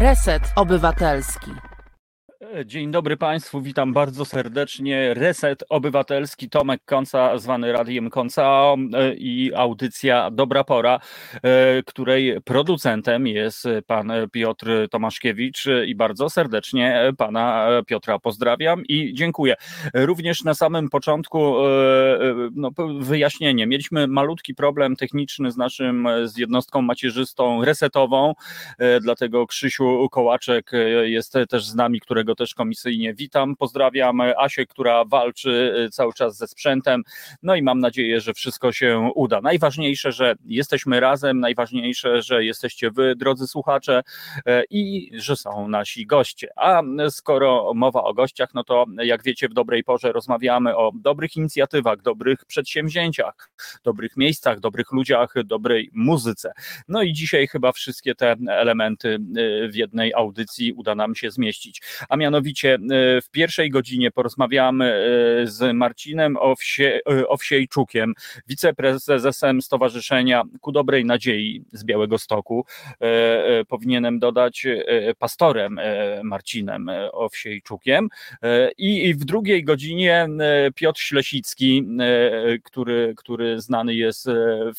[0.00, 1.69] Reset Obywatelski.
[2.64, 5.14] Dzień dobry Państwu, witam bardzo serdecznie.
[5.14, 8.74] Reset Obywatelski, Tomek Konca, zwany Radiem Konca
[9.16, 11.00] i audycja Dobra Pora,
[11.42, 19.54] e, której producentem jest pan Piotr Tomaszkiewicz i bardzo serdecznie pana Piotra pozdrawiam i dziękuję.
[19.94, 21.68] Również na samym początku e,
[22.54, 22.70] no,
[23.00, 23.66] wyjaśnienie.
[23.66, 28.34] Mieliśmy malutki problem techniczny z naszym, z jednostką macierzystą resetową,
[28.78, 30.70] e, dlatego Krzysiu Kołaczek
[31.02, 33.56] jest też z nami, którego też komisyjnie witam.
[33.56, 37.02] Pozdrawiam Asię, która walczy y, cały czas ze sprzętem.
[37.42, 39.40] No i mam nadzieję, że wszystko się uda.
[39.40, 44.02] Najważniejsze, że jesteśmy razem, najważniejsze, że jesteście wy, drodzy słuchacze,
[44.38, 46.48] y, i że są nasi goście.
[46.56, 51.36] A skoro mowa o gościach, no to jak wiecie, w dobrej porze rozmawiamy o dobrych
[51.36, 53.50] inicjatywach, dobrych przedsięwzięciach,
[53.84, 56.52] dobrych miejscach, dobrych ludziach, dobrej muzyce.
[56.88, 61.82] No i dzisiaj chyba wszystkie te elementy y, w jednej audycji uda nam się zmieścić.
[62.08, 68.14] A mianowicie e, w pierwszej godzinie porozmawiamy e, z Marcinem Owsie, e, Owsiejczukiem,
[68.46, 72.64] wiceprezesem Stowarzyszenia Ku Dobrej Nadziei z Białego Stoku.
[73.68, 74.66] Powinienem dodać
[75.18, 75.80] pastorem
[76.22, 78.08] Marcinem Owsiejczukiem.
[78.78, 80.28] I w drugiej godzinie
[80.74, 81.86] Piotr Ślesicki,
[82.64, 84.28] który, który znany jest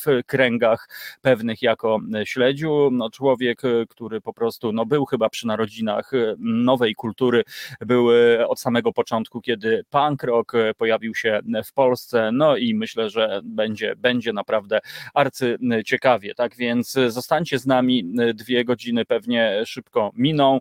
[0.05, 0.89] w kręgach
[1.21, 7.40] pewnych jako śledziu, no człowiek, który po prostu no, był chyba przy narodzinach nowej kultury
[7.81, 13.41] były od samego początku, kiedy punk rock pojawił się w Polsce, no i myślę, że
[13.43, 14.79] będzie, będzie naprawdę
[15.13, 20.59] arcy ciekawie, tak więc zostańcie z nami, dwie godziny pewnie szybko miną,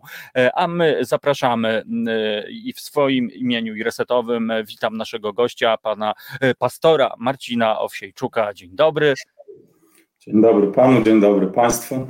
[0.55, 1.83] a my zapraszamy
[2.49, 6.13] i w swoim imieniu i resetowym witam naszego gościa, pana
[6.57, 8.53] pastora Marcina Owsiejczuka.
[8.53, 9.13] Dzień dobry.
[10.19, 12.07] Dzień dobry panu, dzień dobry państwu.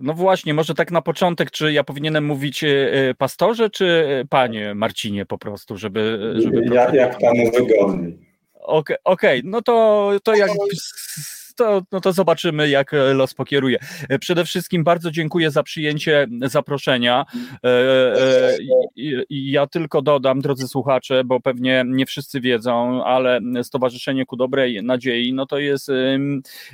[0.00, 4.74] No właśnie, może tak na początek, czy ja powinienem mówić e, e, pastorze, czy panie
[4.74, 6.32] Marcinie po prostu, żeby...
[6.36, 8.18] żeby ja, jak panu wygodniej.
[8.54, 10.50] Okej, okay, okay, no to, to jak
[11.54, 13.78] to, no to zobaczymy, jak e, los pokieruje.
[14.08, 17.24] E, przede wszystkim bardzo dziękuję za przyjęcie zaproszenia.
[17.64, 18.56] E,
[19.30, 25.32] ja tylko dodam, drodzy słuchacze, bo pewnie nie wszyscy wiedzą, ale Stowarzyszenie ku Dobrej Nadziei,
[25.32, 25.90] no to jest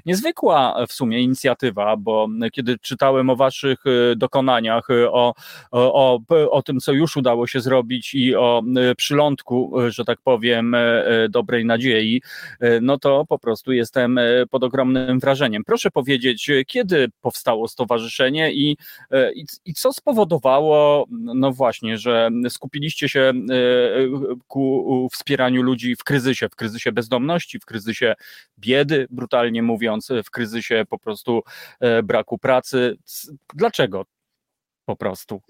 [0.06, 3.78] niezwykła w sumie inicjatywa, bo kiedy czytałem o waszych
[4.16, 5.34] dokonaniach, o,
[5.71, 8.62] o, o tym, co już udało się zrobić i o
[8.97, 10.77] przylądku, że tak powiem,
[11.31, 12.22] dobrej nadziei,
[12.83, 15.64] no to po prostu jestem pod ogromnym wrażeniem.
[15.64, 18.76] Proszę powiedzieć, kiedy powstało stowarzyszenie i,
[19.10, 23.32] e, i, i co spowodowało, no właśnie, że skupiliście się e,
[24.46, 28.14] ku wspieraniu ludzi w kryzysie, w kryzysie bezdomności, w kryzysie
[28.58, 31.42] biedy, brutalnie mówiąc, w kryzysie po prostu
[31.80, 32.96] e, braku pracy.
[33.54, 34.04] Dlaczego
[34.84, 35.40] po prostu?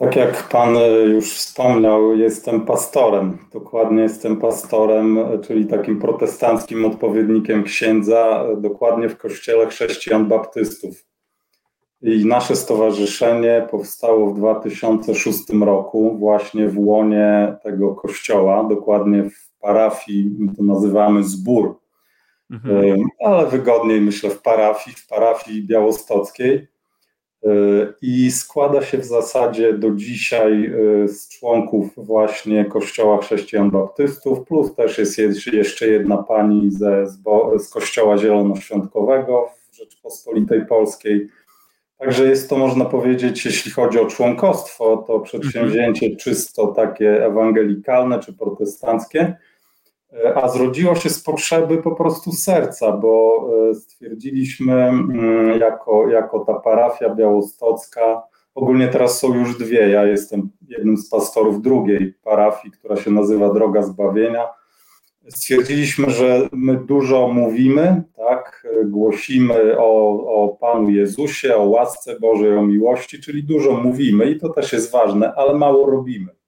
[0.00, 3.38] Tak jak Pan e, już wspomniał, jestem pastorem.
[3.52, 11.06] Dokładnie jestem pastorem, e, czyli takim protestanckim odpowiednikiem księdza, e, dokładnie w kościele chrześcijan baptystów.
[12.02, 20.30] I nasze stowarzyszenie powstało w 2006 roku, właśnie w łonie tego kościoła, dokładnie w parafii,
[20.38, 21.78] my to nazywamy zbór,
[22.50, 23.04] mhm.
[23.24, 26.68] ale wygodniej myślę w parafii, w parafii białostockiej.
[28.02, 34.74] I składa się w zasadzie do dzisiaj e, z członków właśnie Kościoła Chrześcijan Baptystów, plus
[34.74, 35.18] też jest
[35.52, 37.06] jeszcze jedna pani ze,
[37.58, 41.28] z Kościoła Zielonoświątkowego w Rzeczypospolitej Polskiej.
[41.98, 48.32] Także jest to, można powiedzieć, jeśli chodzi o członkostwo, to przedsięwzięcie czysto takie ewangelikalne czy
[48.32, 49.36] protestanckie
[50.34, 56.54] a zrodziło się z potrzeby po prostu serca, bo e, stwierdziliśmy mm, jako, jako ta
[56.54, 58.22] parafia białostocka,
[58.54, 63.54] ogólnie teraz są już dwie, ja jestem jednym z pastorów drugiej parafii, która się nazywa
[63.54, 64.46] Droga Zbawienia.
[65.28, 72.62] Stwierdziliśmy, że my dużo mówimy, tak, głosimy o, o Panu Jezusie, o łasce Bożej, o
[72.62, 76.39] miłości, czyli dużo mówimy i to też jest ważne, ale mało robimy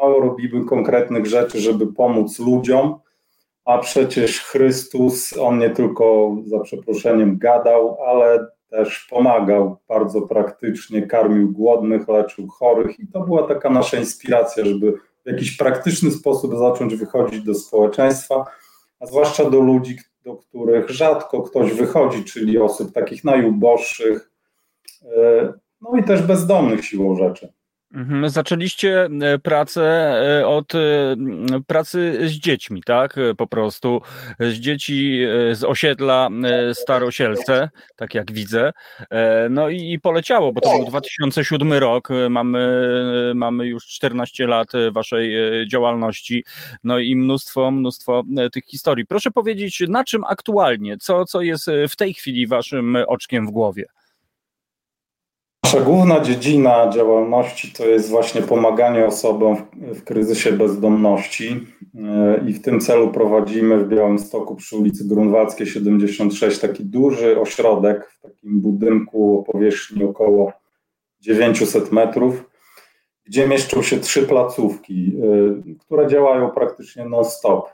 [0.00, 2.98] mało robimy konkretnych rzeczy, żeby pomóc ludziom,
[3.64, 11.52] a przecież Chrystus, on nie tylko za przeproszeniem gadał, ale też pomagał bardzo praktycznie, karmił
[11.52, 14.92] głodnych, leczył chorych i to była taka nasza inspiracja, żeby
[15.24, 18.44] w jakiś praktyczny sposób zacząć wychodzić do społeczeństwa,
[19.00, 24.30] a zwłaszcza do ludzi, do których rzadko ktoś wychodzi, czyli osób takich najuboższych,
[25.16, 27.52] e, no i też bezdomnych siłą rzeczy.
[27.94, 29.82] Mhm, zaczęliście e, pracę
[30.40, 30.78] e, od e,
[31.66, 33.16] pracy z dziećmi, tak?
[33.36, 34.00] Po prostu
[34.40, 35.20] z dzieci
[35.52, 36.28] z osiedla
[36.72, 38.72] Starosielce, tak jak widzę.
[39.50, 42.08] No i poleciało, bo to był 2007 rok.
[42.30, 42.92] Mamy,
[43.34, 45.34] mamy już 14 lat waszej
[45.68, 46.44] działalności.
[46.84, 48.22] No i mnóstwo, mnóstwo
[48.52, 49.06] tych historii.
[49.06, 53.84] Proszę powiedzieć, na czym aktualnie, co, co jest w tej chwili waszym oczkiem w głowie?
[55.70, 62.62] Nasza główna dziedzina działalności to jest właśnie pomaganie osobom w, kryzysie bezdomności e, i w
[62.62, 69.38] tym celu prowadzimy w Białymstoku przy ulicy Grunwaldzkiej 76 taki duży ośrodek w takim budynku
[69.38, 70.52] o powierzchni około
[71.20, 72.50] 900 metrów,
[73.24, 75.16] gdzie mieszczą się trzy placówki,
[75.72, 77.68] e, które działają praktycznie non-stop.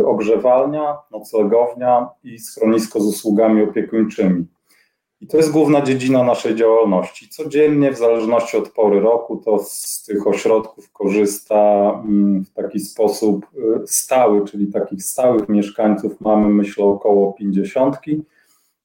[0.00, 4.46] E, ogrzewalnia, noclegownia i schronisko z usługami opiekuńczymi.
[5.20, 7.28] I to jest główna dziedzina naszej działalności.
[7.28, 13.46] Codziennie, w zależności od pory roku, to z tych ośrodków korzysta mm, w taki sposób
[13.54, 17.96] y, stały, czyli takich stałych mieszkańców mamy, myślę, około 50.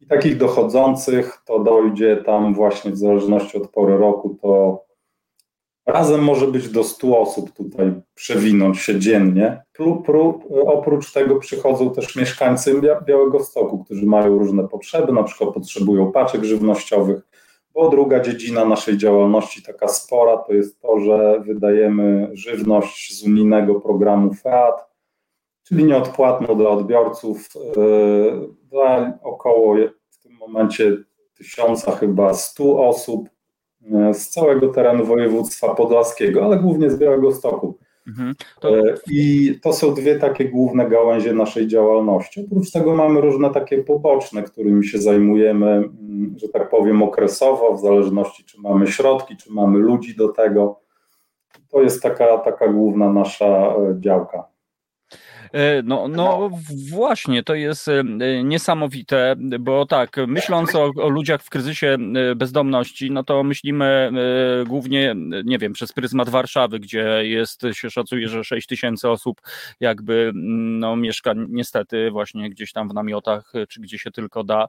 [0.01, 4.82] I takich dochodzących to dojdzie tam właśnie w zależności od pory roku, to
[5.85, 9.63] Razem może być do 100 osób tutaj przewinąć się dziennie.
[10.65, 16.44] oprócz tego przychodzą też mieszkańcy Białego Stoku, którzy mają różne potrzeby, na przykład potrzebują paczek
[16.44, 17.21] żywnościowych,
[17.74, 23.81] bo druga dziedzina naszej działalności, taka spora, to jest to, że wydajemy żywność z unijnego
[23.81, 24.85] programu FEAT,
[25.63, 29.75] czyli nieodpłatną dla odbiorców, yy, dla około
[30.09, 30.97] w tym momencie
[31.38, 33.32] tysiąca chyba stu osób E,
[34.13, 37.77] z całego terenu województwa podlaskiego, ale głównie z Białego Stoku.
[38.07, 38.35] Mhm.
[38.59, 38.77] To...
[38.77, 42.45] E, I to są dwie takie główne gałęzie naszej działalności.
[42.45, 47.81] Oprócz tego mamy różne takie poboczne, którymi się zajmujemy, mm, że tak powiem, okresowo, w
[47.81, 50.80] zależności czy mamy środki, czy mamy ludzi do tego.
[51.69, 54.52] To jest taka, taka główna nasza e, działka.
[55.53, 56.50] E, no, no
[56.89, 58.03] właśnie, to jest e,
[58.44, 61.97] niesamowite, bo tak, myśląc o, o ludziach w kryzysie
[62.31, 64.11] e, bezdomności, no to myślimy
[64.67, 65.15] głównie,
[65.45, 69.41] nie wiem, przez pryzmat Warszawy, gdzie jest, się szacuje, że 6 tysięcy osób
[69.79, 74.67] jakby no, mieszka niestety właśnie gdzieś tam w namiotach, czy gdzie się tylko da,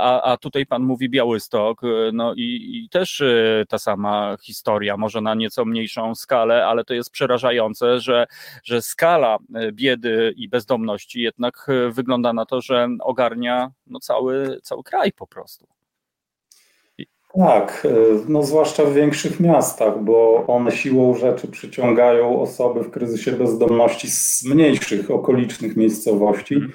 [0.00, 1.80] a, a tutaj pan mówi Białystok,
[2.12, 3.22] no i, i też
[3.68, 8.26] ta sama historia, może na nieco mniejszą skalę, ale to jest przerażające, że,
[8.64, 9.38] że skala
[9.78, 15.26] biedy i bezdomności jednak e, wygląda na to, że ogarnia no cały, cały kraj po
[15.26, 15.66] prostu.
[17.34, 17.90] Tak, e,
[18.28, 24.44] no zwłaszcza w większych miastach, bo one siłą rzeczy przyciągają osoby w kryzysie bezdomności z
[24.44, 26.54] mniejszych, okolicznych miejscowości.
[26.54, 26.72] Mhm.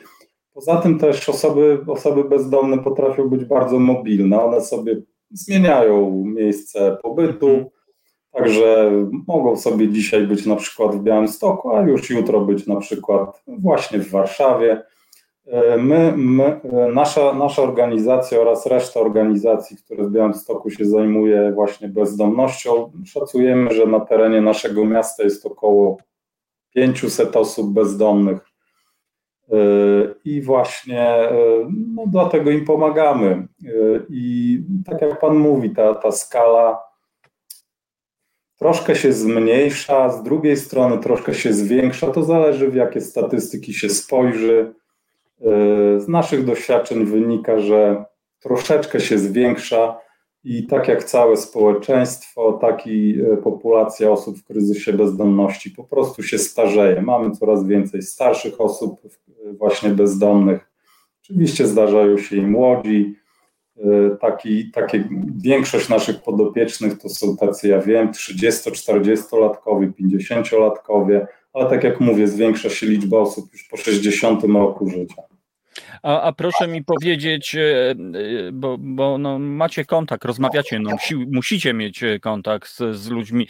[0.53, 4.43] Poza tym też osoby, osoby bezdomne potrafią być bardzo mobilne.
[4.43, 5.01] One sobie
[5.31, 7.65] zmieniają miejsce pobytu, mhm.
[8.33, 8.91] Także
[9.27, 13.99] mogą sobie dzisiaj być na przykład w Białymstoku, a już jutro być na przykład właśnie
[13.99, 14.83] w Warszawie.
[15.47, 16.61] E, my, my,
[16.93, 23.85] nasza, nasza organizacja oraz reszta organizacji, które w Białymstoku się zajmuje właśnie bezdomnością, szacujemy, że
[23.85, 25.97] na terenie naszego miasta jest około
[26.75, 28.39] 500 osób bezdomnych.
[29.51, 29.55] E,
[30.25, 31.37] I właśnie e,
[31.95, 33.47] no, dlatego im pomagamy.
[34.09, 36.92] I tak jak Pan mówi, ta, ta skala
[38.59, 42.11] troszkę się zmniejsza, z drugiej strony troszkę się zwiększa.
[42.11, 44.73] To zależy, w jakie statystyki się spojrzy.
[45.41, 45.45] E,
[45.99, 48.05] z naszych doświadczeń wynika, że
[48.39, 49.97] troszeczkę się zwiększa
[50.43, 56.23] i tak jak całe społeczeństwo, tak i e, populacja osób w kryzysie bezdomności po prostu
[56.23, 57.01] się starzeje.
[57.01, 59.01] Mamy coraz więcej starszych osób
[59.57, 60.71] właśnie bezdomnych.
[61.23, 63.22] Oczywiście zdarzają się i młodzi, E,
[64.21, 71.99] taki, takie, większość naszych podopiecznych to są tacy, ja wiem, 30-40-latkowie, 50-latkowie, ale tak jak
[71.99, 75.32] mówię, zwiększa się liczba osób już po 60 roku życia.
[76.03, 77.95] A, a proszę mi powiedzieć, e, e,
[78.53, 83.47] bo, bo no, macie kontakt, rozmawiacie, no, musi, musicie mieć e, kontakt z, z ludźmi.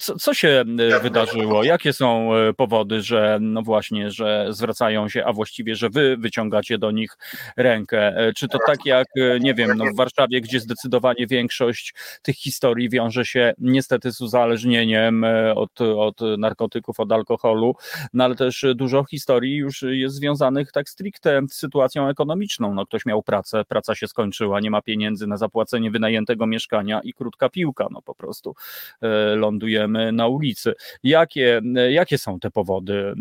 [0.00, 0.64] Co, co, się
[1.02, 1.64] wydarzyło?
[1.64, 6.90] Jakie są powody, że no właśnie, że zwracają się, a właściwie, że wy wyciągacie do
[6.90, 7.18] nich
[7.56, 8.16] rękę?
[8.36, 9.06] Czy to tak jak,
[9.40, 15.24] nie wiem, no, w Warszawie, gdzie zdecydowanie większość tych historii wiąże się niestety z uzależnieniem
[15.54, 17.74] od, od narkotyków, od alkoholu,
[18.12, 22.74] no ale też dużo historii już jest związanych tak stricte z sytuacją sytuacją ekonomiczną.
[22.74, 27.12] No, ktoś miał pracę, praca się skończyła, nie ma pieniędzy na zapłacenie wynajętego mieszkania i
[27.12, 28.54] krótka piłka, no po prostu
[29.00, 30.74] e, lądujemy na ulicy.
[31.02, 33.14] Jakie, jakie są te powody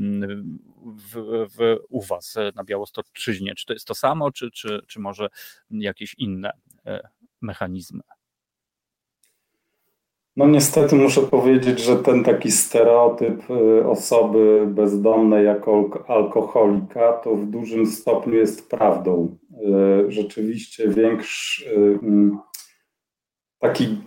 [0.83, 1.15] w,
[1.57, 3.55] w, u Was na Białostoczyźnie?
[3.55, 5.27] Czy to jest to samo, czy, czy, czy może
[5.71, 6.51] jakieś inne
[6.85, 7.09] e,
[7.41, 8.01] mechanizmy?
[10.35, 17.45] No niestety muszę powiedzieć, że ten taki stereotyp y, osoby bezdomnej jako alkoholika to w
[17.45, 19.37] dużym stopniu jest prawdą.
[20.07, 21.69] Y, rzeczywiście większy
[22.03, 22.39] mm,
[23.59, 24.01] taki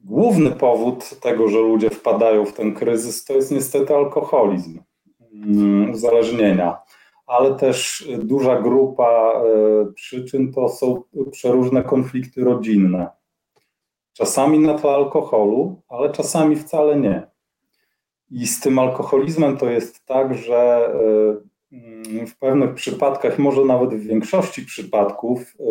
[0.00, 4.80] główny powód tego, że ludzie wpadają w ten kryzys, to jest niestety alkoholizm,
[5.32, 6.76] mm, uzależnienia.
[7.26, 9.42] Ale też duża grupa
[9.88, 11.02] y, przyczyn to są
[11.32, 13.23] przeróżne konflikty rodzinne
[14.14, 17.26] Czasami na tle alkoholu, ale czasami wcale nie.
[18.30, 20.90] I z tym alkoholizmem to jest tak, że
[22.12, 25.64] y, w pewnych przypadkach, może nawet w większości przypadków, y,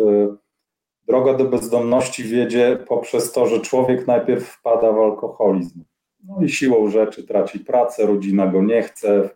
[1.06, 5.84] droga do bezdomności wiedzie poprzez to, że człowiek najpierw wpada w alkoholizm.
[6.24, 9.30] No i siłą rzeczy traci pracę, rodzina go nie chce,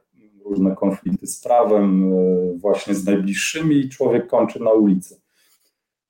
[0.44, 5.20] różne konflikty z prawem, y, właśnie z najbliższymi, i człowiek kończy na ulicy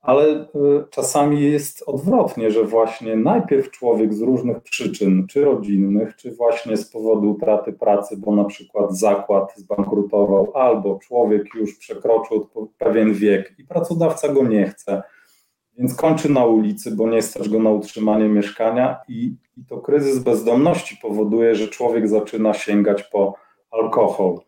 [0.00, 0.46] ale y,
[0.90, 6.90] czasami jest odwrotnie, że właśnie najpierw człowiek z różnych przyczyn, czy rodzinnych, czy właśnie z
[6.90, 13.64] powodu utraty pracy, bo na przykład zakład zbankrutował, albo człowiek już przekroczył pewien wiek i
[13.64, 15.02] pracodawca go nie chce,
[15.78, 20.18] więc kończy na ulicy, bo nie stać go na utrzymanie mieszkania i, i to kryzys
[20.18, 23.34] bezdomności powoduje, że człowiek zaczyna sięgać po
[23.70, 24.38] alkohol.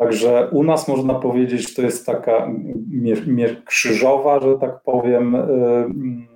[0.00, 2.48] Także u nas można powiedzieć, to jest taka
[3.64, 6.26] krzyżowa, że tak powiem, y, mm,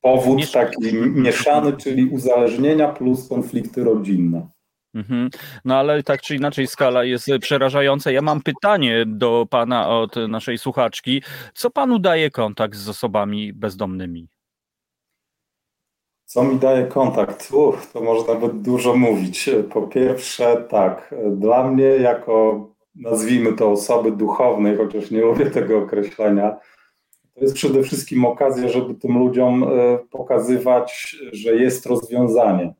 [0.00, 4.48] powód taki mieszany, czyli uzależnienia plus konflikty rodzinne.
[4.94, 5.30] Mhm.
[5.64, 8.10] No ale tak czy inaczej skala jest przerażająca.
[8.10, 11.22] Ja mam pytanie do pana od naszej słuchaczki.
[11.54, 14.28] Co panu daje kontakt z osobami bezdomnymi?
[16.34, 17.50] Co mi daje kontakt?
[17.52, 19.50] Uch, to można by dużo mówić.
[19.72, 26.56] Po pierwsze, tak, dla mnie jako nazwijmy to osoby duchownej, chociaż nie lubię tego określenia,
[27.34, 32.74] to jest przede wszystkim okazja, żeby tym ludziom e, pokazywać, że jest rozwiązanie,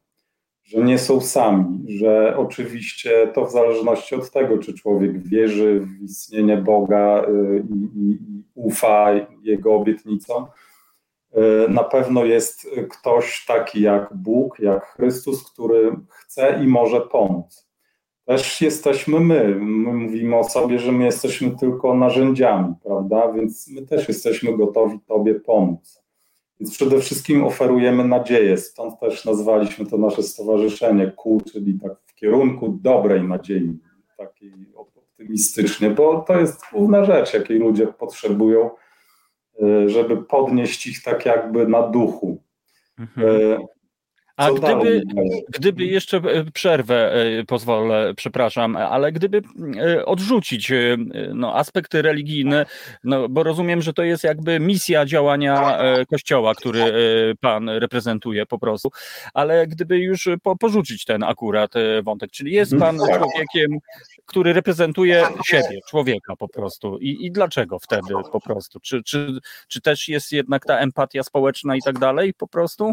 [0.65, 6.03] że nie są sami, że oczywiście to w zależności od tego, czy człowiek wierzy w
[6.03, 9.11] istnienie Boga e, i, i, i ufa
[9.43, 10.47] Jego obietnicom,
[11.69, 17.69] na pewno jest ktoś taki jak Bóg, jak Chrystus, który chce i może pomóc.
[18.25, 19.55] Też jesteśmy my.
[19.61, 23.33] My mówimy o sobie, że my jesteśmy tylko narzędziami, prawda?
[23.33, 26.05] Więc my też jesteśmy gotowi Tobie pomóc.
[26.61, 32.15] Więc przede wszystkim oferujemy nadzieję, stąd też nazwaliśmy to nasze stowarzyszenie KU, czyli tak w
[32.15, 33.79] kierunku dobrej nadziei,
[34.17, 38.71] takiej optymistycznie, bo to jest główna rzecz, jakiej ludzie potrzebują
[39.87, 42.43] żeby podnieść ich tak jakby na duchu.
[42.99, 43.29] Mhm.
[43.29, 43.59] Y,
[44.37, 45.03] A gdyby,
[45.49, 49.43] gdyby jeszcze e, przerwę e, pozwolę, przepraszam, ale gdyby
[49.77, 50.73] e, odrzucić
[51.35, 52.67] no, aspekty religijne,
[53.05, 55.79] no, bo rozumiem, że to jest jakby misja działania
[56.11, 56.85] Kościoła, który
[57.41, 58.91] pan reprezentuje po prostu,
[59.35, 62.97] ale gdyby już po, porzucić ten akurat wątek, czyli jest mhm.
[62.97, 63.19] pan tak.
[63.19, 63.79] człowiekiem,
[64.27, 66.99] który reprezentuje siebie, człowieka po prostu.
[66.99, 68.81] I, i dlaczego wtedy po prostu?
[68.81, 69.39] Czy, czy,
[69.69, 72.93] czy też jest jednak ta empatia społeczna i tak dalej po prostu?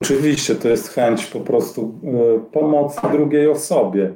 [0.00, 4.14] Oczywiście to jest chęć po prostu e, pomocy drugiej osobie.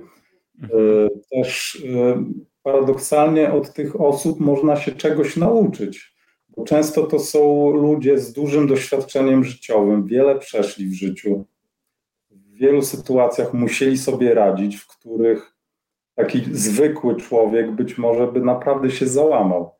[0.63, 1.09] E, mhm.
[1.31, 2.25] Też e,
[2.63, 6.15] paradoksalnie od tych osób można się czegoś nauczyć,
[6.49, 11.45] bo często to są ludzie z dużym doświadczeniem życiowym, wiele przeszli w życiu.
[12.31, 15.60] W wielu sytuacjach musieli sobie radzić, w których
[16.21, 19.71] taki zwykły człowiek być może by naprawdę się załamał.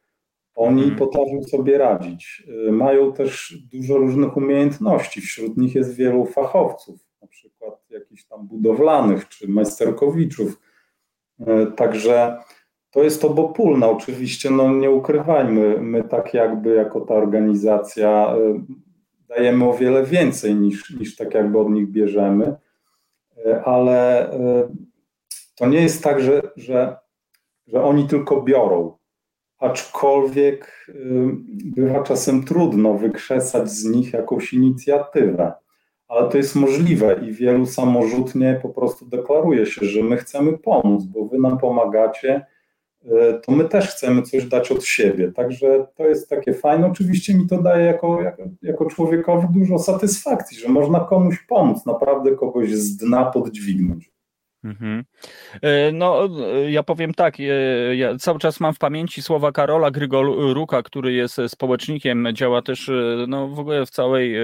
[0.55, 0.99] Oni hmm.
[0.99, 2.43] potrafią sobie radzić.
[2.69, 5.21] Y, mają też dużo różnych umiejętności.
[5.21, 10.61] Wśród nich jest wielu fachowców, na przykład jakichś tam budowlanych czy majsterkowiczów.
[11.41, 11.45] Y,
[11.77, 12.39] także
[12.91, 13.87] to jest obopólne.
[13.89, 18.61] Oczywiście, no nie ukrywajmy, my tak jakby jako ta organizacja y,
[19.29, 22.57] dajemy o wiele więcej niż, niż tak jakby od nich bierzemy,
[23.65, 24.31] ale
[25.61, 26.97] to nie jest tak, że, że,
[27.67, 28.97] że oni tylko biorą,
[29.59, 30.87] aczkolwiek
[31.65, 35.53] bywa czasem trudno wykrzesać z nich jakąś inicjatywę.
[36.09, 41.05] Ale to jest możliwe i wielu samorzutnie po prostu deklaruje się, że my chcemy pomóc,
[41.05, 42.47] bo wy nam pomagacie,
[43.05, 43.09] y,
[43.47, 45.33] to my też chcemy coś dać od siebie.
[45.33, 46.87] Także to jest takie fajne.
[46.87, 52.37] Oczywiście mi to daje jako, jako, jako człowiekowi dużo satysfakcji, że można komuś pomóc, naprawdę
[52.37, 54.20] kogoś z dna podźwignąć.
[54.65, 55.05] Mhm.
[55.63, 57.45] E, no, e, ja powiem tak, e,
[57.97, 62.91] ja cały czas mam w pamięci słowa Karola Grygoruka, który jest społecznikiem, działa też
[63.29, 64.35] no, w ogóle w całej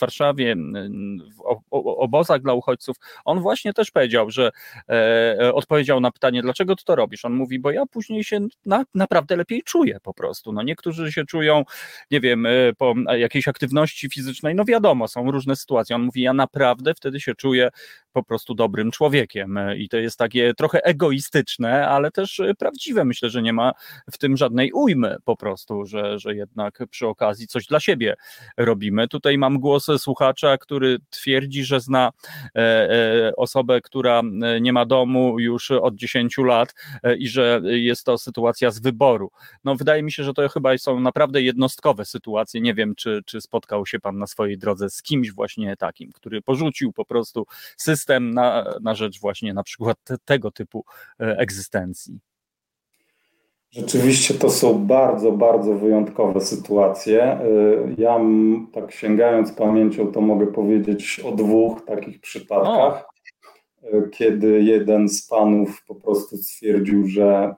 [0.00, 1.40] Warszawie, w
[1.82, 2.96] obozach dla uchodźców.
[3.24, 4.50] On właśnie też powiedział, że
[4.88, 7.24] e, odpowiedział na pytanie, dlaczego ty to robisz?
[7.24, 10.52] On mówi, bo ja później się na, naprawdę lepiej czuję po prostu.
[10.52, 11.64] No, niektórzy się czują,
[12.10, 12.46] nie wiem,
[12.78, 15.96] po jakiejś aktywności fizycznej, no wiadomo, są różne sytuacje.
[15.96, 17.68] On mówi, ja naprawdę wtedy się czuję
[18.12, 23.04] po prostu dobrym człowiekiem i to jest takie trochę egoistyczne, ale też prawdziwe.
[23.04, 23.72] Myślę, że nie ma
[24.12, 28.14] w tym żadnej ujmy po prostu, że, że jednak przy okazji coś dla siebie
[28.56, 29.08] robimy.
[29.08, 32.10] Tutaj mam głos słuchacza, który twierdzi, że zna
[32.56, 34.22] e, e, osobę, która
[34.60, 39.30] nie ma domu już od 10 lat e, i że jest to sytuacja z wyboru.
[39.64, 42.60] No wydaje mi się, że to chyba są naprawdę jednostkowe sytuacje.
[42.60, 46.42] Nie wiem, czy, czy spotkał się pan na swojej drodze z kimś właśnie takim, który
[46.42, 50.84] porzucił po prostu system na, na rzecz właśnie na przykład te, tego typu
[51.20, 52.20] e, egzystencji.
[53.70, 57.22] Rzeczywiście to są bardzo, bardzo wyjątkowe sytuacje.
[57.22, 57.40] E,
[57.98, 58.20] ja
[58.72, 63.12] tak sięgając pamięcią, to mogę powiedzieć o dwóch takich przypadkach, o.
[63.82, 67.54] E, kiedy jeden z panów po prostu stwierdził, że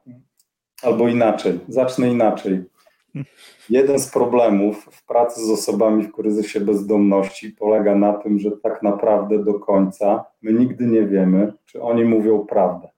[0.83, 2.65] albo inaczej, zacznę inaczej.
[3.71, 8.83] Jeden z problemów w pracy z osobami w kryzysie bezdomności polega na tym, że tak
[8.83, 12.89] naprawdę do końca my nigdy nie wiemy, czy oni mówią prawdę.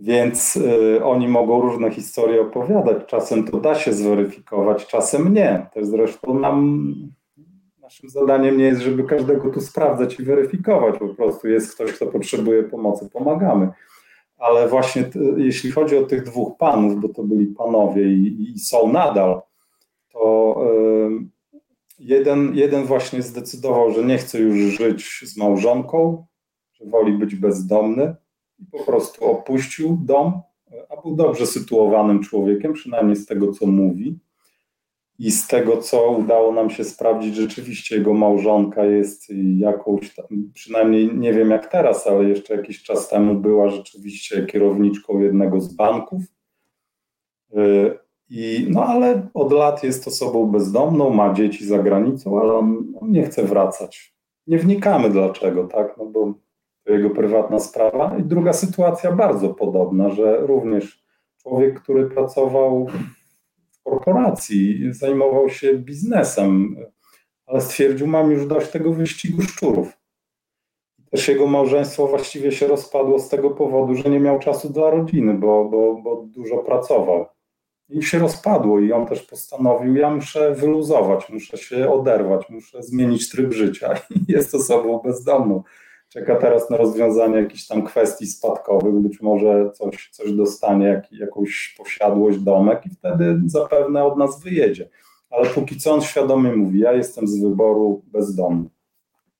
[0.00, 3.06] Więc y, oni mogą różne historie opowiadać.
[3.06, 5.66] Czasem to da się zweryfikować, czasem nie.
[5.74, 6.94] To zresztą nam,
[7.82, 10.98] naszym zadaniem nie jest, żeby każdego tu sprawdzać i weryfikować.
[10.98, 13.68] Po prostu jest ktoś, kto potrzebuje pomocy, pomagamy
[14.38, 18.92] ale właśnie jeśli chodzi o tych dwóch panów, bo to byli panowie i, i są
[18.92, 19.40] nadal,
[20.12, 21.28] to y,
[21.98, 26.26] jeden, jeden właśnie zdecydował, że nie chce już żyć z małżonką,
[26.72, 28.16] że woli być bezdomny
[28.58, 30.40] i po prostu opuścił dom,
[30.88, 34.18] a był dobrze sytuowanym człowiekiem, przynajmniej z tego, co mówi.
[35.18, 39.24] I z tego, co udało nam się sprawdzić, rzeczywiście jego małżonka jest
[39.58, 45.20] jakąś tam, przynajmniej nie wiem jak teraz, ale jeszcze jakiś czas temu była rzeczywiście kierowniczką
[45.20, 46.22] jednego z banków.
[47.56, 47.98] Y,
[48.30, 53.10] I, no ale od lat jest osobą bezdomną, ma dzieci za granicą, ale on, on
[53.10, 54.14] nie chce wracać.
[54.46, 55.96] Nie wnikamy dlaczego, tak?
[55.98, 56.34] No bo
[56.84, 58.16] to jego prywatna sprawa.
[58.18, 61.04] I druga sytuacja bardzo podobna, że również
[61.42, 62.86] człowiek, który pracował
[63.90, 66.76] korporacji, zajmował się biznesem,
[67.46, 69.98] ale stwierdził, mam już dość tego wyścigu szczurów.
[71.10, 75.34] Też jego małżeństwo właściwie się rozpadło z tego powodu, że nie miał czasu dla rodziny,
[75.34, 77.26] bo, bo, bo dużo pracował.
[77.88, 83.30] I się rozpadło i on też postanowił, ja muszę wyluzować, muszę się oderwać, muszę zmienić
[83.30, 83.94] tryb życia.
[84.10, 85.62] I jest osobą bezdomną
[86.08, 91.74] czeka teraz na rozwiązanie jakichś tam kwestii spadkowych, być może coś, coś dostanie, jak, jakąś
[91.78, 94.88] posiadłość, domek i wtedy zapewne od nas wyjedzie.
[95.30, 98.68] Ale póki co on świadomie mówi, ja jestem z wyboru bezdomny.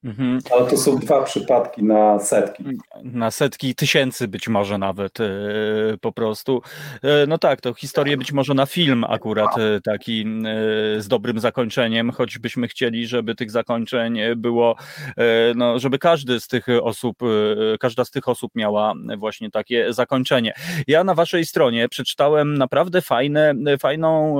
[0.04, 0.38] Mhm.
[0.52, 2.64] Ale to są dwa przypadki na setki.
[3.02, 6.62] Na setki tysięcy być może nawet yy, po prostu.
[7.02, 10.24] Yy, no tak, to historię być może na film akurat yy, taki
[10.98, 14.76] z dobrym zakończeniem, choćbyśmy chcieli, żeby tych zakończeń było,
[15.54, 17.18] no, żeby każdy z tych osób,
[17.80, 20.52] każda z tych osób miała właśnie takie zakończenie.
[20.86, 24.38] Ja na waszej stronie przeczytałem naprawdę fajne, fajną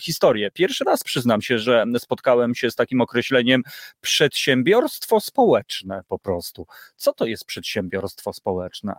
[0.00, 0.50] historię.
[0.50, 3.62] Pierwszy raz przyznam się, że spotkałem się z takim określeniem
[4.00, 6.66] przedsiębiorstwa przedsiębiorstwo społeczne po prostu.
[6.96, 8.94] Co to jest przedsiębiorstwo społeczne?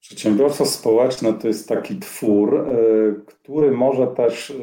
[0.00, 2.74] Przedsiębiorstwo społeczne to jest taki twór, e,
[3.26, 4.54] który może też e,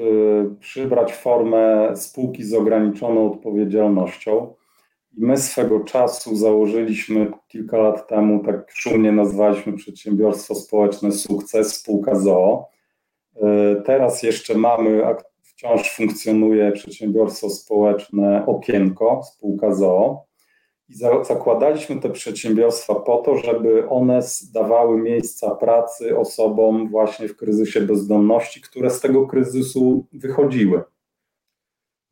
[0.60, 4.56] przybrać formę spółki z ograniczoną odpowiedzialnością.
[5.17, 12.15] I my swego czasu założyliśmy kilka lat temu, tak szumnie nazwaliśmy przedsiębiorstwo społeczne Sukces, spółka
[12.15, 12.69] ZOO.
[13.36, 15.06] E, teraz jeszcze mamy
[15.63, 20.26] wciąż funkcjonuje przedsiębiorstwo społeczne Okienko, spółka ZOO.
[20.89, 24.19] I zakładaliśmy te przedsiębiorstwa po to, żeby one
[24.54, 30.84] dawały miejsca pracy osobom właśnie w kryzysie bezdomności, które z tego kryzysu wychodziły.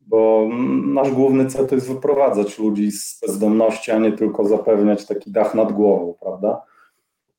[0.00, 0.48] Bo
[0.84, 5.54] nasz główny cel to jest wyprowadzać ludzi z bezdomności, a nie tylko zapewniać taki dach
[5.54, 6.62] nad głową, prawda?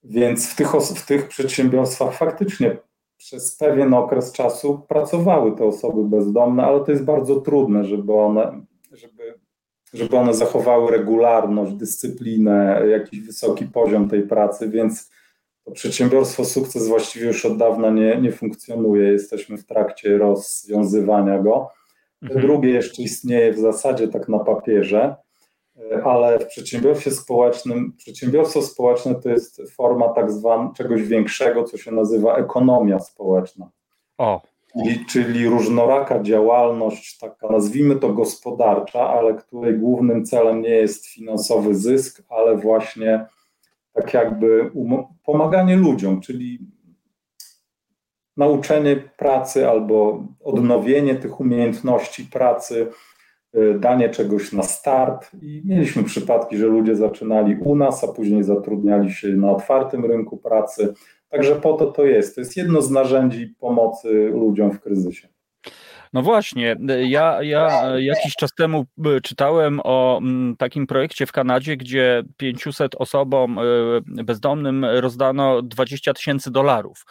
[0.03, 2.77] Więc w tych, w tych przedsiębiorstwach faktycznie
[3.23, 8.65] przez pewien okres czasu pracowały te osoby bezdomne, ale to jest bardzo trudne, żeby one,
[8.91, 9.39] żeby,
[9.93, 15.11] żeby one zachowały regularność, dyscyplinę, jakiś wysoki poziom tej pracy, więc
[15.65, 19.11] to przedsiębiorstwo Sukces właściwie już od dawna nie, nie funkcjonuje.
[19.11, 21.69] Jesteśmy w trakcie rozwiązywania go.
[22.21, 22.41] Mhm.
[22.41, 25.15] Drugie jeszcze istnieje w zasadzie tak na papierze,
[26.03, 31.91] ale w przedsiębiorstwie społecznym, przedsiębiorstwo społeczne to jest forma tak zwanego czegoś większego, co się
[31.91, 33.69] nazywa ekonomia społeczna.
[34.17, 34.41] O.
[34.73, 41.75] Czyli, czyli różnoraka działalność, taka nazwijmy to gospodarcza, ale której głównym celem nie jest finansowy
[41.75, 43.25] zysk, ale właśnie
[43.93, 44.71] tak jakby
[45.25, 46.59] pomaganie ludziom, czyli
[48.37, 52.91] nauczenie pracy albo odnowienie tych umiejętności pracy,
[53.79, 55.31] danie czegoś na start.
[55.41, 60.37] I mieliśmy przypadki, że ludzie zaczynali u nas, a później zatrudniali się na otwartym rynku
[60.37, 60.93] pracy.
[61.29, 62.35] Także po to to jest.
[62.35, 65.27] To jest jedno z narzędzi pomocy ludziom w kryzysie.
[66.13, 71.77] No właśnie, ja, ja jakiś czas temu e, czytałem o mm, takim projekcie w Kanadzie,
[71.77, 73.63] gdzie 500 osobom e,
[74.23, 77.05] bezdomnym rozdano 20 tysięcy dolarów.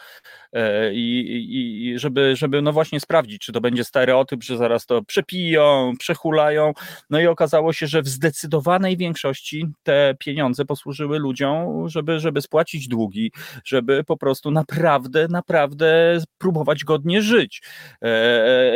[0.53, 5.01] E, I, i, żeby, żeby no właśnie sprawdzić, czy to będzie stereotyp, że zaraz to
[5.03, 6.73] przepiją, przehulają.
[7.09, 12.87] No i okazało się, że w zdecydowanej większości te pieniądze posłużyły ludziom, żeby, żeby spłacić
[12.87, 13.31] długi,
[13.65, 17.61] żeby po prostu naprawdę, naprawdę próbować godnie żyć.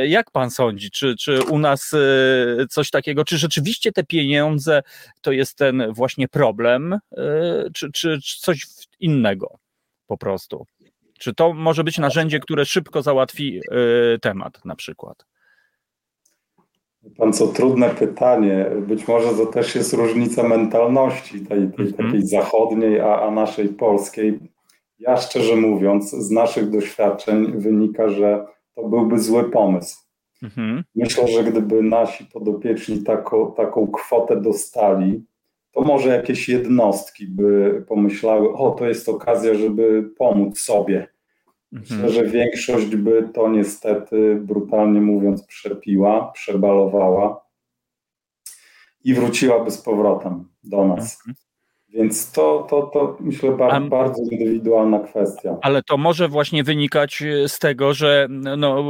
[0.06, 4.84] Jak pan sądzi, czy, czy u nas e, coś takiego, czy rzeczywiście te pieniądze
[5.22, 7.00] to jest ten właśnie problem, e,
[7.74, 8.66] czy, czy, czy coś
[9.00, 9.60] innego
[10.08, 10.66] po prostu?
[11.20, 15.26] Czy to może być narzędzie, które szybko załatwi e, temat na przykład?
[17.18, 18.66] Pan co trudne pytanie.
[18.88, 22.06] Być może to też jest różnica mentalności tej, tej mm -hmm.
[22.06, 24.40] takiej zachodniej, a, a naszej polskiej.
[25.00, 29.98] Ja szczerze mówiąc, z naszych doświadczeń wynika, że to byłby zły pomysł.
[30.44, 30.84] Mhm.
[30.96, 35.26] Myślę, że gdyby nasi podopieczni taką, taką kwotę dostali,
[35.78, 41.08] to może jakieś jednostki by pomyślały, o to jest okazja, żeby pomóc sobie.
[41.72, 42.14] Myślę, mhm.
[42.14, 47.46] że większość by to niestety, brutalnie mówiąc, przepiła, przebalowała
[49.04, 51.20] i wróciłaby z powrotem do nas.
[51.28, 51.47] Mhm.
[51.98, 55.58] Więc to, to, to myślę bardzo, bardzo indywidualna kwestia.
[55.62, 58.84] Ale to może właśnie wynikać e, z tego, że no,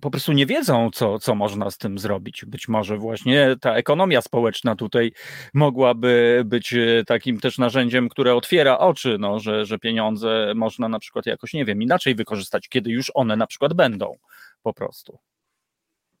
[0.00, 2.44] po prostu nie wiedzą, co, co można z tym zrobić.
[2.44, 5.12] Być może właśnie ta ekonomia społeczna tutaj
[5.54, 10.98] mogłaby być e, takim też narzędziem, które otwiera oczy, no, że, że pieniądze można na
[10.98, 14.16] przykład jakoś, nie wiem, inaczej wykorzystać, kiedy już one na przykład będą
[14.62, 15.18] po prostu.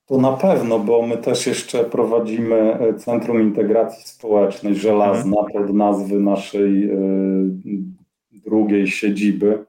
[0.06, 5.52] To na pewno, bo my też jeszcze prowadzimy e, Centrum Integracji Społecznej Żelazna mhm.
[5.52, 6.96] pod nazwy naszej y,
[8.32, 9.64] drugiej siedziby.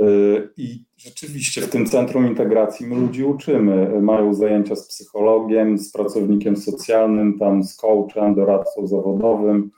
[0.00, 4.00] Y, I rzeczywiście w tym Centrum Integracji my ludzi uczymy.
[4.00, 9.70] Mają zajęcia z psychologiem, z pracownikiem socjalnym, tam z coachem, doradcą zawodowym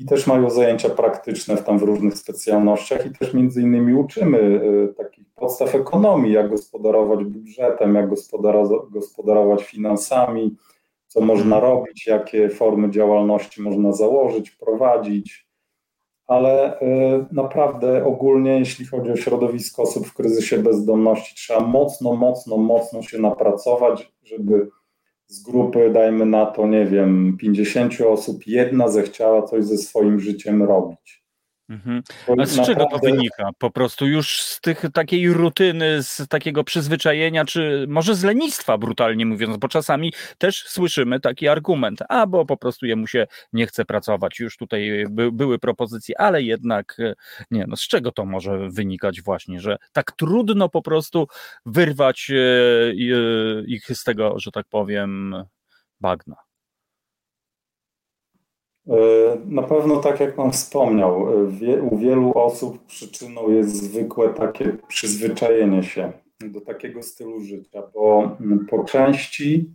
[0.00, 4.38] i też mają zajęcia praktyczne w tam w różnych specjalnościach i też między innymi uczymy
[4.38, 8.08] y, takich podstaw ekonomii, jak gospodarować budżetem, jak
[8.90, 10.56] gospodarować finansami,
[11.06, 11.72] co można mhm.
[11.72, 15.46] robić, jakie formy działalności można założyć, prowadzić.
[16.26, 16.84] Ale y,
[17.32, 23.18] naprawdę ogólnie, jeśli chodzi o środowisko osób w kryzysie bezdomności, trzeba mocno, mocno, mocno się
[23.18, 24.70] napracować, żeby
[25.30, 30.62] z grupy, dajmy na to, nie wiem, 50 osób, jedna zechciała coś ze swoim życiem
[30.62, 31.19] robić.
[31.70, 32.02] Mhm.
[32.38, 33.50] A z czego to wynika?
[33.58, 39.26] Po prostu już z tych takiej rutyny, z takiego przyzwyczajenia, czy może z lenistwa, brutalnie
[39.26, 43.84] mówiąc, bo czasami też słyszymy taki argument, a bo po prostu jemu się nie chce
[43.84, 44.40] pracować.
[44.40, 47.14] Już tutaj by, były propozycje, ale jednak e,
[47.50, 51.26] nie, no z czego to może wynikać właśnie, że tak trudno po prostu
[51.66, 55.34] wyrwać e, e, ich z tego, że tak powiem,
[56.00, 56.49] bagna.
[58.88, 58.92] E,
[59.46, 61.28] na pewno, tak jak Pan wspomniał,
[61.68, 68.36] e, u wielu osób przyczyną jest zwykłe takie przyzwyczajenie się do takiego stylu życia, bo
[68.40, 69.70] mm, po części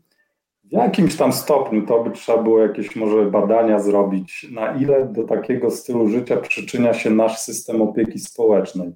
[0.64, 5.24] w jakimś tam stopniu to by trzeba było jakieś może badania zrobić, na ile do
[5.24, 8.92] takiego stylu życia przyczynia się nasz system opieki społecznej.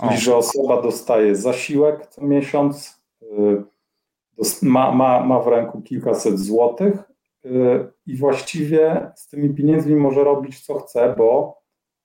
[0.00, 3.62] Czyli, że osoba dostaje zasiłek co miesiąc, e,
[4.62, 7.02] ma, ma, ma w ręku kilkaset złotych,
[8.06, 11.58] i właściwie z tymi pieniędzmi może robić co chce, bo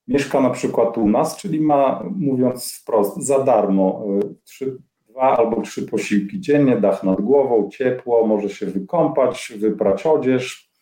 [0.08, 5.62] mieszka na przykład u nas, czyli ma, mówiąc wprost, za darmo y, trzy, dwa albo
[5.62, 10.72] trzy posiłki dziennie, dach nad głową, ciepło, może się wykąpać, wyprać odzież.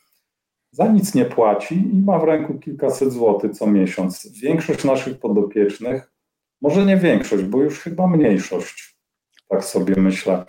[0.72, 4.40] Za nic nie płaci i ma w ręku kilkaset złotych co miesiąc.
[4.40, 6.12] Większość naszych podopiecznych,
[6.62, 8.96] może nie większość, bo już chyba mniejszość,
[9.48, 10.44] tak sobie myślę,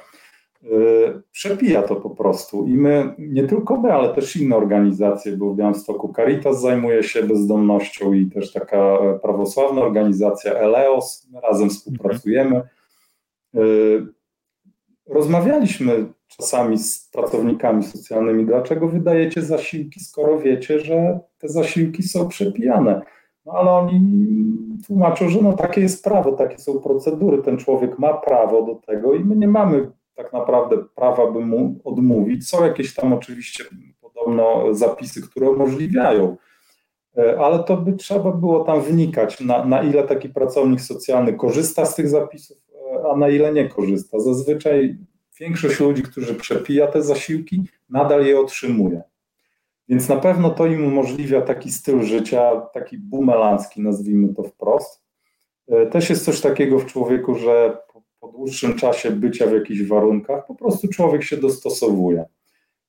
[1.31, 2.67] przepija to po prostu.
[2.67, 7.23] I my, nie tylko my, ale też inne organizacje, bo w Białymstoku Caritas zajmuje się
[7.23, 12.61] bezdomnością i też taka prawosławna organizacja Eleos, my razem współpracujemy.
[13.55, 14.05] Y,
[15.07, 23.01] rozmawialiśmy czasami z pracownikami socjalnymi, dlaczego wydajecie zasiłki, skoro wiecie, że te zasiłki są przepijane.
[23.45, 23.99] No ale oni
[24.87, 29.13] tłumaczą, że no takie jest prawo, takie są procedury, ten człowiek ma prawo do tego
[29.13, 32.49] i my nie mamy tak naprawdę prawa, by mu odmówić.
[32.49, 33.63] Są jakieś tam oczywiście
[34.01, 36.37] podobno zapisy, które umożliwiają,
[37.17, 41.85] e, ale to by trzeba było tam wnikać, na, na ile taki pracownik socjalny korzysta
[41.85, 42.57] z tych zapisów,
[42.93, 44.19] e, a na ile nie korzysta.
[44.19, 44.97] Zazwyczaj
[45.39, 49.01] większość ludzi, którzy przepija te zasiłki, nadal je otrzymuje.
[49.89, 55.03] Więc na pewno to im umożliwia taki styl życia, taki bumelancki, nazwijmy to wprost.
[55.67, 57.77] E, też jest coś takiego w człowieku, że
[58.21, 62.25] po, dłuższym czasie bycia w jakichś warunkach, po prostu człowiek się dostosowuje.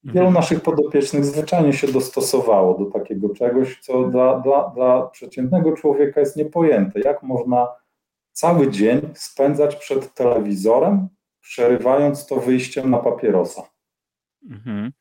[0.04, 0.34] Wielu mhm.
[0.34, 6.36] naszych podopiecznych zwyczajnie się dostosowało do takiego czegoś, co dla, dla, dla przeciętnego człowieka jest
[6.36, 7.00] niepojęte.
[7.00, 7.68] Jak można
[8.32, 11.08] cały dzień spędzać przed telewizorem,
[11.40, 13.62] przerywając to wyjściem na papierosa?
[14.50, 14.92] Mhm.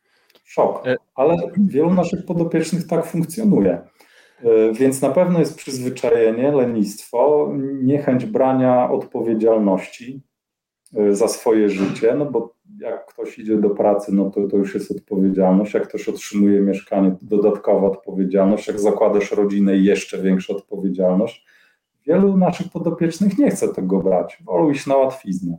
[0.43, 3.81] Szok, e, ale wielu naszych podopiecznych tak funkcjonuje.
[4.43, 7.51] E, więc na pewno jest przyzwyczajenie, lenistwo,
[7.83, 10.21] niechęć brania odpowiedzialności
[10.95, 14.73] e, za swoje życie, no bo jak ktoś idzie do pracy, no to, to już
[14.73, 21.45] jest odpowiedzialność, jak ktoś otrzymuje mieszkanie, to dodatkowa odpowiedzialność, jak zakładasz rodzinę, jeszcze większa odpowiedzialność.
[22.07, 25.57] Wielu naszych podopiecznych nie chce tego brać, wolą iść na łatwiznę.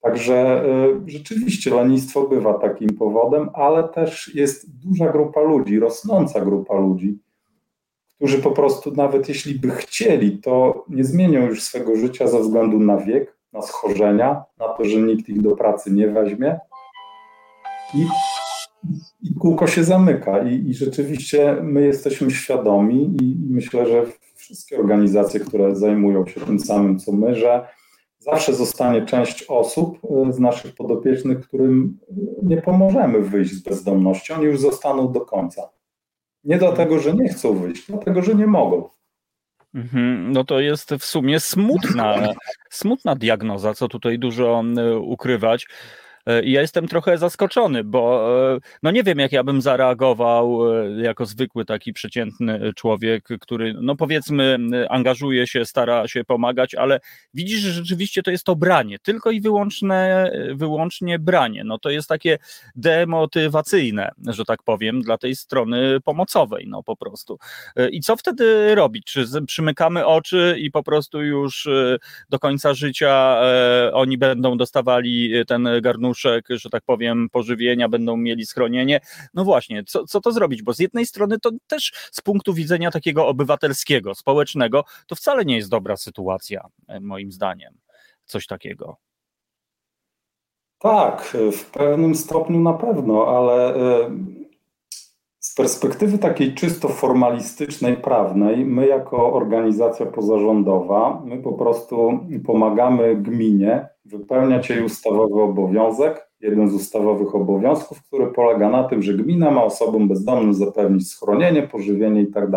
[0.00, 0.64] Także
[1.06, 7.18] y, rzeczywiście lenistwo bywa takim powodem, ale też jest duża grupa ludzi, rosnąca grupa ludzi,
[8.16, 12.80] którzy po prostu nawet jeśli by chcieli, to nie zmienią już swego życia ze względu
[12.80, 16.60] na wiek, na schorzenia, na to, że nikt ich do pracy nie weźmie.
[17.94, 18.06] I,
[19.22, 20.42] i kółko się zamyka.
[20.42, 26.60] I, I, rzeczywiście my jesteśmy świadomi, i myślę, że wszystkie organizacje, które zajmują się tym
[26.60, 27.68] samym co my, że
[28.18, 31.98] zawsze zostanie część osób e, z naszych podopiecznych, którym
[32.42, 34.32] nie pomożemy wyjść z bezdomności.
[34.32, 35.70] Oni już zostaną do końca.
[36.44, 38.88] Nie dlatego, że nie chcą wyjść, dlatego, że nie mogą.
[39.74, 40.32] Mhm.
[40.32, 42.28] No to jest w sumie smutna,
[42.70, 45.66] smutna diagnoza, co tutaj dużo e, ukrywać.
[46.26, 50.74] E, I ja jestem trochę zaskoczony, bo e, no nie wiem, jak ja bym zareagował
[50.74, 54.58] e, jako zwykły taki przeciętny człowiek, który, no powiedzmy,
[54.88, 57.00] angażuje się, stara się pomagać, ale
[57.34, 61.64] widzisz, że rzeczywiście to jest to branie, tylko i wyłączne, wyłącznie branie.
[61.64, 62.38] No to jest takie
[62.76, 67.38] demotywacyjne, że tak powiem, dla tej strony pomocowej, no po prostu.
[67.90, 69.04] I co wtedy robić?
[69.04, 71.68] Czy przymykamy oczy i po prostu już
[72.30, 73.40] do końca życia
[73.92, 76.13] oni będą dostawali ten garnusz
[76.60, 79.00] że tak powiem, pożywienia, będą mieli schronienie.
[79.34, 80.62] No właśnie, co, co to zrobić?
[80.62, 85.56] Bo z jednej strony to też z punktu widzenia takiego obywatelskiego, społecznego, to wcale nie
[85.56, 87.74] jest dobra sytuacja, e, moim zdaniem.
[88.24, 88.96] Coś takiego.
[90.78, 94.10] Tak, w pewnym stopniu na pewno, ale e,
[95.54, 103.88] z perspektywy takiej czysto formalistycznej, prawnej, my jako organizacja pozarządowa, my po prostu pomagamy gminie
[104.04, 109.64] wypełniać jej ustawowy obowiązek, jeden z ustawowych obowiązków, który polega na tym, że gmina ma
[109.64, 112.50] osobom bezdomnym zapewnić schronienie, pożywienie i tak.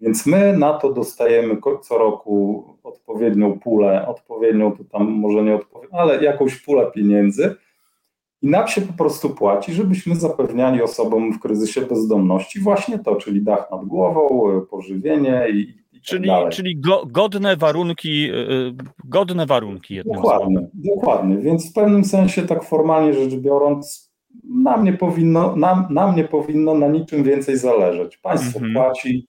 [0.00, 5.98] Więc my na to dostajemy co roku odpowiednią pulę, odpowiednią, to tam może nie odpowiednią,
[5.98, 7.54] ale jakąś pulę pieniędzy,
[8.42, 13.42] i nam się po prostu płaci, żebyśmy zapewniali osobom w kryzysie bezdomności właśnie to, czyli
[13.42, 18.72] dach nad głową, pożywienie i, tak czyli, tak czyli go, godne warunki, y, y,
[19.04, 20.00] godne warunki.
[20.04, 21.36] Dokładnie, dokładnie.
[21.36, 24.12] Więc w pewnym sensie, tak formalnie rzecz biorąc,
[24.44, 28.16] nam nie powinno, nam, nam nie powinno na niczym więcej zależeć.
[28.16, 28.74] Państwo mhm.
[28.74, 29.28] płaci,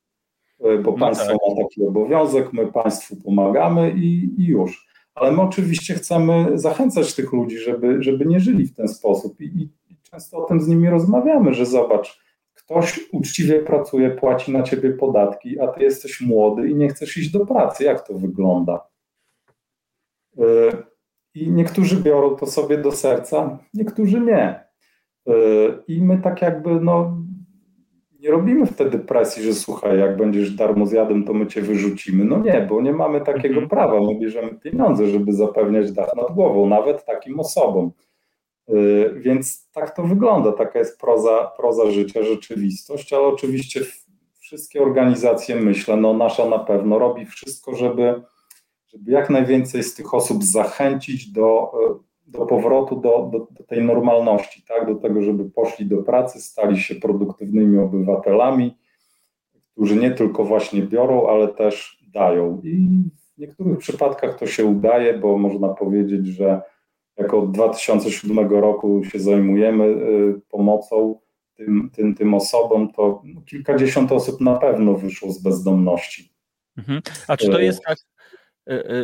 [0.66, 1.38] y, bo no państwo tak.
[1.50, 7.34] ma taki obowiązek, my państwu pomagamy i, i już ale my oczywiście chcemy zachęcać tych
[7.34, 9.46] ludzi, żeby, żeby nie żyli w ten sposób I,
[9.90, 12.24] i często o tym z nimi rozmawiamy, że zobacz,
[12.54, 17.32] ktoś uczciwie pracuje, płaci na ciebie podatki, a ty jesteś młody i nie chcesz iść
[17.32, 17.84] do pracy.
[17.84, 18.88] Jak to wygląda?
[20.38, 20.44] Y,
[21.34, 24.66] I niektórzy biorą to sobie do serca, niektórzy nie.
[25.30, 25.34] Y,
[25.88, 27.23] I my tak jakby no,
[28.24, 32.26] nie robimy wtedy presji, że słuchaj, jak będziesz darmozjadem, to my cię wyrzucimy.
[32.26, 33.70] No nie, bo nie mamy takiego mhm.
[33.70, 34.02] prawa.
[34.02, 37.92] My bierzemy pieniądze, żeby zapewniać dach nad głową, nawet takim osobom.
[38.68, 43.82] Yy, więc tak to wygląda, taka jest proza, proza życia, rzeczywistość, ale oczywiście
[44.40, 48.22] wszystkie organizacje, myślę, no nasza na pewno robi wszystko, żeby,
[48.88, 51.72] żeby jak najwięcej z tych osób zachęcić do
[52.34, 54.88] do powrotu do, do, do, tej normalności, tak?
[54.88, 58.78] do tego, żeby poszli do pracy, stali się produktywnymi obywatelami,
[59.72, 62.62] którzy nie tylko właśnie biorą, ale też dają.
[62.64, 62.88] I
[63.36, 66.62] w niektórych przypadkach to się udaje, bo można powiedzieć, że
[67.18, 69.96] jako od 2007 roku się zajmujemy
[70.50, 71.20] pomocą
[71.56, 76.34] tym, tym, tym osobom, to kilkadziesiąt osób na pewno wyszło z bezdomności.
[76.78, 77.02] Mhm.
[77.28, 78.13] A czy to jest tak, Y, y,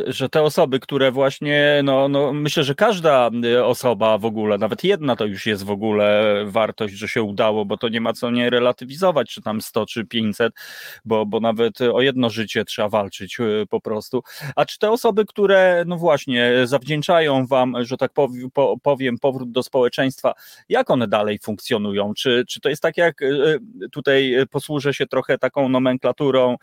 [0.06, 4.84] że te osoby, które właśnie, no, no myślę, że każda y, osoba w ogóle, nawet
[4.84, 8.30] jedna to już jest w ogóle wartość, że się udało, bo to nie ma co
[8.30, 10.52] nie relatywizować, czy tam 100 czy 500,
[11.04, 13.38] bo, bo nawet o jedno życie trzeba walczyć
[13.70, 14.22] po prostu.
[14.56, 18.12] A czy te osoby, które, no właśnie, zawdzięczają wam, że tak
[18.82, 20.34] powiem, powrót do społeczeństwa,
[20.68, 22.14] jak one dalej funkcjonują?
[22.14, 23.20] Czy, czy to jest tak jak
[23.92, 26.56] tutaj posłużę się trochę taką nomenklaturą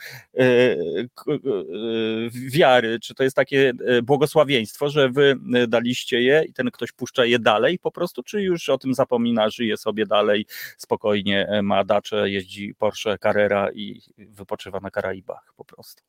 [2.51, 6.91] wiary, czy to jest takie e, błogosławieństwo, że wy e, daliście je i ten ktoś
[6.91, 10.45] puszcza je dalej po prostu, czy już o tym zapomina, żyje sobie dalej,
[10.77, 16.03] spokojnie e, ma dacze, jeździ Porsche Carrera i wypoczywa na Karaibach po prostu?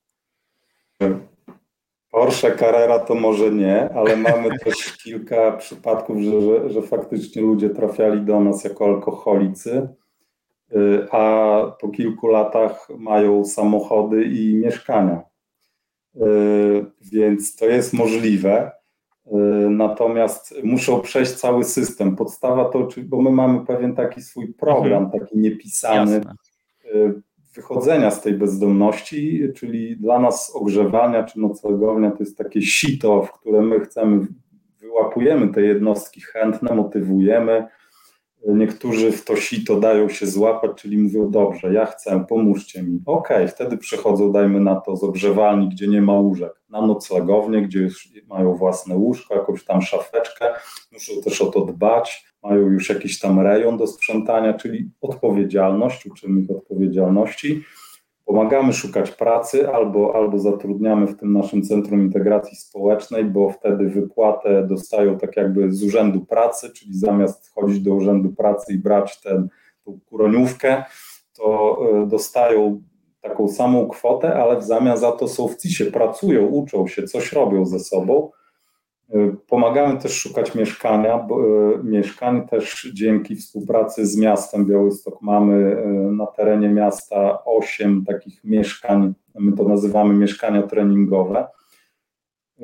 [2.11, 7.71] Porsche Carrera to może nie, ale mamy też kilka przypadków, że, że, że faktycznie ludzie
[7.71, 9.89] trafiali do nas jako alkoholicy,
[11.11, 15.28] a po kilku latach mają samochody i mieszkania.
[16.17, 16.27] E,
[17.13, 18.71] więc to jest możliwe.
[19.27, 19.37] E,
[19.71, 22.17] natomiast muszą przejść cały system.
[22.17, 25.21] Podstawa to, bo my mamy pewien taki swój program, mhm.
[25.21, 26.35] taki niepisany Jasne.
[26.95, 27.13] E,
[27.55, 33.33] wychodzenia z tej bezdomności, czyli dla nas ogrzewania czy noclegownia to jest takie sito, w
[33.33, 34.27] które my chcemy,
[34.81, 37.67] wyłapujemy te jednostki chętne, motywujemy,
[38.55, 43.01] Niektórzy w to sito dają się złapać, czyli mówią, dobrze, ja chcę, pomóżcie mi.
[43.07, 47.63] Okej, okay, wtedy przychodzą, dajmy na to, z ogrzewalni, gdzie nie ma łóżek, na noclegownię,
[47.63, 50.47] gdzie już mają własne łóżko, jakąś tam szafeczkę,
[50.93, 56.41] muszą też o to dbać, mają już jakiś tam rejon do sprzątania, czyli odpowiedzialność, uczymy
[56.41, 57.65] ich odpowiedzialności
[58.29, 64.67] pomagamy szukać pracy albo, albo zatrudniamy w tym naszym Centrum Integracji Społecznej, bo wtedy wypłatę
[64.67, 69.49] dostają tak jakby z urzędu pracy, czyli zamiast chodzić do urzędu pracy i brać tę
[70.07, 70.85] kuroniówkę,
[71.37, 72.83] to e, dostają
[73.21, 77.33] taką samą kwotę, ale w zamian za to są w CIS-ie, pracują, uczą się, coś
[77.33, 78.31] robią ze sobą
[79.49, 85.23] pomagamy też szukać mieszkania, bo, e, mieszkań też dzięki współpracy z miastem Białystok.
[85.23, 91.47] Mamy e, na terenie miasta 8 takich mieszkań, my to nazywamy mieszkania treningowe,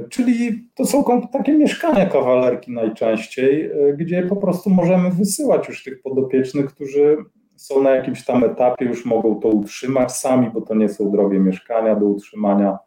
[0.09, 6.67] czyli to są takie mieszkania kawalerki najczęściej, gdzie po prostu możemy wysyłać już tych podopiecznych,
[6.67, 7.17] którzy
[7.57, 11.39] są na jakimś tam etapie, już mogą to utrzymać sami, bo to nie są drogie
[11.39, 12.79] mieszkania do utrzymania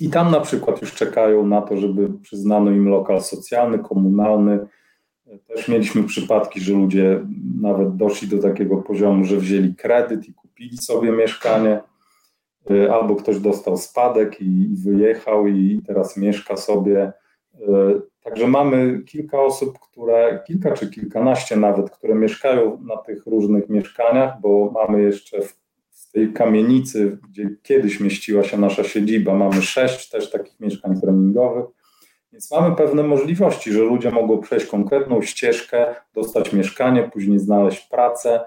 [0.00, 4.66] i tam na przykład już czekają na to, żeby przyznano im lokal socjalny, komunalny.
[5.46, 7.26] Też mieliśmy przypadki, że ludzie
[7.60, 11.80] nawet doszli do takiego poziomu, że wzięli kredyt i kupili sobie mieszkanie,
[12.70, 17.12] y, albo ktoś dostał spadek i wyjechał i teraz mieszka sobie.
[17.54, 17.60] Y,
[18.22, 24.40] także mamy kilka osób, które, kilka czy kilkanaście nawet, które mieszkają na tych różnych mieszkaniach,
[24.40, 25.56] bo mamy jeszcze w
[26.08, 31.64] z tej kamienicy, gdzie kiedyś mieściła się nasza siedziba, mamy sześć też takich mieszkań treningowych.
[32.32, 38.40] Więc mamy pewne możliwości, że ludzie mogą przejść konkretną ścieżkę, dostać mieszkanie, później znaleźć pracę.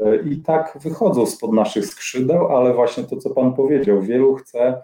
[0.00, 4.82] E, I tak wychodzą spod naszych skrzydeł, ale właśnie to, co Pan powiedział, wielu chce,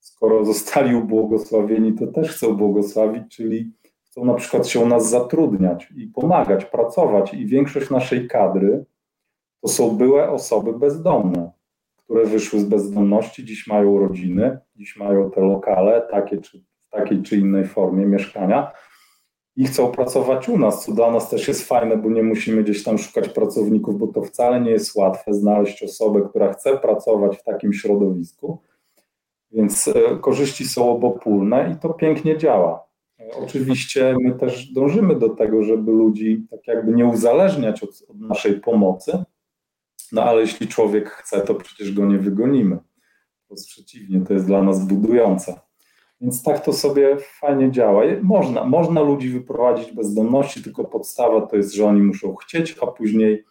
[0.00, 3.72] skoro zostali ubłogosławieni, to też chcą błogosławić, czyli
[4.04, 7.34] chcą na przykład się u nas zatrudniać i pomagać, pracować.
[7.34, 8.84] I większość naszej kadry,
[9.60, 11.50] to są były osoby bezdomne,
[11.96, 17.22] które wyszły z bezdomności, dziś mają rodziny, dziś mają te lokale, takie czy, w takiej
[17.22, 18.72] czy innej formie mieszkania
[19.58, 22.84] i chcą pracować u nas, co dla nas też jest fajne, bo nie musimy gdzieś
[22.84, 27.42] tam szukać pracowników, bo to wcale nie jest łatwe znaleźć osobę, która chce pracować w
[27.42, 28.58] takim środowisku.
[29.50, 32.88] Więc e, korzyści są obopólne i to pięknie działa.
[33.42, 38.60] Oczywiście my też dążymy do tego, żeby ludzi tak jakby nie uzależniać od, od naszej
[38.60, 39.24] pomocy,
[40.12, 42.78] no ale jeśli człowiek chce, to przecież go nie wygonimy.
[43.44, 45.60] Wprost przeciwnie, to jest dla nas budujące.
[46.20, 48.02] Więc tak to sobie fajnie działa.
[48.22, 53.44] Można, można ludzi wyprowadzić bezdomności, tylko podstawa to jest, że oni muszą chcieć, a później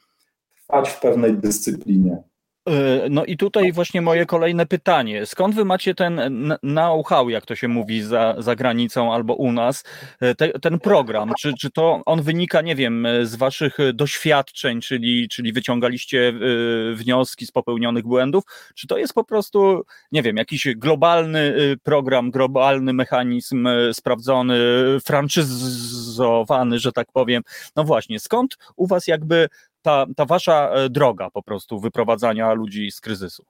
[0.56, 2.24] trwać w pewnej dyscyplinie.
[2.68, 5.26] E, no i tutaj właśnie moje kolejne pytanie.
[5.26, 6.22] Skąd wy macie ten
[6.62, 9.84] know-how, jak to się mówi, za, za granicą albo u nas,
[10.20, 11.32] e, te, ten program?
[11.40, 16.34] Czy, czy to on wynika, nie wiem, z waszych doświadczeń, czyli, czyli wyciągaliście e,
[16.96, 18.44] wnioski z popełnionych błędów?
[18.76, 21.54] Czy to jest po prostu, nie wiem, jakiś globalny
[21.84, 24.58] program, globalny mechanizm sprawdzony,
[25.06, 27.44] franczyzowany, że tak powiem?
[27.76, 29.48] No właśnie, skąd u was jakby
[29.88, 33.46] ta, ta wasza e, droga po prostu wyprowadzania ludzi z kryzysu?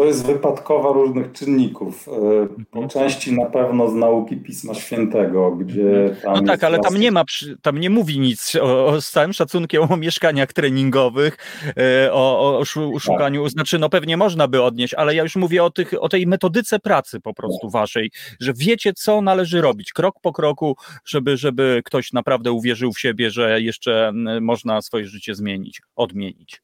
[0.00, 2.08] To jest wypadkowa różnych czynników.
[2.08, 2.12] E,
[2.70, 2.88] po mhm.
[2.88, 6.16] części na pewno z nauki Pisma Świętego, gdzie mhm.
[6.22, 6.34] tam.
[6.34, 7.24] No tak, ale tam nie ma,
[7.62, 11.36] tam nie mówi nic o, o z całym szacunkiem o mieszkaniach treningowych,
[11.76, 12.64] e, o, o
[13.00, 13.42] szukaniu.
[13.42, 13.52] Tak.
[13.52, 16.78] Znaczy, no pewnie można by odnieść, ale ja już mówię o, tych, o tej metodyce
[16.78, 17.72] pracy po prostu tak.
[17.72, 23.00] waszej, że wiecie, co należy robić, krok po kroku, żeby, żeby ktoś naprawdę uwierzył w
[23.00, 26.62] siebie, że jeszcze można swoje życie zmienić, odmienić.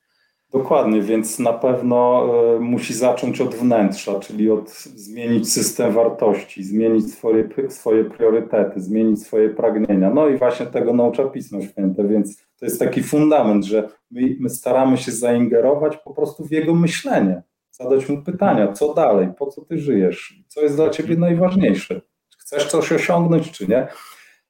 [0.56, 2.26] Dokładnie, więc na pewno
[2.56, 9.22] e, musi zacząć od wnętrza, czyli od zmienić system wartości, zmienić swoje, swoje priorytety, zmienić
[9.22, 10.10] swoje pragnienia.
[10.10, 14.50] No i właśnie tego naucza Pismo Święte, więc to jest taki fundament, że my, my
[14.50, 19.64] staramy się zaingerować po prostu w jego myślenie, zadać mu pytania, co dalej, po co
[19.64, 22.00] ty żyjesz, co jest dla ciebie najważniejsze,
[22.38, 23.88] chcesz coś osiągnąć, czy nie.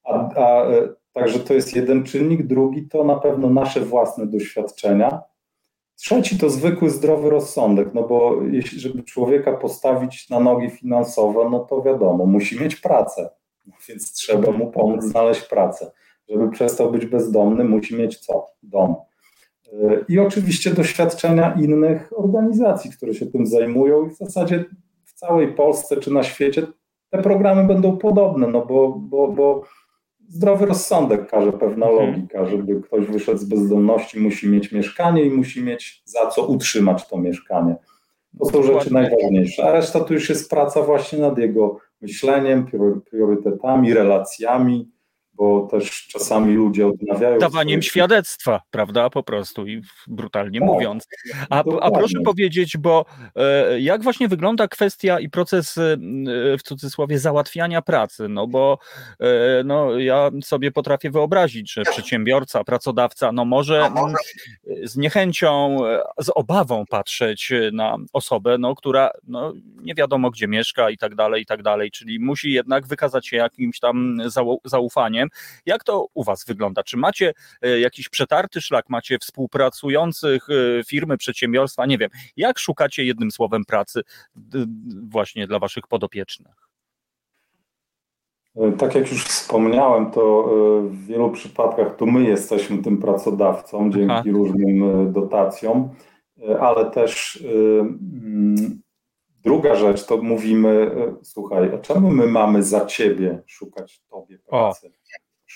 [0.04, 5.20] A, a, e, także to jest jeden czynnik, drugi to na pewno nasze własne doświadczenia
[5.96, 11.58] Trzeci to zwykły zdrowy rozsądek, no bo jeśli, żeby człowieka postawić na nogi finansowo, no
[11.58, 13.30] to wiadomo, musi mieć pracę,
[13.88, 15.92] więc trzeba mu pomóc znaleźć pracę.
[16.28, 18.46] Żeby przestał być bezdomny, musi mieć co?
[18.62, 18.94] Dom.
[20.08, 24.64] I oczywiście doświadczenia innych organizacji, które się tym zajmują i w zasadzie
[25.04, 26.66] w całej Polsce czy na świecie
[27.10, 29.62] te programy będą podobne, no bo, bo, bo
[30.28, 32.10] zdrowy rozsądek każe, pewna mhm.
[32.10, 37.08] logika, żeby ktoś wyszedł z bezdomności, musi mieć mieszkanie i musi mieć za co utrzymać
[37.08, 37.76] to mieszkanie.
[38.38, 42.66] To są rzeczy najważniejsze, a reszta to już jest praca właśnie nad jego myśleniem,
[43.10, 44.90] priorytetami, relacjami,
[45.36, 47.38] bo też czasami ludzie odmawiają.
[47.38, 47.90] Dawaniem swoje...
[47.90, 51.08] świadectwa, prawda, po prostu i brutalnie tak, mówiąc.
[51.50, 53.04] A, a, proszę powiedzieć, bo
[53.36, 55.96] e, jak właśnie wygląda kwestia i proces e,
[56.58, 58.28] w cudzysłowie załatwiania pracy?
[58.28, 58.78] No bo
[59.20, 59.26] e,
[59.64, 64.14] no, ja sobie potrafię wyobrazić, że przedsiębiorca, pracodawca, no może mm,
[64.84, 65.78] z niechęcią,
[66.18, 71.42] z obawą patrzeć na osobę, no, która no, nie wiadomo gdzie mieszka i tak dalej,
[71.42, 74.18] i tak dalej, czyli musi jednak wykazać się jakimś tam
[74.64, 75.25] zaufaniem
[75.66, 76.82] jak to u Was wygląda?
[76.82, 81.86] Czy macie e, jakiś przetarty szlak, macie współpracujących e, firmy, przedsiębiorstwa?
[81.86, 82.10] Nie wiem.
[82.36, 84.02] Jak szukacie jednym słowem pracy
[85.02, 86.54] właśnie dla Waszych podopiecznych?
[88.56, 90.50] E, tak jak już wspomniałem, to
[90.82, 94.22] w wielu przypadkach to my jesteśmy tym pracodawcą dzięki Aha.
[94.26, 95.88] różnym dotacjom,
[96.60, 97.42] ale też
[99.44, 100.90] druga rzecz to mówimy,
[101.22, 104.86] słuchaj, a czemu my mamy za ciebie szukać tobie pracy?
[104.86, 105.06] O.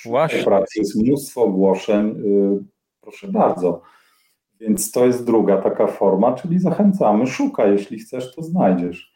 [0.05, 0.45] Właśnie.
[0.45, 2.65] pracy jest mnóstwo ogłoszeń, y,
[3.01, 3.83] proszę bardzo.
[4.61, 9.15] Więc to jest druga taka forma, czyli zachęcamy, szukaj, jeśli chcesz, to znajdziesz.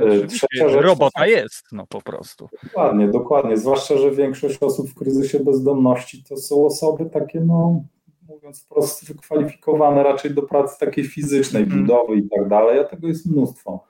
[0.00, 2.48] Y, trzecia rzecz, robota jest, no po prostu.
[2.62, 3.56] Dokładnie, dokładnie.
[3.56, 7.84] Zwłaszcza, że większość osób w kryzysie bezdomności to są osoby takie, no
[8.28, 11.80] mówiąc wprost, wykwalifikowane raczej do pracy takiej fizycznej, mm.
[11.80, 13.84] budowy i tak dalej, a tego jest mnóstwo.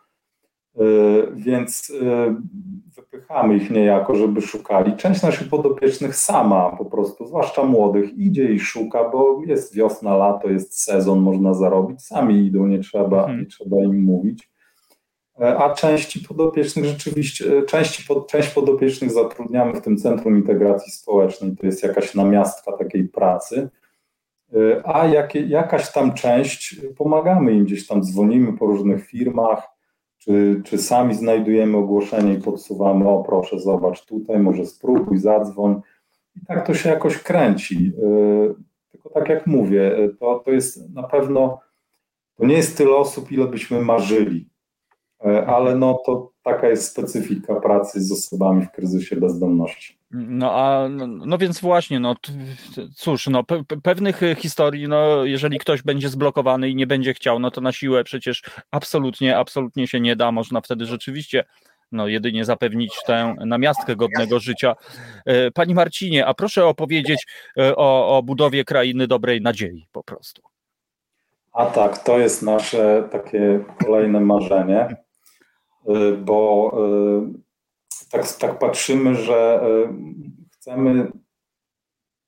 [0.81, 1.93] Y, więc
[2.97, 4.97] wypychamy ich niejako, żeby szukali.
[4.97, 10.49] Część naszych podopiecznych sama po prostu, zwłaszcza młodych, idzie i szuka, bo jest wiosna, lato,
[10.49, 12.03] jest sezon, można zarobić.
[12.03, 13.41] Sami idą, nie trzeba, hmm.
[13.41, 14.51] nie trzeba im mówić.
[15.41, 21.57] E, a części podopiecznych rzeczywiście, e, części, część podopiecznych zatrudniamy w tym Centrum Integracji Społecznej,
[21.57, 23.69] to jest jakaś namiastka takiej pracy,
[24.55, 29.76] e, a jakie, jakaś tam część pomagamy im gdzieś tam, dzwonimy po różnych firmach,
[30.27, 35.81] czy, czy sami znajdujemy ogłoszenie i podsuwamy, o proszę, zobacz tutaj, może spróbuj, zadzwoń.
[36.37, 37.93] I tak to się jakoś kręci.
[37.99, 38.55] Y,
[38.91, 41.61] tylko tak jak mówię, y, to, to jest na pewno,
[42.35, 44.49] to nie jest tyle osób, ile byśmy marzyli,
[45.47, 49.99] ale no to taka jest specyfika pracy z osobami w kryzysie bezdomności.
[50.11, 52.17] No a no, no, więc właśnie, no
[52.95, 57.51] cóż, no pe pewnych historii, no jeżeli ktoś będzie zblokowany i nie będzie chciał, no
[57.51, 60.33] to na siłę przecież absolutnie, absolutnie się nie da.
[60.33, 61.45] Można wtedy rzeczywiście
[61.93, 64.77] no jedynie zapewnić tę namiastkę godnego życia.
[65.27, 67.27] E, Pani Marcinie, a proszę opowiedzieć
[67.59, 70.43] e, o, o budowie krainy dobrej nadziei po prostu.
[71.53, 74.97] A tak, to jest nasze takie kolejne marzenie, e,
[76.25, 76.73] bo
[78.11, 79.95] tak, tak patrzymy, że e,
[80.51, 81.13] chcemy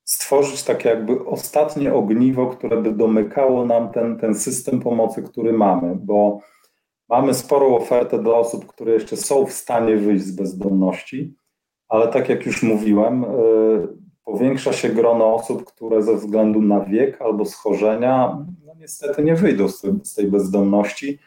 [0.04, 5.96] stworzyć takie jakby ostatnie ogniwo, które by domykało nam ten, ten system pomocy, który mamy,
[5.96, 6.40] bo
[7.08, 11.34] mamy sporą ofertę dla osób, które jeszcze są w stanie wyjść z bezdomności,
[11.88, 13.24] ale tak jak już mówiłem,
[14.24, 19.68] powiększa się grono osób, które ze względu na wiek albo schorzenia no niestety nie wyjdą
[20.02, 21.18] z tej bezdomności.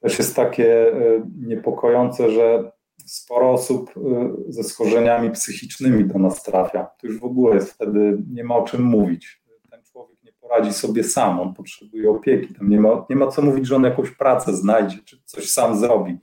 [0.00, 2.72] Też jest takie e, niepokojące, że
[3.06, 6.84] sporo osób y, ze schorzeniami psychicznymi do nas trafia.
[7.00, 9.42] To już w ogóle jest wtedy, nie ma o czym mówić.
[9.70, 12.54] Ten człowiek nie poradzi sobie sam, on potrzebuje opieki.
[12.54, 15.76] Tam nie ma, nie ma co mówić, że on jakąś pracę znajdzie, czy coś sam
[15.76, 16.18] zrobi.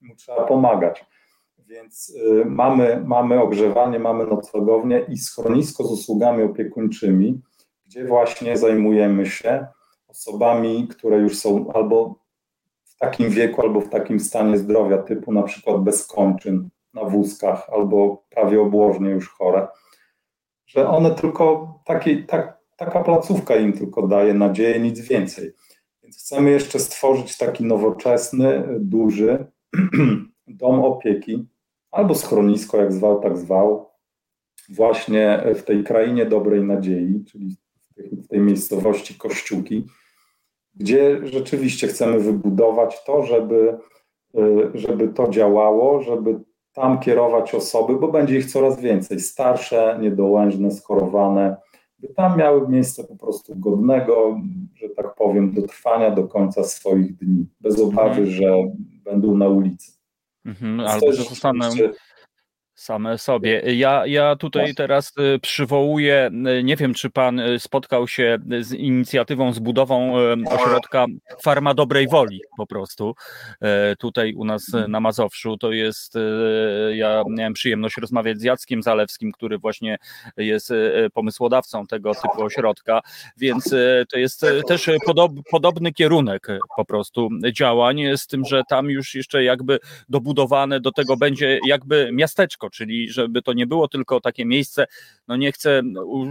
[0.00, 1.04] Mu trzeba pomagać.
[1.66, 7.40] Więc y, mamy, mamy ogrzewanie, mamy noclegownię i schronisko z usługami opiekuńczymi,
[7.86, 9.66] gdzie właśnie zajmujemy się
[10.08, 12.25] osobami, które już są albo
[12.96, 17.70] w takim wieku, albo w takim stanie zdrowia, typu na przykład bez kończyn na wózkach,
[17.72, 19.68] albo prawie obłożnie już chore,
[20.66, 25.52] że one tylko takie, tak, taka placówka im tylko daje nadzieję, nic więcej.
[26.02, 29.46] Więc chcemy jeszcze stworzyć taki nowoczesny, duży
[30.46, 31.48] dom opieki,
[31.90, 33.90] albo schronisko, jak zwał, tak zwał,
[34.68, 37.56] właśnie w tej krainie dobrej nadziei, czyli
[37.96, 39.86] w tej miejscowości Kościółki,
[40.76, 43.78] gdzie rzeczywiście chcemy wybudować to, żeby,
[44.38, 46.40] y, żeby to działało, żeby
[46.72, 51.56] tam kierować osoby, bo będzie ich coraz więcej, starsze, niedołężne, skorowane,
[51.98, 54.40] by tam miały miejsce po prostu godnego,
[54.74, 58.26] że tak powiem, dotrwania do końca swoich dni, bez obawy, mhm.
[58.26, 58.54] że
[59.04, 59.92] będą na ulicy.
[60.44, 61.70] Mhm, albo że zostanę
[62.76, 63.62] same sobie.
[63.74, 68.72] Ja, ja tutaj teraz y, przywołuję, y, nie wiem, czy pan y, spotkał się z
[68.72, 70.14] inicjatywą, z budową
[70.50, 71.06] ośrodka
[71.42, 73.14] Farma Dobrej Woli po prostu.
[73.98, 76.14] Tutaj u nas na Mazowszu to jest,
[76.94, 79.98] ja miałem przyjemność rozmawiać z Jackiem Zalewskim, który właśnie
[80.36, 80.72] jest
[81.14, 83.00] pomysłodawcą tego typu ośrodka,
[83.36, 83.74] więc
[84.08, 86.46] to jest też podob, podobny kierunek
[86.76, 92.10] po prostu działań, z tym, że tam już jeszcze jakby dobudowane do tego będzie jakby
[92.12, 94.86] miasteczko czyli żeby to nie było tylko takie miejsce,
[95.28, 95.82] no nie chcę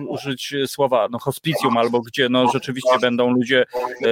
[0.07, 4.05] użyć słowa no hospicjum, albo gdzie no rzeczywiście będą ludzie e,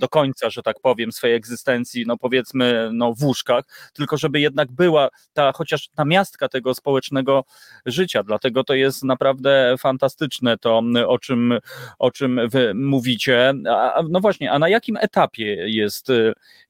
[0.00, 4.72] do końca, że tak powiem, swojej egzystencji, no powiedzmy, no w łóżkach, tylko żeby jednak
[4.72, 7.44] była ta chociaż ta miastka tego społecznego
[7.86, 11.58] życia, dlatego to jest naprawdę fantastyczne to, o czym,
[11.98, 13.54] o czym wy mówicie.
[13.70, 16.08] A, no właśnie, a na jakim etapie jest,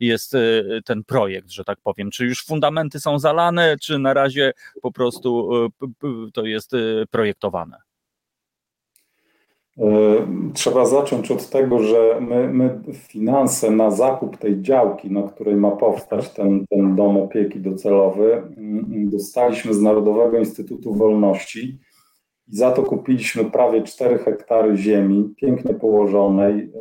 [0.01, 0.37] jest
[0.85, 2.11] ten projekt, że tak powiem?
[2.11, 4.53] Czy już fundamenty są zalane, czy na razie
[4.83, 5.69] po prostu e,
[6.33, 6.79] to jest e,
[7.11, 7.77] projektowane?
[9.79, 9.87] E,
[10.55, 15.71] trzeba zacząć od tego, że my, my, finanse na zakup tej działki, na której ma
[15.71, 21.79] powstać ten, ten dom opieki docelowy, mm, dostaliśmy z Narodowego Instytutu Wolności
[22.49, 26.73] i za to kupiliśmy prawie 4 hektary ziemi, pięknie położonej.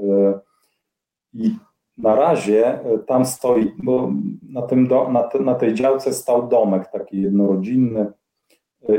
[1.34, 1.56] I
[2.02, 4.12] na razie tam stoi, bo
[4.50, 8.12] na, tym do, na, te, na tej działce stał domek taki jednorodzinny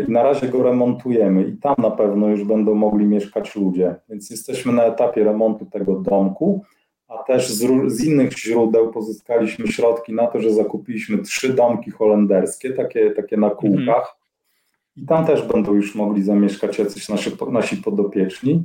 [0.09, 3.94] i na razie go remontujemy i tam na pewno już będą mogli mieszkać ludzie.
[4.09, 6.64] Więc jesteśmy na etapie remontu tego domku,
[7.09, 12.72] a też z, z innych źródeł pozyskaliśmy środki na to, że zakupiliśmy trzy domki holenderskie,
[12.72, 13.86] takie, takie na kółkach.
[13.86, 14.16] Mhm.
[14.96, 18.62] I tam też będą już mogli zamieszkać jacyś nasi, nasi podopieczni.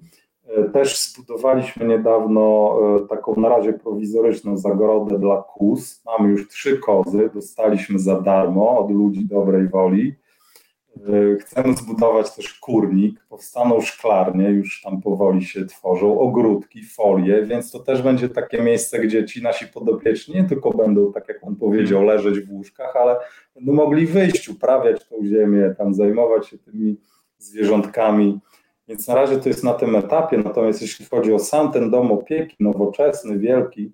[0.48, 6.02] E, też zbudowaliśmy niedawno e, taką na razie prowizoryczną zagrodę dla kóz.
[6.06, 10.16] Mamy już trzy kozy, dostaliśmy za darmo od ludzi dobrej woli.
[10.96, 17.72] E, chcemy zbudować też kurnik, powstaną szklarnie, już tam powoli się tworzą, ogródki, folie, więc
[17.72, 21.56] to też będzie takie miejsce, gdzie ci nasi podopieczni nie tylko będą, tak jak on
[21.56, 23.16] powiedział, leżeć w łóżkach, ale
[23.56, 26.98] będą mogli wyjść, uprawiać tą ziemię, tam zajmować się tymi
[27.38, 28.40] zwierzątkami
[28.88, 32.12] więc na razie to jest na tym etapie, natomiast jeśli chodzi o sam ten dom
[32.12, 33.92] opieki, nowoczesny, wielki,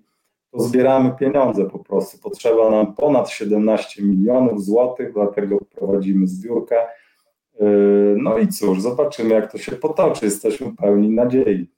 [0.50, 2.18] to zbieramy pieniądze po prostu.
[2.18, 6.76] Potrzeba nam ponad 17 milionów złotych, dlatego prowadzimy zbiórkę.
[7.60, 10.24] Yy, no i cóż, zobaczymy, jak to się potoczy.
[10.24, 11.70] Jesteśmy pełni nadziei.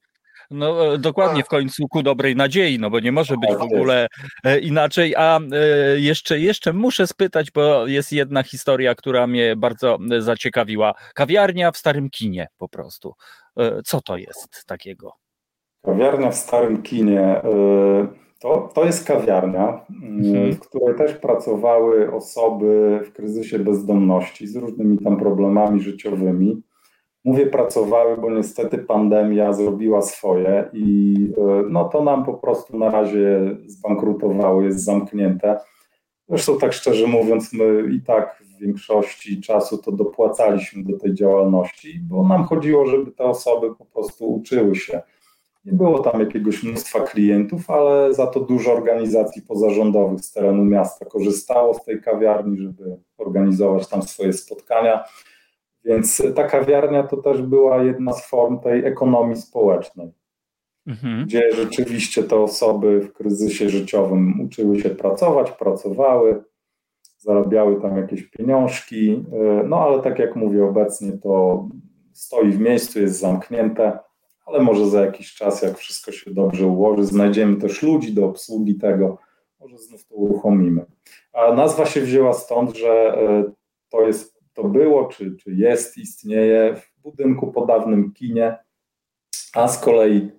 [0.51, 4.07] No e, dokładnie w końcu ku dobrej nadziei, no bo nie może być w ogóle
[4.45, 5.17] e, inaczej.
[5.17, 10.95] A e, jeszcze, jeszcze muszę spytać, bo jest jedna historia, która mnie bardzo zaciekawiła.
[11.15, 13.15] Kawiarnia w Starym Kinie po prostu.
[13.85, 15.13] Co to jest takiego?
[15.85, 17.41] Kawiarnia w Starym Kinie.
[18.41, 20.53] To, to jest kawiarnia, mhm.
[20.53, 26.63] w której też pracowały osoby w kryzysie bezdomności z różnymi tam problemami życiowymi.
[27.27, 32.91] Mówię pracowały, bo niestety pandemia zrobiła swoje i e, no to nam po prostu na
[32.91, 35.61] razie zbankrutowało, jest zamknięte.
[36.29, 42.01] Zresztą tak szczerze mówiąc, my i tak w większości czasu to dopłacaliśmy do tej działalności,
[42.03, 45.03] bo nam chodziło, żeby te osoby po prostu uczyły się.
[45.65, 51.05] Nie było tam jakiegoś mnóstwa klientów, ale za to dużo organizacji pozarządowych z terenu miasta
[51.05, 55.05] korzystało z tej kawiarni, żeby organizować tam swoje spotkania.
[55.87, 60.13] Więc ta kawiarnia to też była jedna z form tej ekonomii społecznej,
[60.87, 61.25] mhm.
[61.25, 66.45] gdzie rzeczywiście te osoby w kryzysie życiowym uczyły się pracować, pracowały,
[67.19, 69.25] zarabiały tam jakieś pieniążki,
[69.65, 71.65] no ale tak jak mówię, obecnie to
[72.13, 73.99] stoi w miejscu, jest zamknięte,
[74.47, 78.75] ale może za jakiś czas, jak wszystko się dobrze ułoży, znajdziemy też ludzi do obsługi
[78.75, 79.19] tego,
[79.61, 80.85] może znów to uruchomimy.
[81.33, 83.19] A nazwa się wzięła stąd, że
[83.91, 88.57] to jest, to było, czy, czy jest, istnieje w budynku po dawnym kinie,
[89.55, 90.31] a z kolei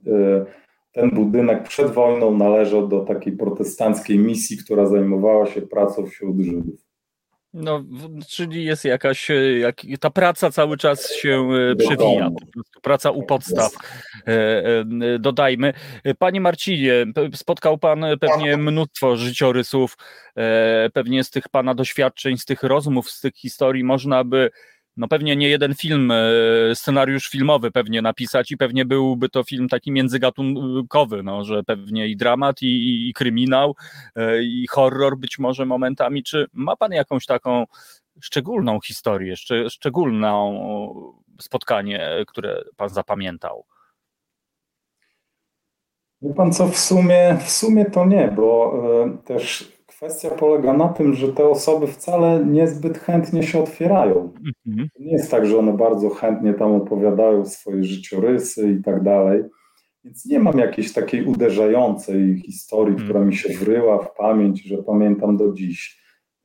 [0.91, 6.86] ten budynek przed wojną należał do takiej protestanckiej misji, która zajmowała się pracą wśród Żydów.
[7.59, 7.83] No,
[8.27, 12.29] czyli jest jakaś, e, jak, ta praca cały czas się e, przewija,
[12.81, 13.71] praca u podstaw,
[14.27, 15.73] e, dodajmy.
[16.19, 16.93] Panie Marcinie,
[17.35, 19.97] spotkał Pan pewnie mnóstwo życiorysów,
[20.93, 24.49] pewnie z tych Pana doświadczeń, z tych rozmów, z tych historii można by
[24.97, 26.15] no pewnie nie jeden film, e,
[26.75, 32.17] scenariusz filmowy pewnie napisać i pewnie byłby to film taki międzygatunkowy, no, że pewnie i
[32.17, 33.75] dramat, i, i kryminał,
[34.15, 36.23] e, i horror być może momentami.
[36.23, 37.65] Czy ma pan jakąś taką
[38.21, 40.61] szczególną historię, szcz szczególną
[41.41, 43.65] spotkanie, które pan zapamiętał?
[46.21, 48.73] Wie pan co, w sumie, w sumie to nie, bo
[49.05, 54.33] y, też Kwestia polega na tym, że te osoby wcale niezbyt chętnie się otwierają.
[54.67, 54.89] Mhm.
[54.99, 59.43] Nie jest tak, że one bardzo chętnie tam opowiadają swoje życiorysy i tak dalej.
[60.03, 63.09] Więc nie mam jakiejś takiej uderzającej historii, mhm.
[63.09, 66.01] która mi się wryła w pamięć, że pamiętam do dziś.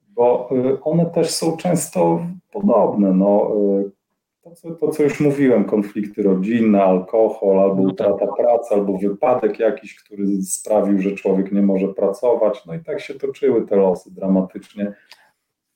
[0.08, 3.14] Bo y, one też są często podobne.
[3.14, 4.01] No, y,
[4.42, 8.08] to co, to, co już mówiłem, konflikty rodzinne, alkohol, albo no tak.
[8.08, 12.66] utrata pracy, albo wypadek jakiś, który sprawił, że człowiek nie może pracować.
[12.66, 14.94] No i tak się toczyły te losy dramatycznie.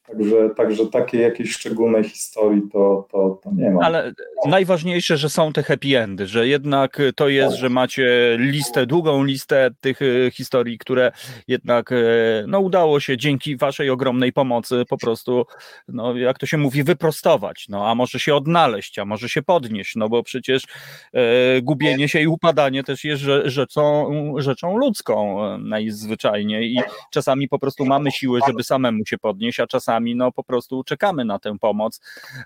[0.06, 3.80] Także, także takiej jakiejś szczególnej historii to, to, to nie ma.
[3.84, 4.12] Ale
[4.46, 7.60] najważniejsze, że są te happy endy, że jednak to jest, tak.
[7.60, 11.12] że macie listę, długą listę tych e, historii, które
[11.48, 11.96] jednak e,
[12.46, 15.46] no, udało się dzięki waszej ogromnej pomocy po prostu,
[15.88, 17.66] no, jak to się mówi, wyprostować.
[17.68, 20.64] No, a może się odnaleźć, a może się podnieść, no bo przecież
[21.12, 26.80] e, gubienie się i upadanie też jest rzeczą, rzeczą ludzką e, najzwyczajniej i
[27.10, 31.24] czasami po prostu mamy siły, żeby samemu się podnieść, a czasami no po prostu czekamy
[31.24, 32.00] na tę pomoc.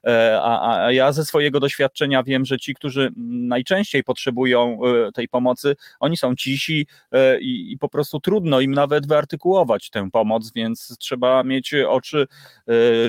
[0.06, 5.28] E, a, a ja ze swojego doświadczenia wiem, że ci, którzy najczęściej potrzebują e, tej
[5.28, 10.52] pomocy, oni są cisi e, i, i po prostu trudno im nawet wyartykułować tę pomoc,
[10.52, 12.26] więc trzeba mieć oczy,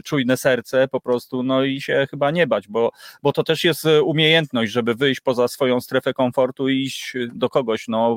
[0.04, 2.92] czujne serce po prostu, no i się chyba nie bać, bo,
[3.24, 7.88] bo to też jest umiejętność, żeby wyjść poza swoją strefę komfortu i iść do kogoś,
[7.88, 8.16] no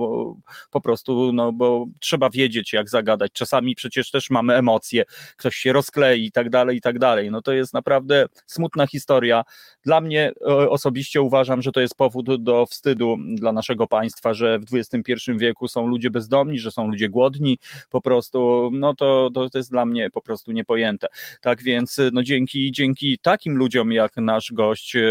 [0.70, 3.32] po prostu, no bo trzeba wiedzieć, jak zagadać.
[3.32, 5.04] Czasami przecież też mamy emocje,
[5.36, 7.30] ktoś się rozkleja, i tak dalej, i tak dalej.
[7.30, 9.44] No to jest naprawdę smutna historia.
[9.84, 10.32] Dla mnie
[10.68, 15.68] osobiście uważam, że to jest powód do wstydu dla naszego państwa, że w XXI wieku
[15.68, 17.58] są ludzie bezdomni, że są ludzie głodni,
[17.90, 21.06] po prostu, no to, to jest dla mnie po prostu niepojęte.
[21.40, 25.02] Tak więc, no dzięki, dzięki takim ludziom jak nasz gość, e,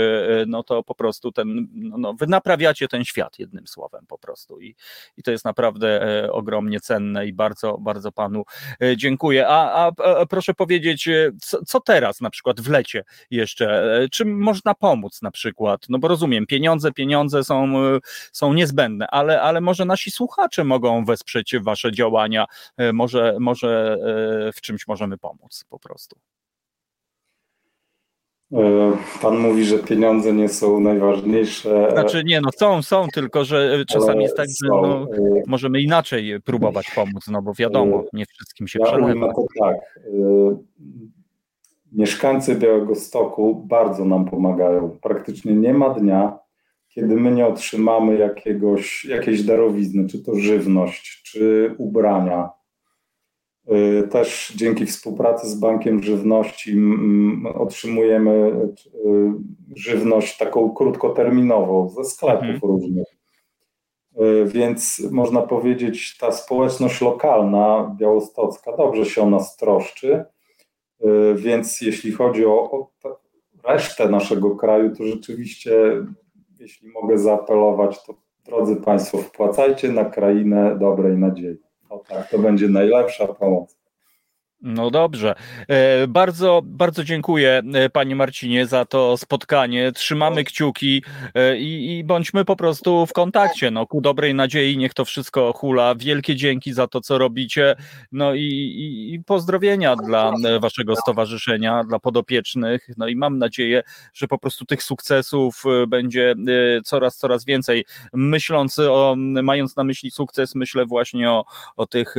[0.47, 4.61] no to po prostu ten, no, no wy naprawiacie ten świat jednym słowem po prostu
[4.61, 4.75] i,
[5.17, 8.43] i to jest naprawdę e, ogromnie cenne i bardzo, bardzo panu
[8.81, 9.47] e, dziękuję.
[9.47, 9.91] A, a,
[10.21, 14.73] a proszę powiedzieć, e, co, co, teraz na przykład w lecie jeszcze, e, czym można
[14.73, 17.99] pomóc na przykład, no bo rozumiem, pieniądze, pieniądze są, e,
[18.31, 22.45] są niezbędne, ale, ale może nasi słuchacze mogą wesprzeć wasze działania,
[22.93, 23.97] może, może
[24.55, 26.15] w czymś możemy pomóc po prostu.
[29.21, 31.87] Pan mówi, że pieniądze nie są najważniejsze.
[31.91, 35.07] Znaczy nie, no są, są, tylko że czasami jest tak, że no,
[35.47, 39.33] możemy inaczej próbować pomóc, no bo wiadomo, nie wszystkim się ja przelewa.
[39.33, 39.75] To tak,
[41.91, 44.97] mieszkańcy Białego Stoku bardzo nam pomagają.
[45.01, 46.39] Praktycznie nie ma dnia,
[46.89, 52.49] kiedy my nie otrzymamy jakiegoś, jakiejś darowizny, czy to żywność, czy ubrania.
[53.71, 56.77] Y, też dzięki współpracy z Bankiem Żywności
[57.55, 59.31] otrzymujemy y,
[59.75, 62.59] żywność taką krótkoterminową ze sklepów mhm.
[62.63, 63.07] różnych.
[64.21, 70.25] Y, więc można powiedzieć, ta społeczność lokalna białostocka dobrze się o nas troszczy.
[71.35, 72.91] Więc jeśli chodzi o, o
[73.63, 75.71] resztę naszego kraju, to rzeczywiście,
[76.59, 78.13] jeśli mogę zaapelować, to
[78.45, 81.72] drodzy Państwo, wpłacajcie na krainę dobrej nadziei.
[81.93, 83.82] O tak, to będzie najlepsza pomoc.
[84.63, 85.35] No dobrze.
[85.67, 89.91] E, bardzo, bardzo dziękuję e, Panie Marcinie za to spotkanie.
[89.91, 91.03] Trzymamy kciuki
[91.35, 93.71] e, i, i, bądźmy po prostu w kontakcie.
[93.71, 95.95] No, ku dobrej nadziei niech to wszystko hula.
[95.95, 97.75] Wielkie dzięki za to, co robicie.
[98.11, 102.87] No i, i, i pozdrowienia dla Waszego stowarzyszenia, dla podopiecznych.
[102.97, 103.83] No i mam nadzieję,
[104.13, 106.35] że po prostu tych sukcesów będzie
[106.85, 107.85] coraz, coraz więcej.
[108.13, 111.45] Myśląc o, mając na myśli sukces, myślę właśnie o,
[111.75, 112.15] o tych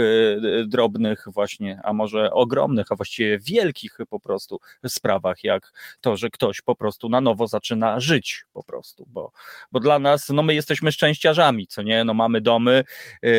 [0.66, 6.60] drobnych właśnie, a może ogromnych, a właściwie wielkich po prostu sprawach, jak to, że ktoś
[6.60, 9.32] po prostu na nowo zaczyna żyć po prostu, bo,
[9.72, 12.84] bo dla nas, no my jesteśmy szczęściarzami, co nie, no mamy domy,
[13.22, 13.30] yy,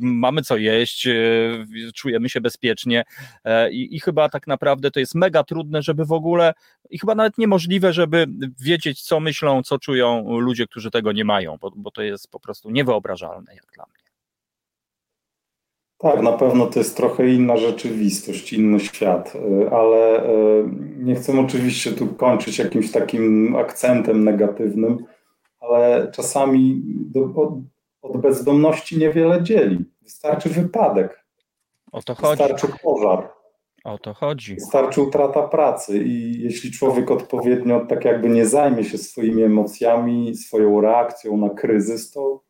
[0.00, 3.04] mamy co jeść, yy, czujemy się bezpiecznie
[3.44, 6.54] yy, i chyba tak naprawdę to jest mega trudne, żeby w ogóle
[6.90, 8.26] i chyba nawet niemożliwe, żeby
[8.60, 12.40] wiedzieć, co myślą, co czują ludzie, którzy tego nie mają, bo, bo to jest po
[12.40, 14.05] prostu niewyobrażalne jak dla mnie.
[15.98, 20.64] Tak, na pewno to jest trochę inna rzeczywistość, inny świat, y, ale y,
[20.96, 25.04] nie chcę oczywiście tu kończyć jakimś takim akcentem negatywnym,
[25.60, 26.82] ale czasami
[28.02, 29.84] od bezdomności niewiele dzieli.
[30.02, 31.24] Wystarczy wypadek.
[31.92, 32.42] O to chodzi.
[32.42, 33.28] Wystarczy pożar.
[33.84, 34.54] O to chodzi.
[34.54, 40.80] Wystarczy utrata pracy i jeśli człowiek odpowiednio tak jakby nie zajmie się swoimi emocjami, swoją
[40.80, 42.40] reakcją na kryzys, to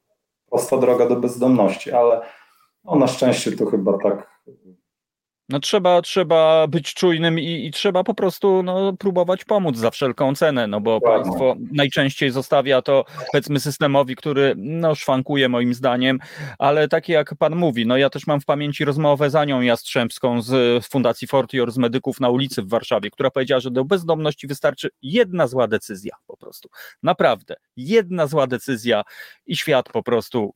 [0.51, 2.21] prosta droga do bezdomności, ale
[2.87, 4.41] no, na szczęście to chyba tak
[5.49, 10.35] no trzeba, trzeba być czujnym i, i, trzeba po prostu no, próbować pomóc za wszelką
[10.35, 16.19] cenę, no bo państwo najczęściej zostawia to powiedzmy systemowi, który no szwankuje moim zdaniem,
[16.59, 20.43] ale takie jak pan mówi, no ja też mam w pamięci rozmowę za nią Jastrzębską
[20.43, 24.89] z Fundacji Fortior z medyków na ulicy w Warszawie, która powiedziała, że do bezdomności wystarczy
[25.03, 26.69] jedna zła decyzja po prostu.
[27.03, 29.03] Naprawdę, jedna zła decyzja
[29.47, 30.55] i świat po prostu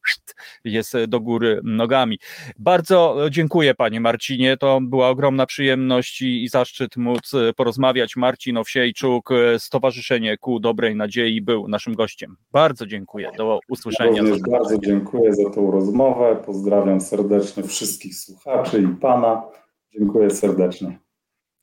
[0.65, 2.19] jest do góry nogami.
[2.59, 8.17] Bardzo dziękuję panie Marcinie, to była ogromna przyjemność i, i zaszczyt móc e, porozmawiać.
[8.17, 12.37] Marcin Owsiejczuk, e, Stowarzyszenie Ku Dobrej Nadziei był naszym gościem.
[12.53, 13.31] Bardzo dziękuję.
[13.37, 14.23] Do usłyszenia.
[14.23, 16.37] Również bardzo dziękuję za tą rozmowę.
[16.47, 19.43] Pozdrawiam serdecznie wszystkich słuchaczy i pana.
[19.99, 20.99] Dziękuję serdecznie.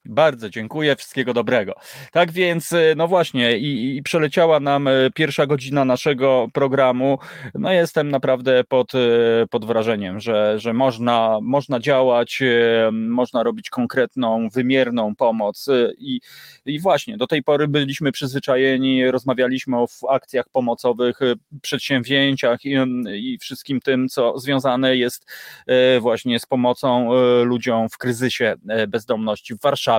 [0.10, 1.74] Bardzo dziękuję, wszystkiego dobrego.
[2.12, 7.20] Tak więc, e, no właśnie, i, i, przeleciała nam e, pierwsza godzina naszego programu.
[7.56, 9.00] No jestem naprawdę pod, e,
[9.50, 12.40] pod wrażeniem, że, że można, można działać,
[12.92, 15.68] można robić konkretną, wymierną pomoc.
[15.98, 16.20] I,
[16.66, 21.20] I właśnie, do tej pory byliśmy przyzwyczajeni, rozmawialiśmy o akcjach pomocowych,
[21.62, 22.76] przedsięwzięciach i,
[23.14, 25.26] i wszystkim tym, co związane jest
[26.00, 27.10] właśnie z pomocą
[27.44, 28.56] ludziom w kryzysie
[28.88, 29.97] bezdomności w Warszawie.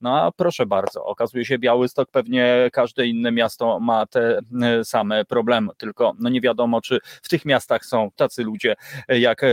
[0.00, 5.24] No a proszę bardzo, okazuje się Białystok, pewnie każde inne miasto ma te e, same
[5.24, 8.74] problemy, tylko no nie wiadomo, czy w tych miastach są tacy ludzie
[9.08, 9.48] jak e,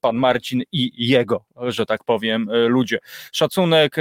[0.00, 2.98] pan Marcin i jego, że tak powiem, e, ludzie.
[3.32, 3.96] Szacunek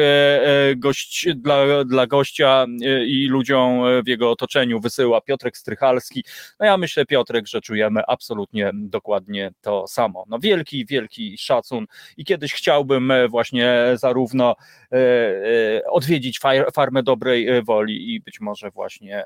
[0.76, 2.65] gość, dla, dla gościa
[3.05, 6.24] i ludziom w jego otoczeniu wysyła Piotrek Strychalski.
[6.59, 10.26] No ja myślę, Piotrek, że czujemy absolutnie dokładnie to samo.
[10.28, 11.86] No wielki, wielki szacun
[12.18, 14.55] i kiedyś chciałbym właśnie zarówno
[14.91, 15.07] E, e,
[15.89, 16.39] odwiedzić
[16.74, 19.24] farmę dobrej e, woli i być może właśnie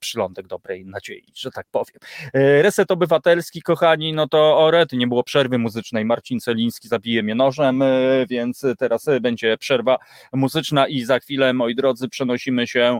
[0.00, 1.98] przylądek dobrej nadziei, że tak powiem.
[2.34, 6.04] Reset Obywatelski, kochani, no to o rety, nie było przerwy muzycznej.
[6.04, 7.82] Marcin Celiński zabije mnie nożem,
[8.28, 9.98] więc teraz będzie przerwa
[10.32, 12.98] muzyczna i za chwilę, moi drodzy, przenosimy się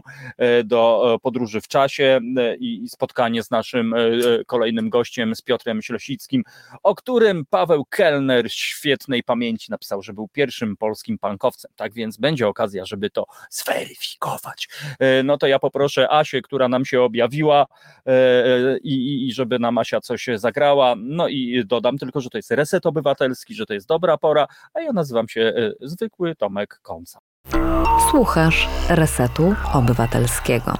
[0.63, 2.19] do podróży w czasie
[2.59, 3.95] i spotkanie z naszym
[4.47, 6.43] kolejnym gościem, z Piotrem Ślesickim,
[6.83, 11.71] o którym Paweł Kellner świetnej pamięci napisał, że był pierwszym polskim pankowcem.
[11.75, 14.69] Tak więc będzie okazja, żeby to zweryfikować.
[14.99, 17.65] E, no to ja poproszę Asię, która nam się objawiła
[18.05, 20.95] e, e, i, i żeby nam Asia coś zagrała.
[20.97, 24.81] No i dodam tylko, że to jest reset obywatelski, że to jest dobra pora, a
[24.81, 27.19] ja nazywam się zwykły Tomek Konca.
[28.11, 30.73] Słuchasz Resetu Obywatelskiego.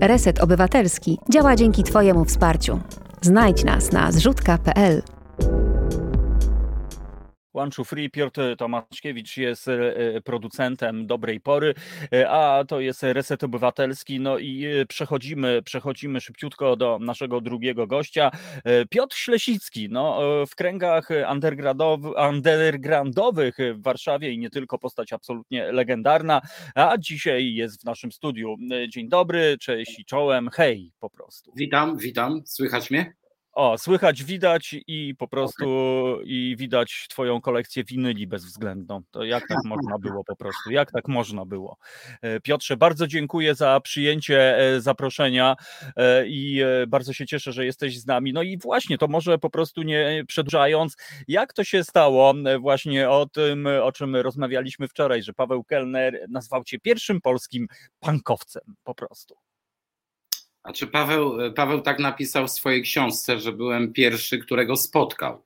[0.00, 2.80] Reset Obywatelski działa dzięki Twojemu wsparciu.
[3.20, 5.02] Znajdź nas na zrzutka.pl
[7.54, 11.74] One Free, Piotr Tomaszkiewicz jest e, producentem dobrej pory,
[12.12, 14.20] e, a to jest Reset Obywatelski.
[14.20, 18.30] No i e, przechodzimy, przechodzimy szybciutko do naszego drugiego gościa.
[18.90, 21.08] Piotr Ślesicki, no, w kręgach
[22.30, 26.40] undergroundowych w Warszawie i nie tylko postać absolutnie legendarna,
[26.74, 28.56] a dzisiaj jest w naszym studiu.
[28.88, 31.52] Dzień dobry, cześć i czołem, hej po prostu.
[31.56, 33.23] Witam, witam, słychać mnie?
[33.54, 35.64] O, słychać, widać i po prostu
[36.14, 36.24] okay.
[36.24, 39.02] i widać twoją kolekcję winyli bezwzględną.
[39.10, 40.70] To jak tak można było po prostu?
[40.70, 41.76] Jak tak można było?
[42.22, 45.56] E, Piotrze, bardzo dziękuję za przyjęcie e, zaproszenia
[45.96, 48.32] e, i bardzo się cieszę, że jesteś z nami.
[48.32, 50.96] No i właśnie, to może po prostu nie przedłużając,
[51.28, 56.64] jak to się stało właśnie o tym, o czym rozmawialiśmy wczoraj, że Paweł Kellner nazwał
[56.64, 57.66] cię pierwszym polskim
[58.00, 59.36] pankowcem po prostu.
[60.64, 65.42] A czy Paweł, Paweł tak napisał w swojej książce, że byłem pierwszy, którego spotkał.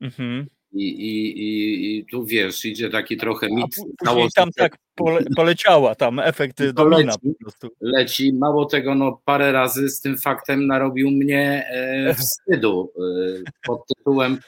[0.00, 0.46] Mhm.
[0.72, 3.76] I, i, i, I tu wiesz, idzie taki trochę mit.
[3.98, 7.68] Później tam tak pole, poleciała, tam efekt domina po prostu.
[7.80, 13.86] Leci, mało tego, no parę razy z tym faktem narobił mnie e, wstydu e, pod
[13.86, 14.38] tytułem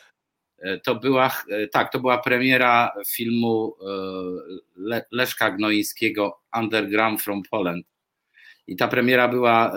[0.84, 1.42] to była,
[1.72, 3.76] tak, to była premiera filmu
[4.76, 7.86] Le, Leszka Gnoińskiego Underground from Poland.
[8.66, 9.74] I ta premiera była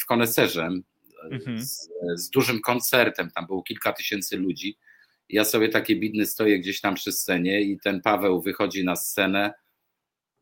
[0.00, 0.68] w Koneserze
[1.30, 1.60] mhm.
[1.60, 4.78] z, z, dużym koncertem, tam było kilka tysięcy ludzi.
[5.28, 9.52] Ja sobie takie bidny stoję gdzieś tam przy scenie i ten Paweł wychodzi na scenę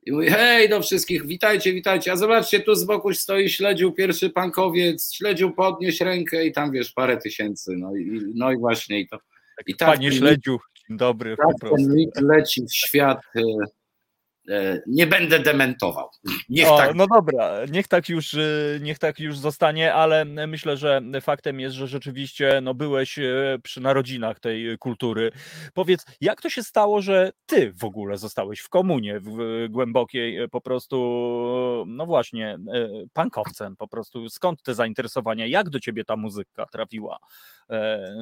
[0.02, 4.30] i mówi, hej do wszystkich, witajcie, witajcie, a zobaczcie, tu z boku stoi śledził pierwszy
[4.30, 9.08] pankowiec, śledził podnieś rękę i tam wiesz, parę tysięcy, no i, no i właśnie i
[9.08, 9.18] to.
[9.66, 10.58] I tak, Panie śledził,
[10.88, 11.36] dzień dobry.
[11.36, 11.88] Tak, po prostu.
[12.20, 13.68] leci w świat e, E,
[14.86, 16.08] nie będę dementował.
[16.48, 16.94] Niech o, tak...
[16.94, 21.76] No dobra, niech tak, już, y, niech tak już zostanie, ale myślę, że faktem jest,
[21.76, 25.30] że rzeczywiście no, byłeś e, przy narodzinach tej kultury.
[25.74, 30.48] Powiedz, jak to się stało, że ty w ogóle zostałeś w komunie w głębokiej e,
[30.48, 30.98] po prostu,
[31.86, 32.58] no właśnie,
[33.12, 34.28] pankowcem po prostu.
[34.28, 35.46] Skąd te zainteresowania?
[35.46, 37.18] Jak do ciebie ta muzyka trafiła?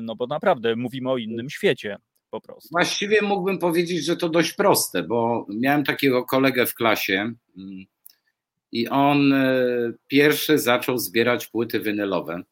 [0.02, 1.96] No bo naprawdę mówimy o innym świecie
[2.30, 2.68] po prostu.
[2.72, 7.84] Właściwie mógłbym powiedzieć, że to dość proste, bo miałem takiego kolegę w klasie mm,
[8.72, 9.56] i on e,
[10.06, 12.42] pierwszy zaczął zbierać płyty winylowe.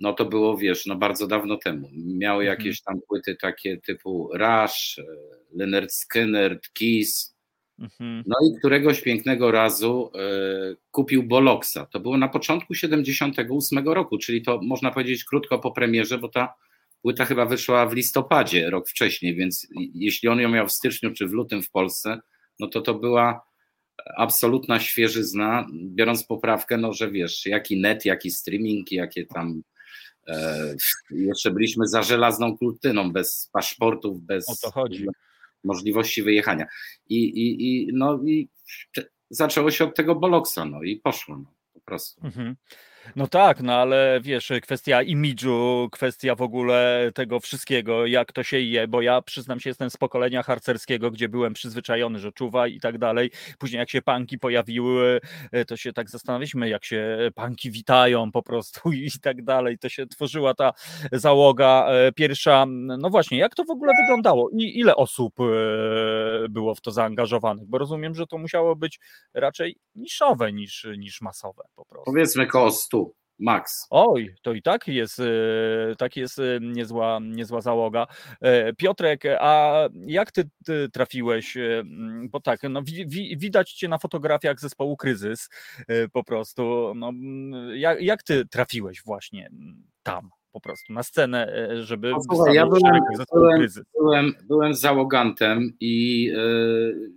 [0.00, 1.88] No to było, wiesz, no bardzo dawno temu.
[1.92, 2.58] Miały mhm.
[2.58, 5.04] jakieś tam płyty takie typu Rush, e,
[5.52, 7.34] Leonard Skinner, Kiss.
[7.78, 8.24] Mhm.
[8.26, 10.10] No i któregoś pięknego razu
[10.72, 11.86] y, kupił Boloksa.
[11.86, 16.54] To było na początku 78 roku, czyli to można powiedzieć krótko po premierze, bo ta
[17.04, 21.26] Płyta chyba wyszła w listopadzie, rok wcześniej, więc jeśli on ją miał w styczniu czy
[21.26, 22.20] w lutym w Polsce,
[22.60, 23.46] no to to była
[24.16, 29.62] absolutna świeżyzna, biorąc poprawkę, no że wiesz, jaki net, jaki streaming, jakie tam
[30.26, 30.74] e,
[31.10, 34.46] jeszcze byliśmy za żelazną kurtyną, bez paszportów, bez
[35.64, 36.66] możliwości wyjechania.
[37.08, 38.48] I, i, i, no, i
[39.30, 42.26] zaczęło się od tego boloksa, no i poszło no, po prostu.
[42.26, 42.56] Mhm.
[43.16, 48.60] No tak, no ale wiesz, kwestia imidżu, kwestia w ogóle tego wszystkiego, jak to się
[48.60, 52.80] je, bo ja przyznam się, jestem z pokolenia harcerskiego, gdzie byłem przyzwyczajony, że czuwa i
[52.80, 53.30] tak dalej.
[53.58, 55.20] Później jak się panki pojawiły,
[55.52, 59.78] e, to się tak zastanawialiśmy, jak się panki witają po prostu i tak dalej.
[59.78, 60.72] To się tworzyła ta
[61.12, 62.66] załoga e, pierwsza.
[62.98, 65.44] No właśnie, jak to w ogóle wyglądało i ile osób e,
[66.48, 67.68] było w to zaangażowanych?
[67.68, 69.00] Bo rozumiem, że to musiało być
[69.34, 72.12] raczej niszowe niż, niż masowe po prostu.
[72.12, 72.93] Powiedzmy koło 100
[73.38, 73.86] max.
[73.90, 75.22] Oj, to i tak jest,
[75.98, 78.06] tak jest e, niezła, niezła załoga.
[78.40, 79.74] E, Piotrek, a
[80.06, 81.56] jak ty, ty trafiłeś,
[82.30, 85.48] bo tak, no, wi, widać cię na fotografiach zespołu Kryzys
[86.12, 87.12] po prostu, no,
[87.74, 89.50] jak, jak ty trafiłeś właśnie
[90.02, 90.30] tam?
[90.52, 93.00] po prostu na scenę, żeby no, słuchaj, ja byłem,
[93.32, 97.10] byłem, byłem, byłem załogantem i yy,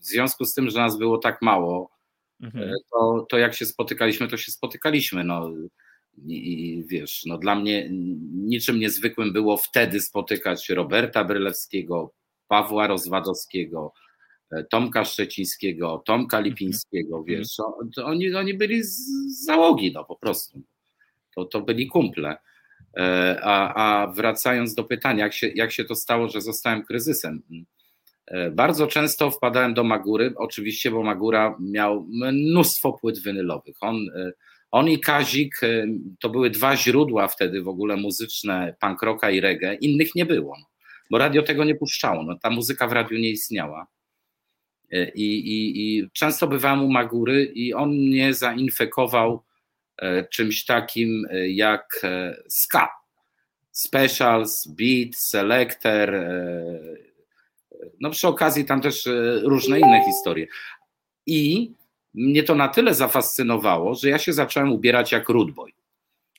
[0.00, 1.90] w związku z tym, że nas było tak mało,
[2.40, 2.68] mhm.
[2.68, 5.24] E, to, to jak się spotykaliśmy, to się spotykaliśmy.
[5.24, 5.50] No.
[6.26, 7.88] I, I, wiesz, no dla mnie
[8.32, 12.12] niczym niezwykłym było wtedy spotykać Roberta Brylewskiego,
[12.48, 13.92] Pawła Rozwadowskiego,
[14.52, 16.44] e, Tomka Szczecińskiego, Tomka mhm.
[16.44, 17.24] Lipińskiego, mhm.
[17.24, 17.56] wiesz,
[17.96, 19.08] to oni, oni byli z
[19.44, 20.62] załogi, no po prostu.
[21.36, 22.36] To, to byli kumple.
[22.96, 27.42] E, a, a wracając do pytania, jak się, jak się to stało, że zostałem kryzysem?
[28.30, 33.76] E, bardzo często wpadałem do Magury, oczywiście, bo Magura miał mnóstwo płyt winylowych.
[33.80, 34.32] On, e,
[34.70, 35.86] on i Kazik e,
[36.20, 39.74] to były dwa źródła wtedy w ogóle muzyczne, punk rocka i reggae.
[39.74, 40.66] Innych nie było, no,
[41.10, 42.22] bo radio tego nie puszczało.
[42.22, 43.86] No, ta muzyka w radiu nie istniała.
[45.14, 49.44] I, i, I często bywałem u Magury i on mnie zainfekował
[50.30, 52.06] czymś takim jak
[52.48, 52.88] ska.
[53.72, 56.14] Specials, beat, selector,
[58.00, 60.46] no przy okazji tam też e, różne inne historie.
[61.26, 61.72] I
[62.14, 65.72] mnie to na tyle zafascynowało, że ja się zacząłem ubierać jak rudboy.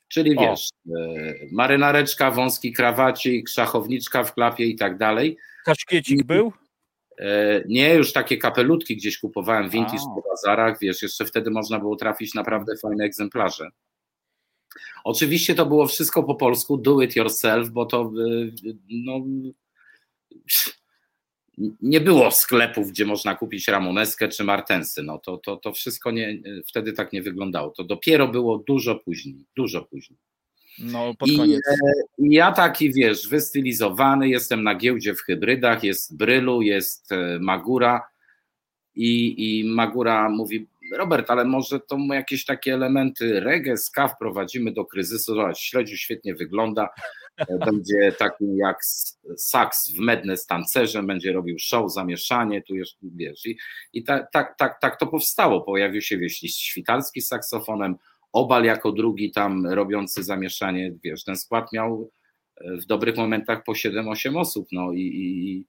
[0.08, 0.98] Czyli wiesz, o.
[0.98, 5.36] E, marynareczka, wąski krawacik, szachowniczka w klapie i tak dalej.
[5.64, 6.52] Kaszkiecik był?
[7.18, 11.96] E, nie, już takie kapelutki gdzieś kupowałem vintage po bazarach, wiesz, jeszcze wtedy można było
[11.96, 13.68] trafić naprawdę fajne egzemplarze.
[15.04, 18.12] Oczywiście to było wszystko po polsku, do it yourself, bo to
[18.90, 19.20] no,
[21.82, 25.02] nie było sklepów, gdzie można kupić ramoneskę czy martensy.
[25.02, 26.38] No to, to, to wszystko nie,
[26.68, 27.70] wtedy tak nie wyglądało.
[27.70, 30.18] To dopiero było dużo później, dużo później.
[30.78, 31.60] No, pod koniec.
[32.18, 37.38] I, I ja taki, wiesz, wystylizowany, jestem na giełdzie w hybrydach, jest Brylu, jest e,
[37.40, 38.08] Magura
[38.94, 44.84] i, i Magura mówi, Robert, ale może to jakieś takie elementy reggae, ska wprowadzimy do
[44.84, 46.88] kryzysu, zobacz, śledziu świetnie wygląda,
[47.66, 48.84] będzie takim jak
[49.36, 53.56] saks w medne z tancerzem, będzie robił show, zamieszanie, tu jeszcze, wiesz, i,
[53.92, 57.96] i tak, tak, tak, tak to powstało, pojawił się, wiesz, Świtalski z saksofonem,
[58.32, 62.10] Obal jako drugi tam robiący zamieszanie, wiesz, ten skład miał
[62.60, 64.68] w dobrych momentach po 7-8 osób.
[64.72, 65.66] No i, i,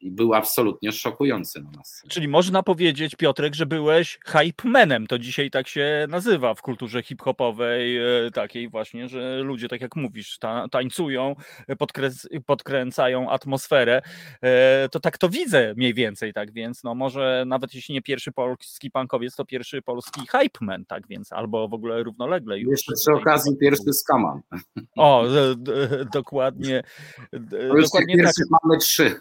[0.00, 2.02] i był absolutnie szokujący na nas.
[2.08, 7.02] Czyli można powiedzieć, Piotrek, że byłeś hype manem, to dzisiaj tak się nazywa w kulturze
[7.02, 11.36] hip-hopowej, e, takiej właśnie, że ludzie, tak jak mówisz, ta, tańcują,
[11.78, 14.02] podkręc podkręcają atmosferę,
[14.42, 18.32] e, to tak to widzę mniej więcej, tak więc no może nawet jeśli nie pierwszy
[18.32, 22.70] polski punkowiec, to pierwszy polski hype man, tak więc, albo w ogóle równolegle już.
[22.70, 24.40] Jeszcze przy okazji pierwszy skaman.
[24.96, 25.24] O,
[26.12, 26.82] dokładnie.
[27.82, 28.34] dokładnie tak.
[28.62, 29.14] mamy trzy.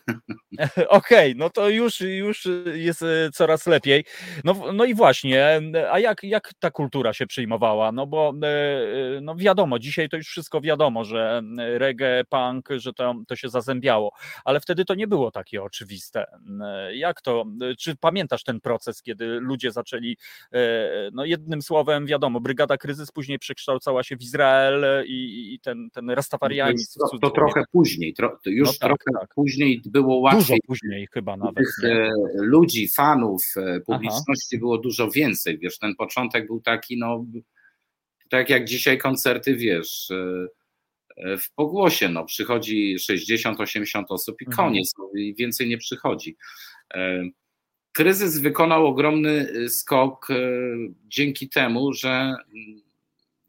[0.76, 4.06] Okej, okay, no to już, już jest e, coraz lepiej.
[4.44, 5.62] No, no i właśnie,
[5.92, 7.92] a jak, jak ta kultura się przyjmowała?
[7.92, 12.94] No bo e, e, no wiadomo, dzisiaj to już wszystko wiadomo, że reggae, punk, że
[12.94, 14.12] to, to się zazębiało,
[14.46, 16.26] ale wtedy to nie było takie oczywiste.
[16.94, 17.46] Jak to,
[17.80, 20.18] czy pamiętasz ten proces, kiedy ludzie zaczęli,
[21.14, 26.10] no jednym słowem, wiadomo, Brygada Kryzys później przekształcała się w Izrael i, i ten, ten
[26.10, 27.00] rastafarianizm.
[27.00, 29.34] To, to, trochę później, tro, to już no tak, trochę tak.
[29.36, 31.56] później było łatwiej dużo później chyba nawet.
[31.56, 32.10] Tych nie?
[32.36, 34.60] ludzi, fanów, e, publiczności Aha.
[34.60, 37.26] było dużo więcej, wiesz, ten początek był taki, no,
[38.30, 40.48] tak jak dzisiaj koncerty, wiesz, e,
[41.18, 44.68] e, w pogłosie, no, przychodzi 60-80 osób i mhm.
[44.68, 46.38] koniec, no, i więcej nie przychodzi.
[47.92, 50.28] Kryzys wykonał ogromny skok
[51.08, 52.36] dzięki temu, że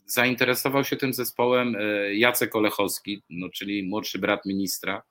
[0.07, 1.77] zainteresował się tym zespołem
[2.13, 5.03] Jacek Olechowski, no, czyli młodszy brat ministra,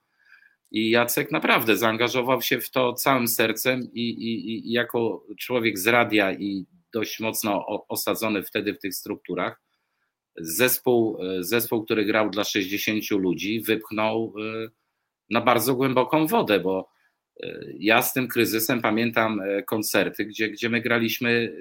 [0.70, 5.86] i Jacek naprawdę zaangażował się w to całym sercem i, i, i jako człowiek z
[5.86, 9.60] radia i dość mocno osadzony wtedy w tych strukturach,
[10.38, 14.68] zespół, zespół, który grał dla 60 ludzi, wypchnął e,
[15.30, 16.88] na bardzo głęboką wodę, bo
[17.42, 21.56] e, ja z tym kryzysem pamiętam e, koncerty, gdzie, gdzie my graliśmy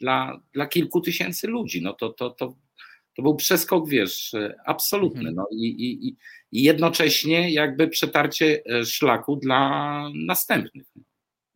[0.00, 1.82] dla, dla kilku tysięcy ludzi.
[1.82, 2.54] No to, to, to,
[3.16, 4.32] to był przeskok, wiesz,
[4.64, 5.28] absolutny.
[5.28, 5.34] Mhm.
[5.34, 6.16] No i, i,
[6.52, 10.86] i jednocześnie jakby przetarcie e, szlaku dla następnych.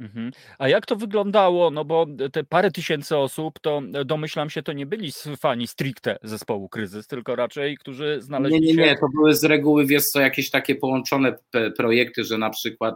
[0.00, 0.30] Mhm.
[0.58, 1.70] A jak to wyglądało?
[1.70, 6.18] No bo te parę tysięcy osób, to e, domyślam się, to nie byli fani stricte
[6.22, 10.20] zespołu Kryzys, tylko raczej, którzy znaleźli Nie, nie, nie, to były z reguły, wiesz co,
[10.20, 11.38] jakieś takie połączone
[11.76, 12.94] projekty, że na przykład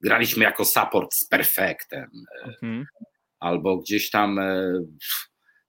[0.00, 2.10] graliśmy jako support z Perfektem,
[2.42, 2.86] e, mhm.
[3.38, 4.40] albo gdzieś tam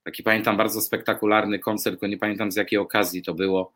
[0.07, 3.73] taki pamiętam bardzo spektakularny koncert, tylko nie pamiętam z jakiej okazji to było,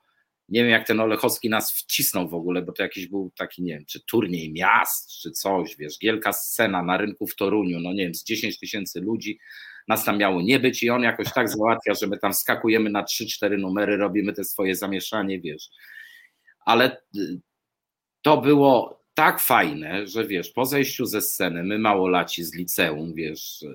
[0.50, 3.74] nie wiem, jak ten Olechowski nas wcisnął w ogóle, bo to jakiś był taki, nie
[3.74, 8.04] wiem, czy turniej miast, czy coś, wiesz, wielka scena na rynku w Toruniu, no nie
[8.04, 9.40] wiem, z 10 tysięcy ludzi,
[9.88, 13.04] nas tam miało nie być i on jakoś tak załatwia, że my tam skakujemy na
[13.04, 15.70] 3-4 numery, robimy te swoje zamieszanie, wiesz.
[16.66, 17.40] Ale y,
[18.22, 23.66] to było tak fajne, że wiesz, po zejściu ze sceny, my małolaci z liceum, wiesz,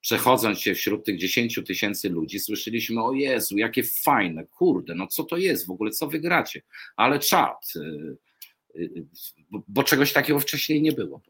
[0.00, 5.24] przechodząc się wśród tych 10 tysięcy ludzi, słyszeliśmy, o Jezu, jakie fajne, kurde, no co
[5.24, 6.62] to jest w ogóle, co wygracie?
[6.96, 8.16] Ale czad, y,
[8.76, 9.06] y,
[9.68, 11.20] bo czegoś takiego wcześniej nie było.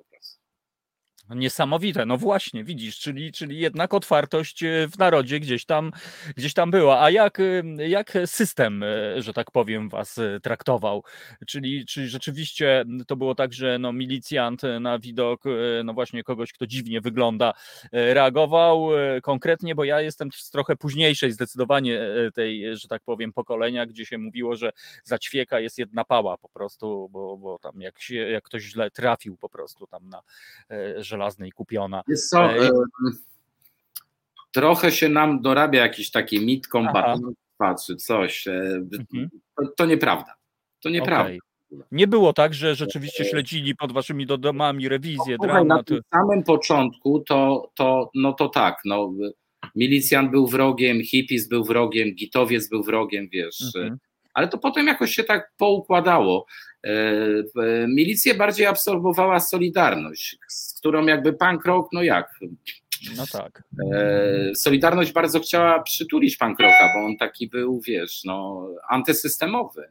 [1.35, 5.93] Niesamowite, no właśnie, widzisz, czyli, czyli jednak otwartość e, w narodzie gdzieś tam,
[6.37, 7.03] gdzieś tam była.
[7.03, 11.05] A jak, e, jak system, e, że tak powiem, was traktował?
[11.47, 15.43] Czyli, czyli rzeczywiście to było tak, że no, milicjant na widok
[15.85, 17.53] no właśnie kogoś, kto dziwnie wygląda,
[17.93, 18.89] reagował
[19.23, 22.01] konkretnie, bo ja jestem z trochę późniejszej zdecydowanie
[22.35, 24.73] tej, że tak powiem, pokolenia, gdzie się mówiło, że
[25.05, 28.91] za ćwieka jest jedna pała po prostu, bo, bo tam jak, się, jak ktoś źle
[28.91, 30.23] trafił po prostu tam na,
[30.97, 32.03] że żelaznej kupiona.
[32.31, 32.71] Co, e,
[34.53, 36.69] trochę się nam dorabia jakiś taki mit
[37.87, 38.49] czy coś.
[38.49, 39.29] E, mhm.
[39.57, 40.35] To, to, nieprawda.
[40.83, 41.25] To nieprawda.
[41.25, 41.39] Okay.
[41.93, 45.95] Nie było tak, że rzeczywiście śledzili pod waszymi domami rewizję, no, dramaty.
[45.95, 49.13] Na samym początku to, to, no to tak, no,
[49.75, 53.75] milicjant był wrogiem, hippies był wrogiem, gitowiec był wrogiem, wiesz.
[53.77, 53.99] Mhm.
[54.39, 56.47] Ale to potem jakoś się tak poukładało.
[56.85, 56.93] E,
[57.89, 62.35] milicję bardziej absorbowała Solidarność, z którą jakby punk rock, no jak?
[63.17, 63.63] No tak.
[63.95, 69.91] E, Solidarność bardzo chciała przytulić punk rocka, bo on taki był, wiesz, no, antysystemowy.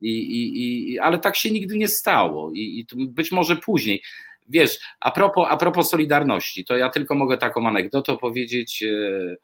[0.00, 4.02] I, i, i, ale tak się nigdy nie stało i, i być może później.
[4.48, 8.82] Wiesz, a propos, a propos Solidarności, to ja tylko mogę taką anegdotę powiedzieć.
[8.82, 9.36] E,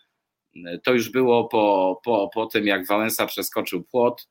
[0.85, 4.27] to już było po, po, po tym, jak Wałęsa przeskoczył płot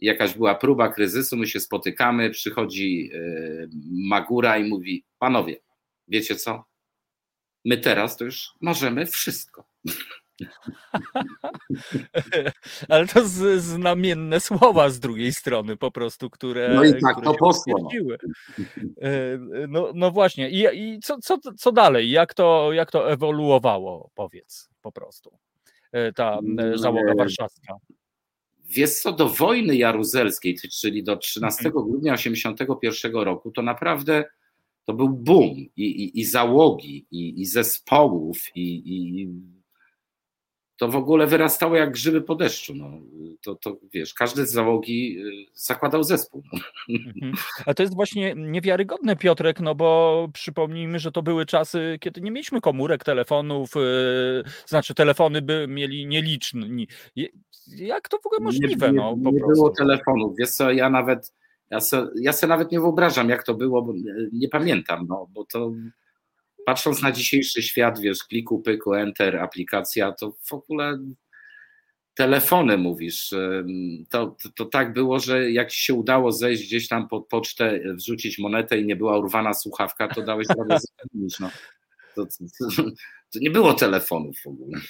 [0.00, 3.18] jakaś była próba kryzysu, my się spotykamy, przychodzi e,
[4.08, 5.56] Magura i mówi: Panowie,
[6.08, 6.64] wiecie co?
[7.64, 9.64] My teraz to już możemy wszystko.
[12.88, 16.74] Ale to z, znamienne słowa z drugiej strony po prostu, które.
[16.74, 17.90] No i tak to poszło.
[19.02, 19.38] E,
[19.68, 20.50] no, no właśnie.
[20.50, 22.10] I, i co, co, co dalej?
[22.10, 25.38] Jak to, jak to ewoluowało, powiedz po prostu.
[25.92, 26.38] E, ta
[26.74, 27.74] załoga warszawska.
[28.64, 31.86] Wiesz co, do wojny jaruzelskiej, czyli do 13 mhm.
[31.86, 34.24] grudnia 81 roku, to naprawdę
[34.84, 39.28] to był boom i, i, i załogi, i, i zespołów, i, i
[40.76, 42.74] to w ogóle wyrastało jak grzyby po deszczu.
[42.74, 42.90] No.
[43.42, 46.42] To, to wiesz, każdy z załogi y, zakładał zespół.
[46.52, 46.58] No.
[46.88, 47.32] Mhm.
[47.66, 52.30] A to jest właśnie niewiarygodne, Piotrek, no bo przypomnijmy, że to były czasy, kiedy nie
[52.30, 56.66] mieliśmy komórek, telefonów, yy, znaczy telefony by mieli nieliczne.
[57.76, 58.86] Jak to w ogóle możliwe?
[58.86, 60.36] Nie, no, po nie było telefonów.
[60.38, 61.34] Wiesz co, ja nawet,
[61.70, 63.92] ja sobie, ja nawet nie wyobrażam, jak to było, bo
[64.32, 65.72] nie pamiętam, no, bo to
[66.66, 70.98] patrząc na dzisiejszy świat, wiesz, kliku, pyku, enter, aplikacja, to w ogóle
[72.14, 73.34] telefony mówisz.
[74.10, 77.80] To, to, to, tak było, że jak ci się udało zejść gdzieś tam pod pocztę,
[77.94, 80.78] wrzucić monetę i nie była urwana słuchawka, to dałeś radę
[81.12, 81.40] zmienić.
[81.40, 81.50] No.
[82.14, 82.82] To, to,
[83.32, 84.80] to, nie było telefonów w ogóle.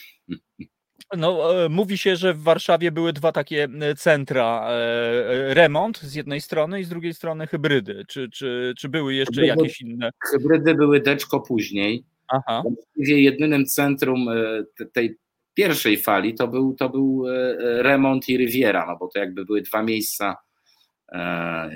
[1.16, 4.68] No, e, mówi się, że w Warszawie były dwa takie centra.
[4.70, 8.04] E, remont z jednej strony i z drugiej strony hybrydy.
[8.08, 10.10] Czy, czy, czy były jeszcze hybrydy, jakieś inne?
[10.30, 12.04] Hybrydy były deczko później.
[12.28, 12.62] Aha.
[12.62, 15.18] Właściwie jedynym centrum e, tej
[15.54, 17.24] pierwszej fali to był, to był
[17.58, 20.36] remont i Riviera, no bo to jakby były dwa miejsca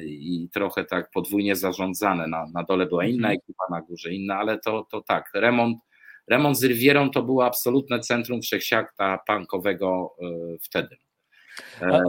[0.02, 2.26] i trochę tak podwójnie zarządzane.
[2.26, 3.38] Na, na dole była inna mhm.
[3.38, 5.78] ekipa, na górze inna, ale to, to tak, remont
[6.28, 10.26] Remont z Rivierą to było absolutne centrum wszechświata punkowego e,
[10.62, 10.96] wtedy.
[11.82, 12.02] E,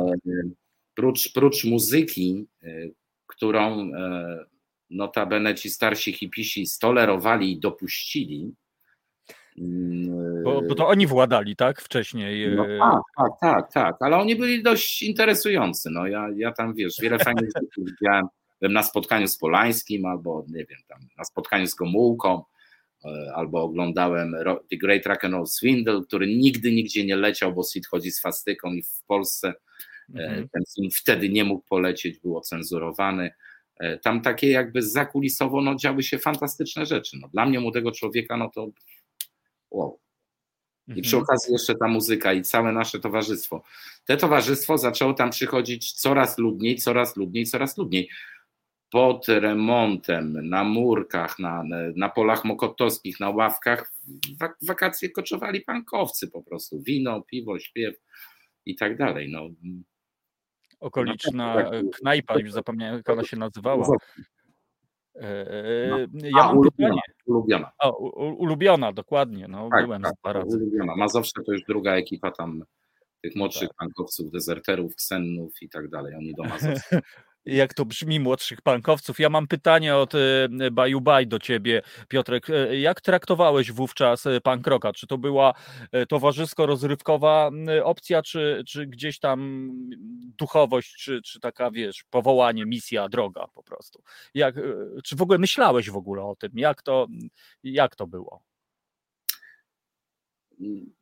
[0.95, 2.67] prócz, prócz muzyki, e,
[3.27, 3.91] którą
[4.89, 8.55] notabene ci starsi hipisi stolerowali i dopuścili,
[9.57, 11.81] mm, bo, bo, to oni władali, tak?
[11.81, 12.55] Wcześniej.
[12.55, 15.89] No, tak, tak, tak, tak, ale oni byli dość interesujący.
[15.89, 18.25] No, ja, ja tam wiesz, wiele fajnych rzeczy widziałem.
[18.61, 22.43] Na spotkaniu z Polańskim albo nie wiem, tam na spotkaniu z Gomułką.
[23.05, 24.35] E, albo oglądałem
[24.69, 28.21] The Great Rock and Roll Swindle, który nigdy nigdzie nie leciał, bo Sid chodzi z
[28.21, 29.53] fastyką i w Polsce
[30.15, 30.49] e, mhm.
[30.49, 33.31] ten film wtedy nie mógł polecieć, był ocenzurowany.
[33.79, 37.17] E, tam takie jakby zakulisowo no, działy się fantastyczne rzeczy.
[37.21, 38.67] No, dla mnie młodego człowieka, no to
[39.71, 39.99] wow.
[40.87, 41.23] I przy mhm.
[41.23, 43.63] okazji jeszcze ta muzyka i całe nasze towarzystwo.
[44.05, 48.09] Te towarzystwo zaczęło tam przychodzić coraz ludniej, coraz ludniej, coraz ludniej
[48.91, 51.63] pod remontem, na murkach, na,
[51.95, 53.91] na polach mokotowskich, na ławkach,
[54.61, 56.81] w wakacje koczowali pankowcy po prostu.
[56.81, 57.95] Wino, piwo, śpiew
[58.65, 59.31] i tak dalej.
[59.31, 59.49] No.
[60.79, 61.99] Okoliczna no, tak, tak.
[61.99, 63.97] knajpa, już zapomniałem jak ona się nazywała.
[65.15, 67.01] E, e, ja mam ulubiona, pytanie.
[67.25, 67.71] Ulubiona.
[68.37, 69.47] Ulubiona, dokładnie.
[69.47, 70.57] No, tak, byłem tak, dwa razy.
[70.57, 70.95] Ulubiona.
[70.95, 72.63] Mazowsze to już druga ekipa tam
[73.21, 73.77] tych młodszych tak.
[73.77, 76.15] pankowców, dezerterów, ksennów i tak dalej.
[76.15, 76.99] Oni do Mazowsza.
[77.45, 79.19] Jak to brzmi, młodszych pankowców.
[79.19, 80.17] Ja mam pytanie od e,
[80.71, 82.49] Baju Baj do ciebie, Piotrek.
[82.49, 84.93] E, jak traktowałeś wówczas e, punk rocka?
[84.93, 85.53] Czy to była
[86.09, 87.51] towarzysko-rozrywkowa
[87.83, 89.69] opcja, czy, czy gdzieś tam
[90.39, 94.03] duchowość, czy, czy taka, wiesz, powołanie, misja, droga po prostu?
[94.33, 94.55] Jak,
[95.03, 96.51] czy w ogóle myślałeś w ogóle o tym?
[96.55, 97.07] Jak to,
[97.63, 98.50] jak to było?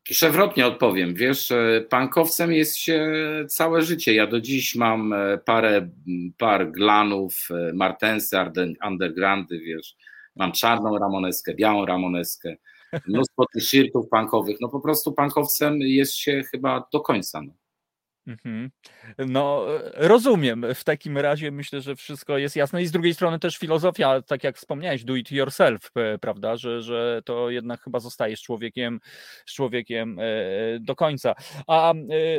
[0.04, 1.14] Przewrotnie odpowiem.
[1.14, 1.54] Wiesz,
[1.90, 3.12] pankowcem jest się
[3.50, 4.14] całe życie.
[4.14, 5.90] Ja do dziś mam e, parę
[6.38, 8.38] par glanów, e, martensy,
[8.88, 9.96] undergroundy, wiesz.
[10.36, 12.56] Mam czarną ramoneskę, białą ramoneskę,
[13.08, 14.58] mnóstwo t-shirtów punkowych.
[14.62, 17.42] No po prostu pankowcem jest się chyba do końca.
[17.42, 17.54] No.
[18.30, 18.72] Mhm.
[19.18, 20.66] No, rozumiem.
[20.76, 22.82] W takim razie myślę, że wszystko jest jasne.
[22.82, 27.22] I z drugiej strony też filozofia, tak jak wspomniałeś, do it yourself, prawda, że, że
[27.26, 29.00] to jednak chyba zostajesz człowiekiem,
[29.46, 30.24] z człowiekiem e,
[30.80, 31.36] do końca.
[31.68, 31.96] A e,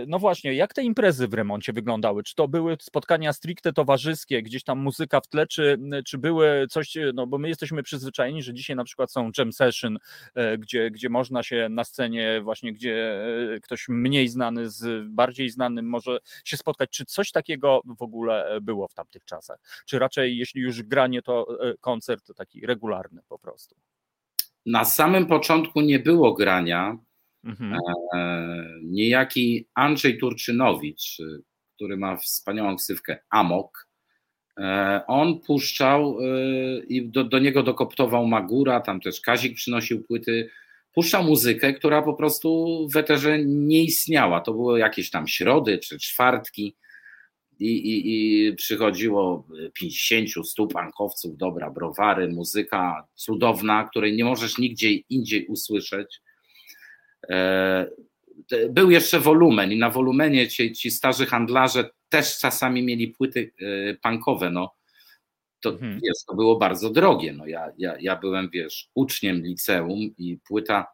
[0.07, 2.23] no właśnie, jak te imprezy w remoncie wyglądały?
[2.23, 6.97] Czy to były spotkania stricte towarzyskie, gdzieś tam muzyka w tle, czy, czy były coś,
[7.15, 9.99] no bo my jesteśmy przyzwyczajeni, że dzisiaj na przykład są jam session,
[10.35, 13.21] e, gdzie, gdzie można się na scenie właśnie, gdzie
[13.63, 16.91] ktoś mniej znany z bardziej znany może się spotkać.
[16.91, 19.59] Czy coś takiego w ogóle e, było w tamtych czasach?
[19.87, 23.77] Czy raczej, jeśli już granie, to e, koncert taki regularny po prostu?
[24.67, 26.99] Na samym początku nie było grania.
[27.45, 27.77] Mhm.
[28.15, 31.19] E, niejaki Andrzej Turczynowicz,
[31.77, 33.91] który ma wspaniałą ksywkę Amok,
[35.07, 36.19] on puszczał
[36.89, 40.51] i do, do niego dokoptował Magura, tam też Kazik przynosił płyty
[40.95, 44.41] puszczał muzykę, która po prostu w eterze nie istniała.
[44.41, 46.77] To były jakieś tam środy czy czwartki
[47.59, 48.03] i, i,
[48.49, 56.21] i przychodziło 50, 100 pankowców, dobra, browary, muzyka cudowna, której nie możesz nigdzie indziej usłyszeć.
[57.31, 57.87] E,
[58.71, 63.95] był jeszcze wolumen i na wolumenie ci, ci starzy handlarze też czasami mieli płyty e,
[63.95, 64.80] punkowe, no
[65.61, 66.01] to mhm.
[66.05, 67.33] wiesz, to było bardzo drogie.
[67.33, 70.87] No ja, ja, ja byłem, wiesz, uczniem liceum i płyta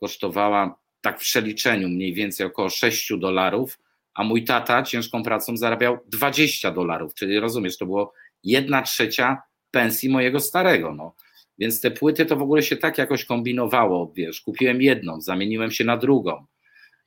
[0.00, 3.78] kosztowała tak w przeliczeniu mniej więcej około 6 dolarów,
[4.14, 8.12] a mój tata ciężką pracą zarabiał 20 dolarów, czyli rozumiesz, to było
[8.44, 10.94] jedna trzecia pensji mojego starego.
[10.94, 11.14] No.
[11.58, 15.84] Więc te płyty to w ogóle się tak jakoś kombinowało, wiesz, kupiłem jedną, zamieniłem się
[15.84, 16.46] na drugą.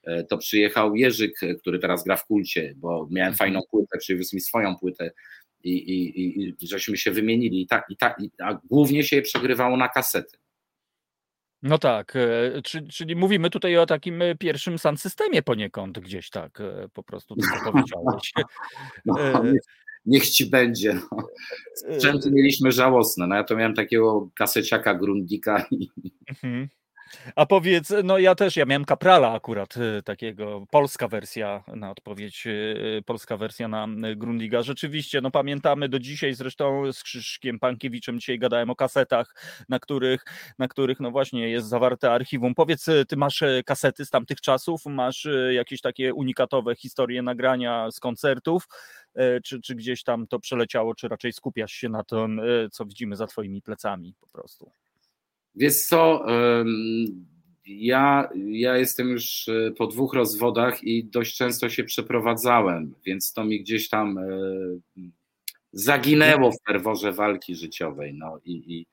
[0.03, 4.41] E, to przyjechał Jerzyk, który teraz gra w kulcie, bo miałem fajną płytę, przywiózł mi
[4.41, 5.11] swoją płytę
[5.63, 7.61] i, i, i, żeśmy się wymienili.
[7.61, 10.37] I ta, i ta, i, a głównie się je przegrywało na kasety.
[11.63, 16.61] No tak, e, czyli mówimy tutaj o takim e, pierwszym sound systemie poniekąd gdzieś tak,
[16.93, 18.31] po prostu to powiedziałeś.
[19.05, 19.61] No, niech,
[20.05, 20.93] niech ci będzie.
[20.93, 21.27] No.
[21.75, 23.27] Sprzęty mieliśmy żałosne.
[23.27, 25.65] No ja to miałem takiego kaseciaka Grundika.
[26.29, 26.69] Mhm.
[27.35, 32.47] A powiedz, no ja też, ja miałem Kaprala akurat y, takiego, polska wersja na odpowiedź,
[32.47, 34.61] y, polska wersja na y, Grundiga.
[34.61, 39.35] Rzeczywiście, no pamiętamy do dzisiaj, zresztą z Krzyszkiem Pankiewiczem dzisiaj gadałem o kasetach,
[39.69, 40.25] na których,
[40.59, 42.55] na których no właśnie jest zawarte archiwum.
[42.55, 48.67] Powiedz, ty masz kasety z tamtych czasów, masz jakieś takie unikatowe historie nagrania z koncertów,
[49.43, 53.27] czy, czy gdzieś tam to przeleciało, czy raczej skupiasz się na tym, co widzimy za
[53.27, 54.71] twoimi plecami po prostu?
[55.55, 56.25] Wiesz co,
[57.65, 63.43] ja, ja jestem już e, po dwóch rozwodach i dość często się przeprowadzałem, więc to
[63.43, 64.23] mi gdzieś tam e,
[65.73, 68.13] zaginęło w ferworze walki życiowej.
[68.13, 68.87] No i, i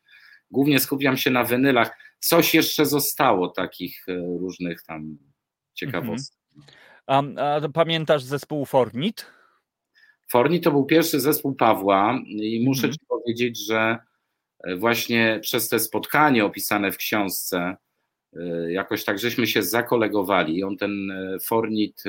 [0.50, 1.98] głównie skupiam się na wenylach.
[2.18, 5.18] Coś jeszcze zostało takich e, różnych tam
[5.74, 6.38] ciekawostek.
[7.06, 7.38] Mhm.
[7.38, 9.26] A, a pamiętasz zespół Fornit?
[10.30, 12.92] Fornit to był pierwszy zespół Pawła i muszę mhm.
[12.92, 13.98] ci powiedzieć, że
[14.76, 17.76] właśnie przez te spotkanie opisane w książce,
[18.36, 20.64] e, jakoś tak żeśmy się zakolegowali.
[20.64, 22.02] On ten e, Fornit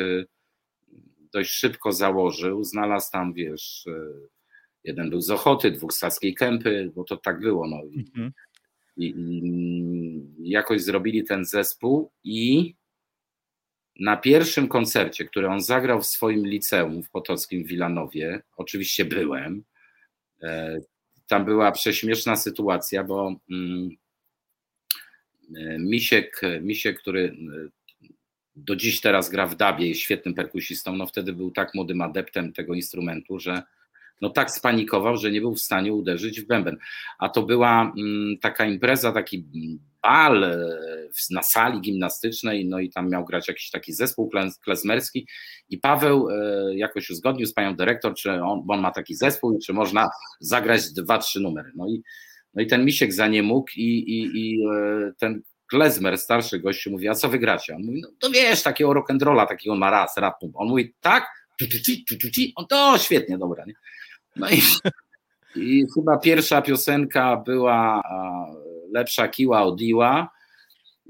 [1.33, 3.85] dość szybko założył, znalazł tam, wiesz,
[4.83, 7.67] jeden był z Ochoty, dwóch z Saskiej Kępy, bo to tak było.
[7.67, 7.77] No.
[7.91, 8.31] I, mhm.
[8.97, 9.13] i,
[10.39, 12.75] i jakoś zrobili ten zespół i
[13.99, 19.63] na pierwszym koncercie, który on zagrał w swoim liceum w Potockim w Wilanowie, oczywiście byłem,
[21.29, 23.89] tam była prześmieszna sytuacja, bo mm,
[25.55, 27.35] e, Misiek, Misiek, który
[28.03, 28.09] e,
[28.55, 32.53] do dziś teraz gra w dabie, jest świetnym perkusistą, no wtedy był tak młodym adeptem
[32.53, 33.63] tego instrumentu, że
[34.21, 36.77] no tak spanikował, że nie był w stanie uderzyć w bęben.
[37.19, 39.45] A to była mm, taka impreza, taki
[40.03, 40.57] bal e,
[41.31, 44.31] na sali gimnastycznej, no i tam miał grać jakiś taki zespół
[44.63, 45.27] klezmerski
[45.69, 49.59] i Paweł e, jakoś uzgodnił z panią dyrektor, czy on, bo on ma taki zespół,
[49.65, 50.09] czy można
[50.39, 51.71] zagrać dwa, trzy numery.
[51.75, 52.01] No i,
[52.53, 56.91] no i ten misiek za nie mógł i, i, i e, ten klezmer, starszy gościu
[56.91, 57.75] mówi, a co wygracie?
[57.75, 60.15] On mówi, no to wiesz, takiego rock'n'rolla, takiego on ma raz.
[60.53, 61.27] On mówi, tak?
[61.59, 63.65] Tu, tu, tu, tu, tu, on to świetnie, dobra.
[63.65, 63.73] Nie?
[64.35, 64.61] No i,
[65.55, 68.01] i chyba pierwsza piosenka była
[68.91, 70.29] lepsza kiła od Iła.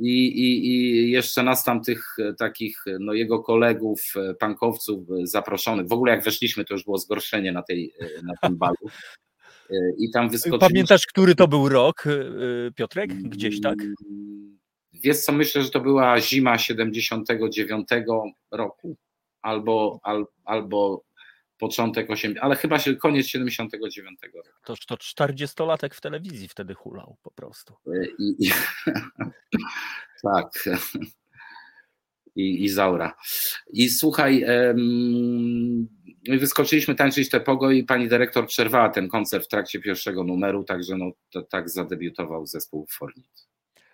[0.01, 4.01] I, i, I jeszcze nas tam tych takich, no jego kolegów,
[4.39, 5.87] pankowców zaproszonych.
[5.87, 7.93] W ogóle jak weszliśmy, to już było zgorszenie na, tej,
[8.23, 8.75] na tym balu.
[9.97, 10.69] I tam wyskoczyliśmy.
[10.69, 12.03] Pamiętasz, który to był rok,
[12.75, 13.13] Piotrek?
[13.13, 13.77] Gdzieś tak?
[14.93, 17.87] Wiesz co, myślę, że to była zima 79
[18.51, 18.97] roku
[19.41, 21.03] albo, al, albo
[21.59, 24.49] początek 8, ale chyba się koniec 79 roku.
[24.65, 27.73] To, to 40-latek w telewizji wtedy hulał po prostu.
[28.19, 28.51] I, i
[30.23, 30.69] tak.
[32.35, 33.17] I, I Zaura.
[33.73, 35.87] I słuchaj, um,
[36.29, 40.97] wyskoczyliśmy tańczyć te pogo i pani dyrektor przerwała ten koncert w trakcie pierwszego numeru, także
[40.97, 43.49] no, to, tak zadebiutował zespół Fornit.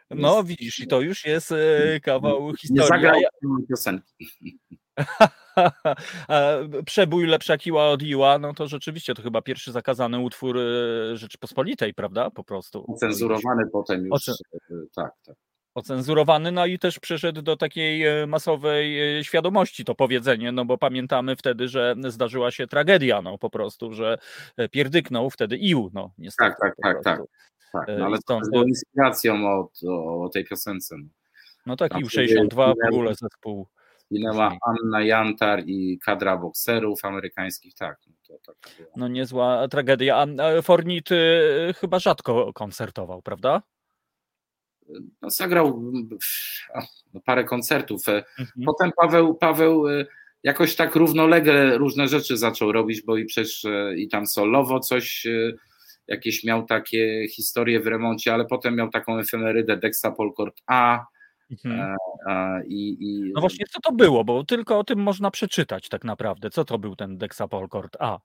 [0.10, 2.82] No widzisz, i to już jest e, kawał historii.
[2.82, 3.22] Nie zagrał
[3.70, 4.30] piosenki.
[6.86, 11.94] Przebój lepsza kiła od Iła, no to rzeczywiście to chyba pierwszy zakazany utwór e, Rzeczypospolitej,
[11.94, 12.30] prawda?
[12.30, 12.86] Po prostu.
[12.88, 14.12] Ocenzurowany potem już.
[14.12, 14.36] Ocen...
[14.96, 15.36] Tak, tak.
[15.76, 20.78] Ocenzurowany, no i też przeszedł do takiej e, masowej e, świadomości to powiedzenie, no bo
[20.78, 24.18] pamiętamy wtedy, że zdarzyła się tragedia, no po prostu, że
[24.72, 26.56] pierdyknął wtedy Ił, no niestety.
[26.60, 27.22] Tak, tak, tak, tak,
[27.72, 27.88] tak.
[28.00, 28.46] No, ale stąd...
[28.46, 29.70] to było inspiracją o,
[30.24, 30.96] o, tej piosence.
[30.98, 31.08] No,
[31.66, 33.68] no tak, Ił 62 w ogóle zespół
[34.12, 37.98] Zginęła Anna Jantar i kadra bokserów amerykańskich, tak.
[38.08, 40.18] No, to, tak no niezła tragedia.
[40.18, 43.62] A Fornit y, chyba rzadko koncertował, prawda?
[45.22, 45.92] No, zagrał
[47.14, 48.10] no, parę koncertów.
[48.10, 48.66] E, mhm.
[48.66, 50.06] Potem Paweł, Paweł e,
[50.44, 55.28] jakoś tak równolegle różne rzeczy zaczął robić, bo i przecież e, i tam solowo coś,
[56.08, 61.06] jakieś miał takie historie w remoncie, ale potem miał taką efemerydę Dexa Polkort A,
[61.52, 61.96] Mhm.
[62.68, 63.32] I, i...
[63.34, 64.24] No właśnie, co to było?
[64.24, 66.50] Bo tylko o tym można przeczytać tak naprawdę.
[66.50, 68.20] Co to był ten Dexapolkord A?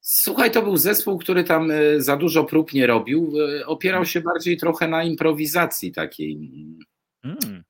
[0.00, 3.32] Słuchaj, to był zespół, który tam e, za dużo prób nie robił.
[3.60, 6.50] E, opierał się bardziej trochę na improwizacji takiej.
[7.24, 7.64] Mm.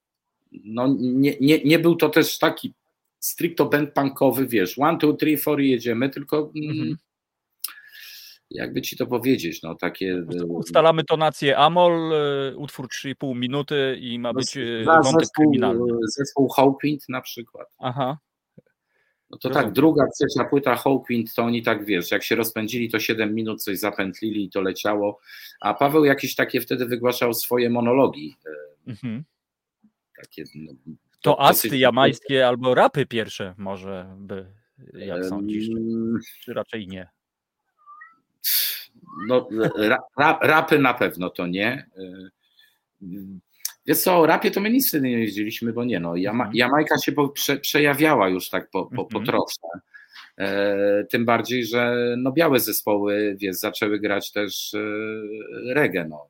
[0.64, 2.74] no nie, nie, nie był to też taki
[3.18, 6.97] stricto band punkowy, wiesz, one, two, three, four jedziemy, tylko mm, mhm.
[8.55, 10.24] Jakby ci to powiedzieć, no takie...
[10.37, 12.12] No ustalamy tonację Amol,
[12.57, 15.93] utwór 3,5 minuty i ma no, być wątek zespół, kryminalny.
[16.19, 17.69] Zespół Hawkwind na przykład.
[17.79, 18.19] Aha.
[19.33, 22.99] No to tak, druga, trzecia płyta Hawkwind, to oni tak, wiesz, jak się rozpędzili, to
[22.99, 25.20] 7 minut coś zapętlili i to leciało,
[25.61, 28.37] a Paweł jakieś takie wtedy wygłaszał swoje monologi.
[28.47, 29.24] E, mhm.
[30.23, 30.73] Takie, no,
[31.23, 34.47] to, asty jamańskie albo rapy pierwsze może by,
[34.93, 35.69] jak sądzisz?
[36.41, 37.09] Czy raczej nie?
[39.28, 39.48] No,
[40.19, 41.86] ra, rapy na pewno to nie.
[41.97, 42.31] E,
[43.86, 46.56] Wiesz co, o rapie to my nic wtedy nie jeździliśmy, bo nie no, Jama mhm.
[46.56, 49.27] Jamajka się prze, przejawiała już tak po, po, po mhm.
[49.27, 49.82] trosze.
[50.39, 54.78] E, tym bardziej, że no białe zespoły, wiesz, zaczęły grać też e,
[55.74, 56.28] reggae, no.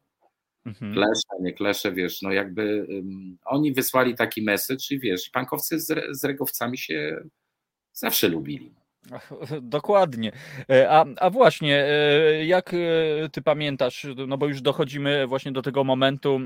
[0.66, 0.92] Mhm.
[0.92, 6.16] Klesze, nie klesze, wiesz, no jakby um, oni wysłali taki message i wiesz, pankowcy z,
[6.20, 7.24] z regowcami się
[7.92, 8.74] zawsze lubili.
[9.62, 10.32] Dokładnie.
[10.70, 15.62] E, a, a właśnie, e, jak e, ty pamiętasz, no bo już dochodzimy właśnie do
[15.62, 16.40] tego momentu,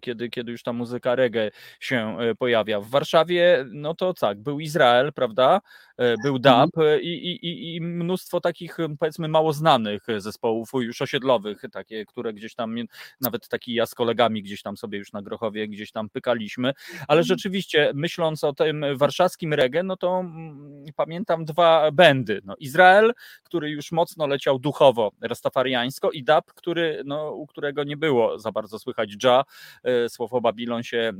[0.00, 1.50] kiedy, kiedy już ta muzyka reggae
[1.80, 2.80] się pojawia.
[2.80, 5.60] W Warszawie, no to tak, był Izrael, prawda?
[5.98, 6.42] Był mhm.
[6.42, 6.70] DAB
[7.02, 12.76] i, i, i mnóstwo takich, powiedzmy, mało znanych zespołów już osiedlowych, takie, które gdzieś tam,
[13.20, 16.72] nawet taki ja z kolegami gdzieś tam sobie już na Grochowie gdzieś tam pykaliśmy,
[17.08, 17.24] ale mhm.
[17.24, 22.40] rzeczywiście, myśląc o tym warszawskim reggae, no to mm, pamiętam dwa bendy.
[22.44, 23.12] No, Izrael,
[23.42, 28.52] który już mocno leciał duchowo, rastafariańsko i Dab, który, no, u którego nie było za
[28.52, 29.44] bardzo słychać dża,
[29.84, 31.12] e, słowo Babilon się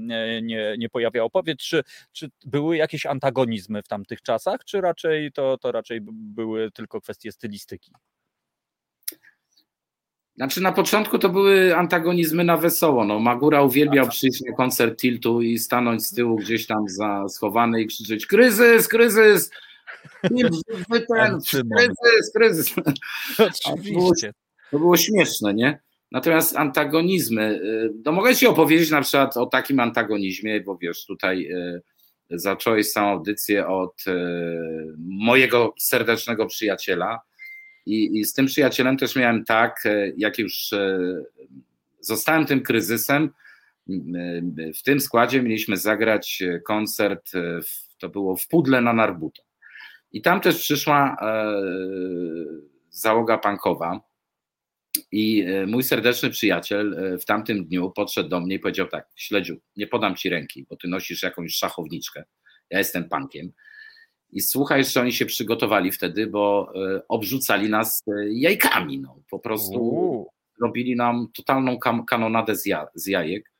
[0.42, 1.30] nie, nie pojawiało.
[1.30, 1.82] Powiedz, czy,
[2.12, 7.32] czy były jakieś antagonizmy w tamtych czasach, czy raczej to, to raczej były tylko kwestie
[7.32, 7.92] stylistyki?
[10.36, 13.04] Znaczy na początku to były antagonizmy na wesoło.
[13.04, 17.82] No, Magura uwielbiał przyjść na koncert Tiltu i stanąć z tyłu gdzieś tam za, schowany
[17.82, 19.50] i krzyczeć kryzys, kryzys,
[20.22, 21.38] ten,
[21.76, 22.74] kryzys, kryzys.
[23.74, 24.32] Oczywiście.
[24.70, 25.80] To było śmieszne, nie?
[26.12, 31.52] Natomiast antagonizmy, y, no mogę Ci opowiedzieć na przykład o takim antagonizmie, bo wiesz, tutaj
[31.52, 31.82] y,
[32.30, 34.14] zacząłeś samą audycję od y,
[34.98, 37.20] mojego serdecznego przyjaciela
[37.86, 39.84] i, i z tym przyjacielem też miałem tak,
[40.16, 40.70] jak już
[42.00, 43.30] zostałem tym kryzysem,
[44.78, 47.30] w tym składzie mieliśmy zagrać koncert,
[47.98, 49.42] to było w Pudle na Narbuto.
[50.12, 51.54] I tam też przyszła e,
[52.90, 54.00] załoga pankowa.
[55.12, 59.08] I e, mój serdeczny przyjaciel e, w tamtym dniu podszedł do mnie i powiedział tak:
[59.16, 62.24] Śledziu, nie podam ci ręki, bo ty nosisz jakąś szachowniczkę.
[62.70, 63.52] Ja jestem pankiem.
[64.30, 66.72] I słuchaj, że oni się przygotowali wtedy, bo
[67.08, 69.00] obrzucali nas jajkami.
[69.00, 69.22] No.
[69.30, 70.30] Po prostu Uuu.
[70.60, 72.56] robili nam totalną kanonadę
[72.94, 73.52] z jajek.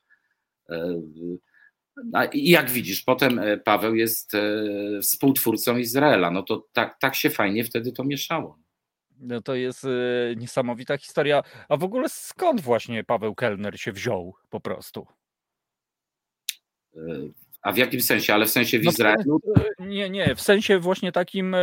[2.33, 4.41] I jak widzisz, potem e, Paweł jest e,
[5.01, 6.31] współtwórcą Izraela.
[6.31, 8.59] No to tak, tak się fajnie wtedy to mieszało.
[9.19, 9.89] No to jest e,
[10.35, 11.43] niesamowita historia.
[11.69, 15.07] A w ogóle skąd właśnie Paweł Kellner się wziął po prostu?
[17.61, 18.33] A w jakim sensie?
[18.33, 19.39] Ale w sensie w no, Izraelu?
[19.79, 21.59] Nie, nie, w sensie właśnie takim e,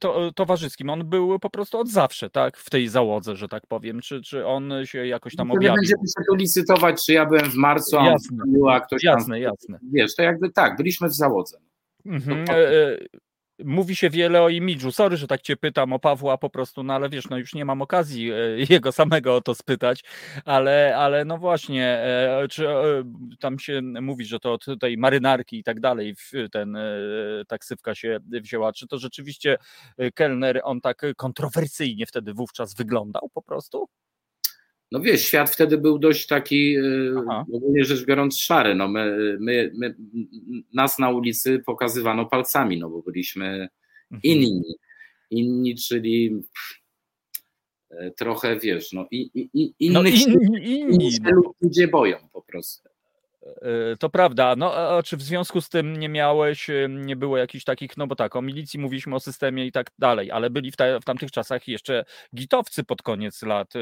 [0.00, 0.90] to, towarzyskim.
[0.90, 4.00] On był po prostu od zawsze, tak, w tej załodze, że tak powiem.
[4.00, 5.76] Czy, czy on się jakoś tam objawił?
[5.76, 8.38] Będziemy się tu licytować, czy ja byłem w marcu, a jasne,
[8.70, 9.78] a ktoś jasne, tam, jasne.
[9.92, 11.58] Wiesz, to jakby tak, byliśmy w załodze.
[12.06, 12.44] Mhm.
[13.64, 14.92] Mówi się wiele o imidżu.
[14.92, 17.64] Sorry, że tak cię pytam o Pawła po prostu, no ale wiesz, no już nie
[17.64, 18.36] mam okazji e,
[18.74, 20.04] jego samego o to spytać,
[20.44, 22.74] ale, ale no właśnie, e, czy e,
[23.40, 26.14] tam się mówi, że to od tej marynarki i tak dalej
[26.52, 26.78] ten
[27.48, 28.72] taksywka się wzięła.
[28.72, 29.56] Czy to rzeczywiście
[30.14, 33.88] kelner, on tak kontrowersyjnie wtedy wówczas wyglądał po prostu?
[34.92, 37.44] No wiesz, świat wtedy był dość taki, y, Aha.
[37.52, 38.74] ogólnie rzecz biorąc, szary.
[38.74, 39.94] No my, my, my,
[40.74, 43.68] nas na ulicy pokazywano palcami, no bo byliśmy
[44.10, 44.20] mhm.
[44.22, 44.74] inni.
[45.30, 46.42] Inni, czyli
[47.90, 51.54] e, trochę, wiesz, no, i, i, innych no, inni, inni, się no.
[51.60, 52.88] ludzie boją po prostu.
[53.62, 54.54] E, to prawda.
[54.56, 58.16] No, a czy w związku z tym nie miałeś, nie było jakichś takich, no bo
[58.16, 61.30] tak, o milicji mówiliśmy o systemie i tak dalej, ale byli w, te, w tamtych
[61.30, 62.04] czasach jeszcze
[62.36, 63.72] gitowcy pod koniec lat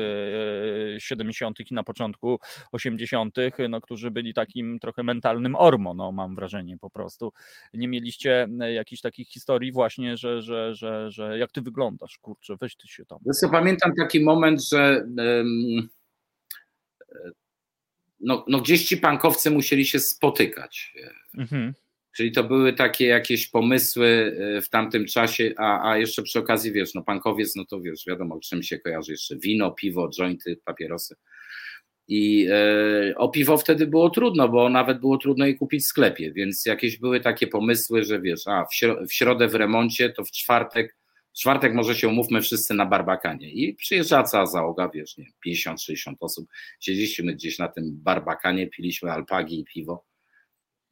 [0.99, 1.61] 70.
[1.61, 2.39] E, i na początku
[2.73, 3.37] 80.,
[3.69, 7.33] no, którzy byli takim trochę mentalnym ormo, no mam wrażenie po prostu.
[7.75, 12.77] Nie mieliście jakichś takich historii właśnie, że, że, że, że jak ty wyglądasz, kurczę, weź
[12.77, 13.19] ty się tam.
[13.43, 15.89] Ja pamiętam taki moment, że um
[18.25, 20.95] no, no gdzieś ci pankowcy musieli się spotykać.
[21.39, 21.75] Mhm.
[22.17, 26.73] Czyli to były takie jakieś pomysły e, w tamtym czasie, a, a jeszcze przy okazji,
[26.73, 31.15] wiesz, no pankowiec, no to wiesz, wiadomo, czym się kojarzy jeszcze wino, piwo, jointy, papierosy.
[32.09, 36.33] I e, o piwo wtedy było trudno, bo nawet było trudno je kupić w sklepie,
[36.33, 40.97] więc jakieś były takie pomysły, że wiesz, a w, środę w remoncie, to w czwartek,
[41.35, 43.53] czwartek może się umówmy wszyscy na barbakanie.
[43.53, 46.49] I przyjeżdża cała załoga, wiesz, nie, 50-60 osób.
[46.81, 50.05] Siedzieliśmy gdzieś na tym barbakanie, piliśmy alpagi i piwo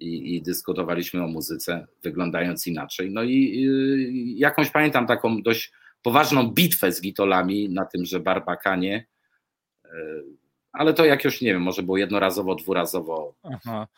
[0.03, 3.11] i, i dyskutowaliśmy o muzyce, wyglądając inaczej.
[3.11, 9.07] No i, jakąś pamiętam taką dość poważną bitwę z gitolami na tymże barbakanie.
[9.85, 9.91] E,
[10.73, 13.35] ale to jakoś nie wiem, może było jednorazowo, dwurazowo.
[13.43, 13.89] Aha.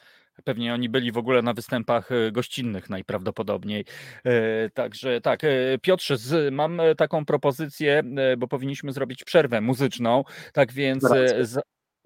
[0.45, 3.85] Pewnie oni byli w ogóle na występach e, gościnnych najprawdopodobniej.
[4.25, 5.41] E, także tak,
[5.83, 6.17] Piotrze,
[6.51, 8.03] mam taką propozycję,
[8.39, 10.25] bo powinniśmy zrobić przerwę muzyczną.
[10.53, 11.05] Tak więc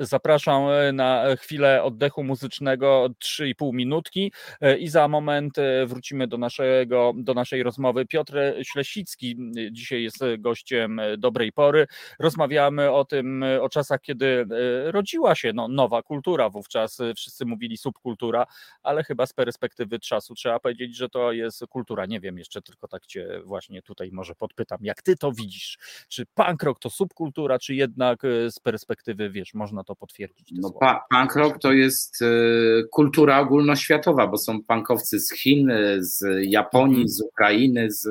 [0.01, 6.39] Zapraszam e, na chwilę oddechu muzycznego 3,5 minutki e, i za moment e, wrócimy do,
[6.39, 8.07] naszego, do naszej rozmowy.
[8.07, 9.37] Piotr Ślesicki
[9.73, 11.87] dzisiaj jest gościem dobrej pory.
[12.19, 14.47] Rozmawiamy o tym, o czasach, kiedy
[14.85, 16.51] rodziła się no, nowa kultura.
[16.51, 18.47] Wówczas wszyscy mówili subkultura,
[18.83, 22.07] ale chyba z perspektywy czasu trzeba powiedzieć, że to jest kultura.
[22.07, 25.79] Nie wiem, jeszcze tylko tak cię właśnie tutaj może podpytam, jak ty to widzisz?
[26.09, 30.53] Czy punk rock to subkultura, czy jednak z perspektywy, wiesz, można to potwierdzić.
[30.53, 36.25] No, pa, punk rock to jest y, kultura ogólnoświatowa, bo są punkowcy z Chin, z
[36.43, 37.09] Japonii, mhm.
[37.09, 38.09] z Ukrainy, z,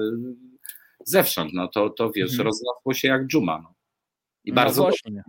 [1.06, 1.54] zewsząd.
[1.54, 3.60] No to, to wiesz, rozrosło się jak dżuma.
[3.64, 3.74] No.
[4.44, 5.24] I no bardzo właśnie.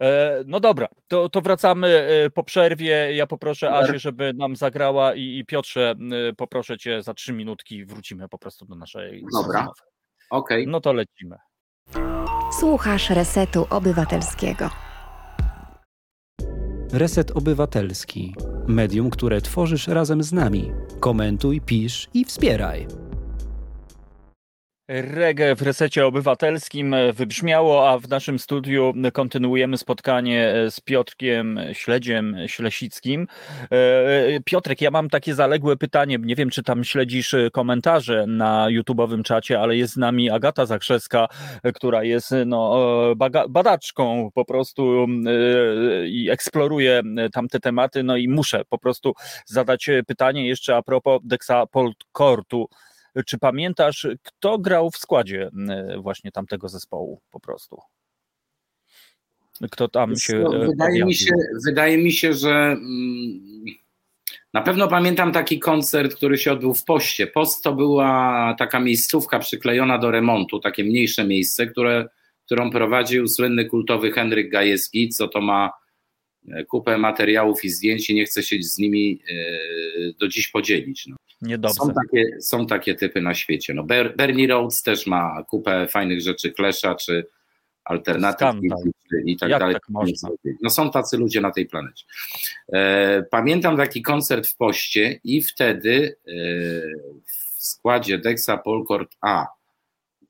[0.00, 3.14] E, no dobra, to, to wracamy e, po przerwie.
[3.14, 5.94] Ja poproszę Asię, żeby nam zagrała i, i Piotrze,
[6.36, 9.68] poproszę cię za trzy minutki, wrócimy po prostu do naszej Dobra,
[10.30, 10.62] okej.
[10.62, 10.72] Okay.
[10.72, 11.36] No to lecimy.
[12.60, 14.70] Słuchasz Resetu Obywatelskiego.
[16.92, 18.34] Reset Obywatelski.
[18.66, 20.72] Medium, które tworzysz razem z nami.
[21.00, 22.86] Komentuj, pisz i wspieraj.
[24.88, 33.26] Reggae w resecie obywatelskim wybrzmiało, a w naszym studiu kontynuujemy spotkanie z Piotrkiem Śledziem Ślesickim.
[33.70, 39.22] E, Piotrek, ja mam takie zaległe pytanie, nie wiem czy tam śledzisz komentarze na YouTube'owym
[39.22, 41.28] czacie, ale jest z nami Agata Zakrzewska,
[41.74, 42.76] która jest no,
[43.48, 47.02] badaczką po prostu e, i eksploruje
[47.32, 49.12] tamte tematy, no i muszę po prostu
[49.46, 52.68] zadać pytanie jeszcze a propos Dexa Polkortu.
[53.26, 55.50] Czy pamiętasz, kto grał w składzie
[55.98, 57.78] właśnie tamtego zespołu po prostu?
[59.70, 60.36] Kto tam się.
[60.36, 61.30] E, wydaje mi się,
[61.66, 63.64] wydaje mi się, że mm,
[64.54, 67.26] na pewno pamiętam taki koncert, który się odbył w Poście.
[67.26, 72.08] Post to była taka miejscówka przyklejona do remontu, takie mniejsze miejsce, które,
[72.44, 75.70] którą prowadził słynny kultowy Henryk Gajewski, co to ma
[76.48, 79.34] e, kupę materiałów i zdjęć i nie chce się z nimi e,
[80.20, 81.06] do dziś podzielić.
[81.06, 81.16] No.
[81.42, 81.80] Niedobrze.
[81.80, 83.74] Są takie, są takie typy na świecie.
[83.74, 83.84] No
[84.16, 87.26] Bernie Rhodes też ma kupę fajnych rzeczy, Klesza czy
[87.84, 88.54] alternatyw
[89.24, 89.76] i tak Jak dalej.
[90.22, 90.32] Tak?
[90.62, 92.04] No są tacy ludzie na tej planecie.
[92.72, 96.32] E, pamiętam taki koncert w Poście i wtedy e,
[97.26, 99.46] w składzie Dexa Polkort A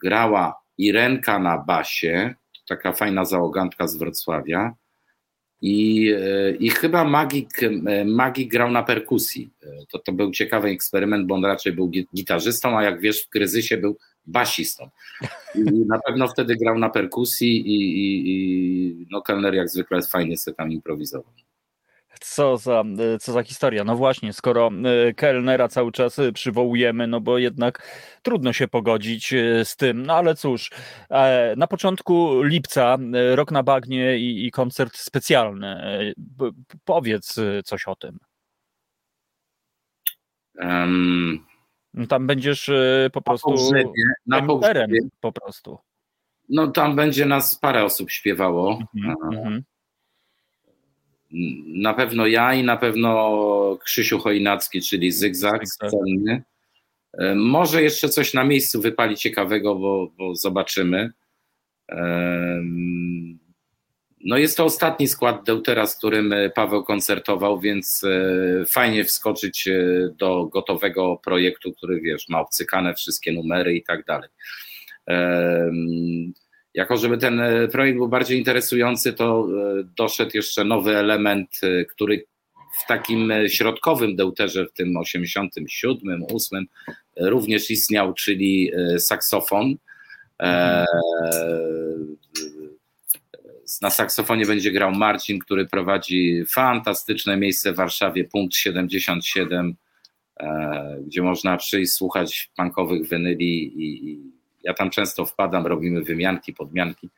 [0.03, 2.35] grała Irenka na basie,
[2.69, 4.75] taka fajna załogantka z Wrocławia,
[5.63, 9.51] i, e, I chyba Magik, e, Magik grał na perkusji.
[9.63, 13.29] E, to, to był ciekawy eksperyment, bo on raczej był gitarzystą, a jak wiesz, w
[13.29, 14.91] kryzysie był basistą.
[15.55, 20.37] I na pewno wtedy grał na perkusji i, i, i no Kellner jak zwykle fajnie
[20.37, 21.33] sobie tam improwizował.
[22.21, 22.85] Co za,
[23.21, 23.85] co za historia.
[23.85, 24.71] No właśnie, skoro
[25.09, 27.83] e, Kellnera cały czas e, przywołujemy, no bo jednak
[28.23, 30.07] trudno się pogodzić e, z tym.
[30.07, 30.71] No ale cóż,
[31.57, 32.99] na początku lipca
[33.35, 36.15] rok na bagnie i, i koncert specjalny.
[36.85, 38.19] Powiedz coś o tym.
[40.55, 41.47] Um,
[42.09, 42.71] tam będziesz
[43.13, 43.55] po prostu
[44.27, 45.79] na pogrzebie, po prostu.
[46.49, 48.79] No tam będzie nas parę osób śpiewało.
[48.97, 49.63] Mm -hmm.
[51.67, 56.43] Na pewno ja i na pewno Krzysiu Chojnacki, czyli Zygzak scenny.
[57.13, 61.11] E, może jeszcze coś na miejscu wypali ciekawego, bo, bo zobaczymy.
[64.25, 69.85] No jest to ostatni skład Deutera, z którym Paweł koncertował, więc e, fajnie wskoczyć e,
[70.19, 74.29] do gotowego projektu, który wiesz, ma obcykane wszystkie numery i tak dalej.
[76.79, 79.49] Jako, żeby ten e, projekt był bardziej interesujący, to
[79.81, 82.25] e, doszedł jeszcze nowy element, e, który
[82.85, 86.67] w takim środkowym deuterze, w tym 87, 8
[87.17, 89.77] również istniał, czyli saksofon.
[93.83, 99.75] Na saksofonie będzie grał Marcin, który prowadzi fantastyczne miejsce w Warszawie, punkt 77,
[101.07, 107.09] gdzie można przyjść, słuchać punkowych wenyli i, ja tam często wpadam, robimy wymianki, podmianki.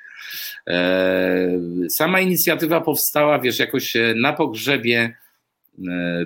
[1.89, 5.17] Sama inicjatywa powstała, wiesz, jakoś na pogrzebie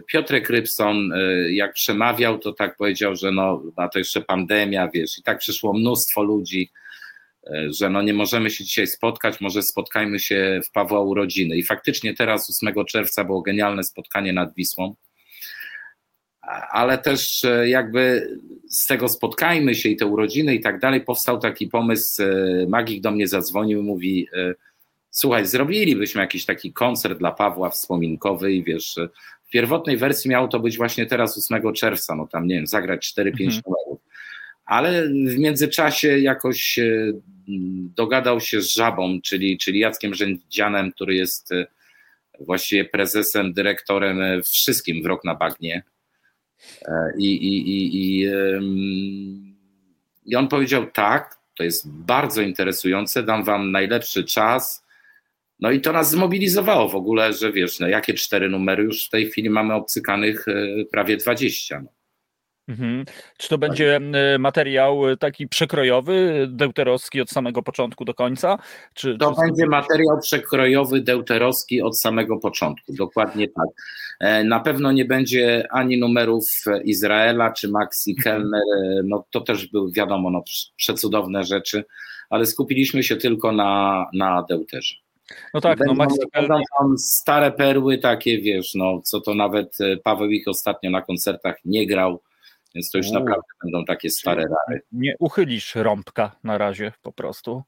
[0.06, 1.12] Piotrek Rybson,
[1.50, 5.72] jak przemawiał, to tak powiedział, że no, a to jeszcze pandemia, wiesz, i tak przyszło
[5.72, 6.70] mnóstwo ludzi,
[7.78, 11.56] że no nie możemy się dzisiaj spotkać, może spotkajmy się w Pawła urodziny.
[11.56, 14.94] I faktycznie teraz 8 czerwca było genialne spotkanie nad Wisłą,
[16.70, 18.28] ale też e, jakby
[18.68, 22.26] z tego spotkajmy się i te urodziny i tak dalej, powstał taki pomysł, e,
[22.68, 24.54] Magik do mnie zadzwonił i mówi, e,
[25.10, 28.96] słuchaj, zrobilibyśmy jakiś taki koncert dla Pawła wspominkowy i wiesz,
[29.44, 33.14] w pierwotnej wersji miało to być właśnie teraz 8 czerwca, no tam nie wiem, zagrać
[33.18, 33.62] 4-5 mhm.
[33.66, 34.00] numerów,
[34.64, 36.78] ale w międzyczasie jakoś
[37.96, 41.50] dogadał się z Żabą, czyli, czyli Jackiem Rzędzianem, który jest
[42.40, 45.82] właściwie prezesem, dyrektorem wszystkim w Rok na Bagnie,
[47.18, 48.30] I, i, i, i,
[50.26, 54.84] I on powiedział: Tak, to jest bardzo interesujące, dam wam najlepszy czas.
[55.60, 59.10] No i to nas zmobilizowało w ogóle, że wiesz, no jakie cztery numery już w
[59.10, 61.80] tej chwili mamy obcykanych e, prawie 20.
[61.80, 61.93] No.
[62.68, 63.04] Mhm.
[63.38, 68.58] Czy to będzie e, materiał e, taki przekrojowy, deuterowski od samego początku do końca?
[68.94, 69.40] Czy, to czy...
[69.40, 73.66] będzie materiał przekrojowy, deuterowski od samego początku, dokładnie tak.
[74.20, 76.48] E, na pewno nie będzie ani numerów
[76.84, 78.22] Izraela czy Maxi mhm.
[78.24, 78.62] Kellner,
[79.04, 80.42] no to też były wiadomo, no,
[80.76, 81.84] przecudowne rzeczy,
[82.30, 84.94] ale skupiliśmy się tylko na, na deuterze.
[85.54, 86.60] No tak, no Maxi Kellner...
[86.78, 91.86] tam stare perły takie, wiesz, no co to nawet Paweł ich ostatnio na koncertach nie
[91.86, 92.20] grał,
[92.74, 94.82] więc to już naprawdę będą takie stare rary.
[94.92, 97.62] Nie uchylisz rąbka na razie po prostu.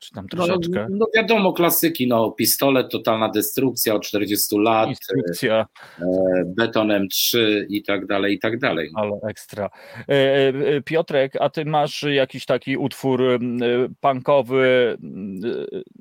[0.00, 0.86] Czy tam no, troszeczkę?
[0.90, 5.66] No, no wiadomo, klasyki, no pistolet, totalna destrukcja od 40 lat, Instrukcja.
[5.98, 6.04] E,
[6.56, 8.90] beton M3 i tak dalej, i tak dalej.
[8.94, 9.70] Ale ekstra.
[10.08, 13.22] E, e, Piotrek, a ty masz jakiś taki utwór
[14.00, 14.96] punkowy?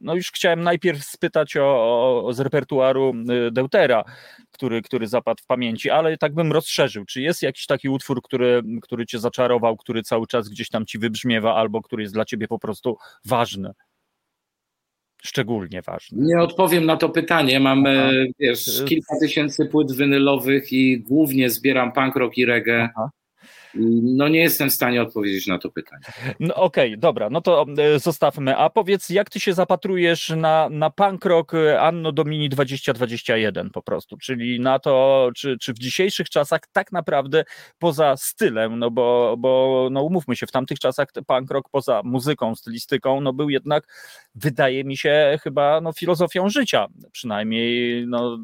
[0.02, 3.14] No już chciałem najpierw spytać o, o z repertuaru
[3.52, 4.04] Deutera,
[4.52, 7.06] który, który zapadł w pamięci, ale tak bym rozszerzył.
[7.06, 11.00] Czy jest jakiś taki utwór, który, który cię zaczarował, który cały czas gdzieś tam ci
[11.00, 13.74] wybrzmiewa, albo który jest dla ciebie po prostu ważny?
[15.24, 16.18] Szczególnie ważny?
[16.22, 17.60] Nie odpowiem na to pytanie.
[17.60, 18.10] Mam Aha.
[18.40, 22.90] wiesz, kilka tysięcy płyt winylowych i głównie zbieram punk rock i reggae.
[22.96, 23.10] Aha.
[23.76, 26.02] No nie jestem w stanie odpowiedzieć na to pytanie.
[26.40, 28.58] No okej, okay, dobra, no to e, zostawmy.
[28.58, 33.82] A powiedz, jak ty się zapatrujesz na, na punk rock e, Anno Domini 2021 po
[33.82, 37.44] prostu, czyli na to, czy, czy w dzisiejszych czasach tak naprawdę
[37.80, 42.56] poza stylem, no bo, bo no umówmy się, w tamtych czasach punk rock poza muzyką,
[42.56, 43.88] stylistyką, no był jednak,
[44.36, 48.38] wydaje mi się, chyba no, filozofią życia, przynajmniej no,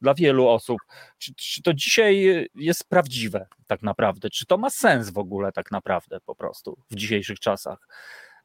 [0.00, 0.78] dla wielu osób.
[1.18, 4.30] Czy, czy to dzisiaj jest prawdziwe tak naprawdę?
[4.30, 7.88] Czy to ma sens w ogóle tak naprawdę po prostu w dzisiejszych czasach?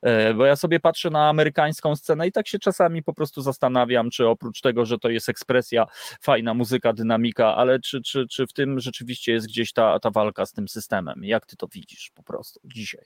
[0.01, 4.09] E, bo ja sobie patrzę na amerykańską scenę i tak się czasami po prostu zastanawiam,
[4.09, 5.85] czy oprócz tego, że to jest ekspresja,
[6.21, 10.45] fajna muzyka, dynamika, ale czy, czy, czy w tym rzeczywiście jest gdzieś ta, ta walka
[10.45, 11.23] z tym systemem?
[11.23, 13.05] Jak ty to widzisz po prostu dzisiaj?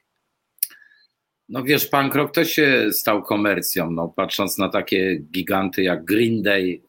[1.49, 6.41] No wiesz, punk rock to się stał komercją, no, patrząc na takie giganty jak Green
[6.41, 6.81] Day,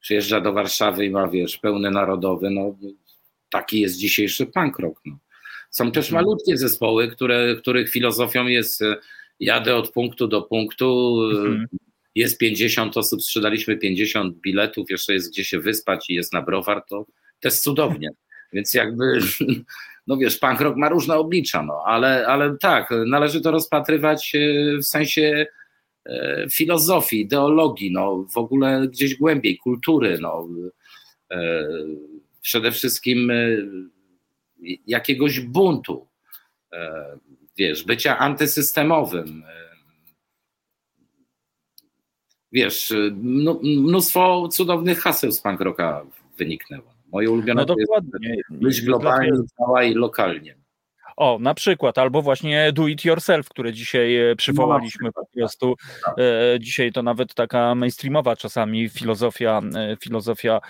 [0.00, 2.76] przyjeżdża do Warszawy i ma, wiesz, pełny narodowy, no
[3.50, 5.00] taki jest dzisiejszy punk rock.
[5.04, 5.18] No.
[5.70, 6.24] Są też mhm.
[6.24, 8.96] malutkie zespoły, które, których filozofią jest e,
[9.40, 11.66] jadę od punktu do punktu, mhm.
[12.14, 16.84] jest 50 osób, sprzedaliśmy 50 biletów, jeszcze jest gdzie się wyspać i jest na browar,
[16.88, 17.06] to,
[17.40, 18.08] to jest cudownie.
[18.52, 19.18] Więc jakby,
[20.06, 24.76] no wiesz, punk rock ma różne oblicza, no, ale, ale tak, należy to rozpatrywać e,
[24.78, 25.46] w sensie
[26.06, 30.48] e, filozofii, ideologii, no, w ogóle gdzieś głębiej, kultury, no,
[32.44, 33.34] przede wszystkim e,
[34.86, 36.08] jakiegoś buntu,
[36.72, 37.18] e,
[37.56, 39.44] wiesz, bycia antysystemowym.
[39.48, 39.74] E,
[42.52, 42.92] wiesz,
[43.62, 45.60] mnóstwo cudownych haseł z punk
[46.38, 46.94] wyniknęło.
[47.12, 48.36] Moje ulubione no dokładnie.
[48.36, 49.30] jest myśl globalnie,
[49.90, 50.63] i lokalnie.
[51.16, 55.74] O, na przykład, albo właśnie do it yourself, które dzisiaj e, przywołaliśmy po prostu.
[56.04, 56.14] Tak.
[56.18, 60.60] E, dzisiaj to nawet taka mainstreamowa czasami filozofia, e, filozofia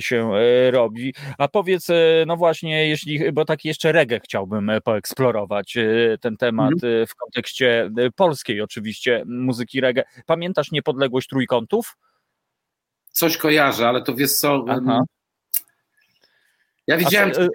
[0.00, 0.30] się
[0.70, 1.14] robi.
[1.38, 1.88] A powiedz,
[2.26, 5.78] no właśnie, jeśli, bo tak jeszcze reggae chciałbym poeksplorować
[6.20, 7.06] ten temat mhm.
[7.06, 10.04] w kontekście polskiej oczywiście muzyki reggae.
[10.26, 11.96] Pamiętasz niepodległość trójkątów?
[13.10, 15.00] Coś kojarzę, ale to wiesz co, Aha.
[16.86, 17.48] Ja widziałem to,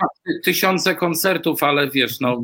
[0.43, 2.41] tysiące koncertów, ale wiesz, no.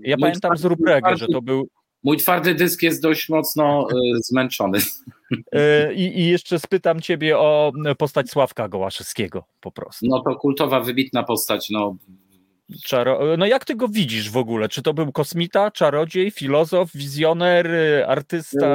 [0.00, 1.68] Ja pamiętam z Rubrege, że to był.
[2.02, 4.78] Mój twardy dysk jest dość mocno e, zmęczony.
[5.94, 10.06] I, I, jeszcze spytam ciebie o postać Sławka Gołaszewskiego po prostu.
[10.08, 11.70] No to kultowa, wybitna postać.
[11.70, 11.96] No,
[12.84, 13.36] Czaro...
[13.36, 14.68] No jak ty go widzisz w ogóle?
[14.68, 17.70] Czy to był kosmita, czarodziej, filozof, wizjoner,
[18.06, 18.66] artysta,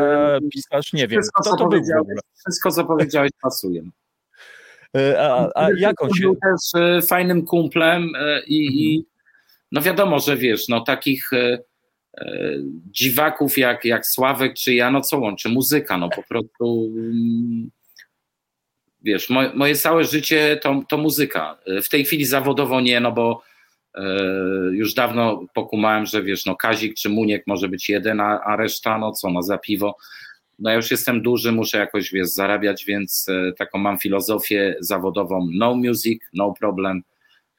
[0.54, 0.94] pisarz?
[0.94, 1.22] Nie wiem.
[1.22, 1.82] Wszystko, co, to był
[2.40, 3.82] wszystko, co powiedziałeś, pasuje.
[5.20, 6.22] A, a jak on się...
[6.22, 8.04] Był też fajnym kumplem
[8.48, 8.80] i, mhm.
[8.80, 9.06] i
[9.72, 11.30] no wiadomo, że wiesz, no takich
[12.92, 15.50] dziwaków jak, jak Sławek czy ja, no co łączy?
[15.50, 17.70] Muzyka, no po prostu mm,
[19.02, 21.58] wiesz, moje, moje całe życie to, to muzyka.
[21.84, 23.42] W tej chwili zawodowo nie, no bo
[23.96, 24.04] e,
[24.72, 28.98] już dawno pokumałem, że wiesz, no Kazik czy Muniek może być jeden, a, a reszta,
[28.98, 29.98] no co, no za piwo.
[30.60, 35.48] No ja już jestem duży, muszę jakoś, wiesz, zarabiać, więc e, taką mam filozofię zawodową,
[35.54, 37.02] no music, no problem,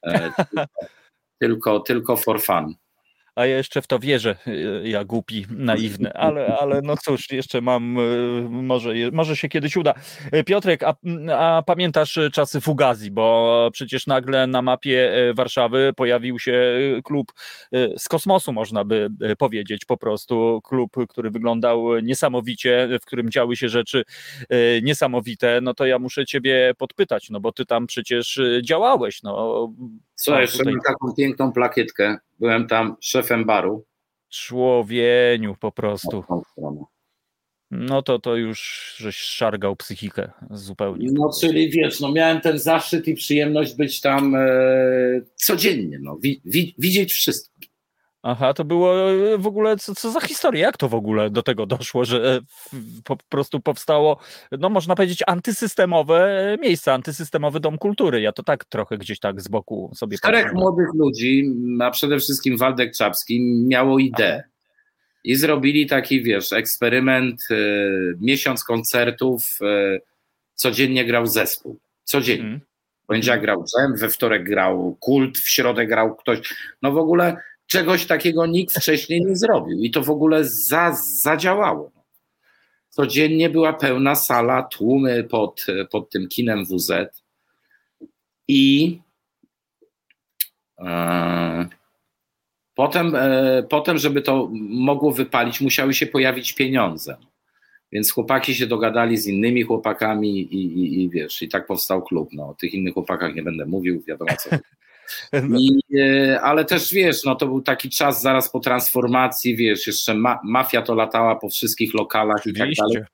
[0.06, 0.32] e,
[1.40, 2.74] tylko, tylko for fun
[3.34, 7.60] a ja jeszcze w to wierzę, y, ja głupi, naiwny, ale, ale no cóż, jeszcze
[7.60, 9.94] mam, y, może, może się kiedyś uda.
[10.34, 10.94] Y, Piotrek, a,
[11.38, 17.32] a pamiętasz czasy Fugazi, bo przecież nagle na mapie Warszawy pojawił się klub
[17.98, 23.68] z kosmosu, można by powiedzieć, po prostu klub, który wyglądał niesamowicie, w którym działy się
[23.68, 24.04] rzeczy
[24.82, 29.68] niesamowite, no to ja muszę ciebie podpytać, no bo ty tam przecież działałeś, no.
[30.20, 30.74] Co, jeszcze tutaj...
[30.86, 33.84] taką piękną plakietkę byłem tam szefem baru.
[34.28, 36.24] Człowieniu po prostu.
[37.70, 41.08] No to to już żeś szargał psychikę zupełnie.
[41.12, 44.48] No czyli wiesz, no miałem ten zaszczyt i przyjemność być tam e,
[45.34, 47.60] codziennie, no, wi, wi, widzieć wszystko.
[48.22, 50.66] Aha, to było e, w ogóle, co, co, za historia?
[50.66, 52.40] Jak to w ogóle do tego doszło, że e,
[53.04, 54.20] po prostu powstało,
[54.58, 58.20] no można powiedzieć, antysystemowe miejsce, antysystemowy dom kultury?
[58.20, 62.56] Ja to tak trochę gdzieś tak z boku sobie Czterech młodych ludzi, a przede wszystkim
[62.56, 64.42] Waldek Czapski, miało ideę.
[65.24, 70.00] I zrobili taki, wiesz, eksperyment, y, miesiąc koncertów, y,
[70.54, 71.78] codziennie grał zespół.
[72.04, 72.42] Codziennie.
[72.42, 72.60] Hmm.
[73.06, 76.54] Poniedziałek grał Dżem, we wtorek grał Kult, w środę grał ktoś.
[76.82, 77.36] No w ogóle
[77.70, 81.92] Czegoś takiego nikt wcześniej nie zrobił i to w ogóle za, zadziałało.
[82.88, 86.90] Codziennie była pełna sala, tłumy pod, pod tym kinem WZ
[88.48, 88.98] i
[90.78, 91.68] e,
[92.74, 97.16] potem, e, potem, żeby to mogło wypalić, musiały się pojawić pieniądze.
[97.92, 102.28] Więc chłopaki się dogadali z innymi chłopakami i, i, i wiesz, i tak powstał klub.
[102.32, 104.50] No, o tych innych chłopakach nie będę mówił, wiadomo co.
[105.32, 105.58] No.
[105.58, 110.14] I, e, ale też wiesz, no to był taki czas zaraz po transformacji, wiesz, jeszcze
[110.14, 113.04] ma, mafia to latała po wszystkich lokalach i tak dalej.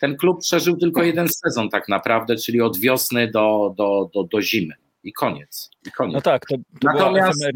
[0.00, 4.42] Ten klub przeżył tylko jeden sezon tak naprawdę, czyli od wiosny do, do, do, do
[4.42, 4.74] zimy.
[5.04, 5.70] I koniec.
[5.86, 6.14] I koniec.
[6.14, 7.50] No tak, to, to Natomiast e,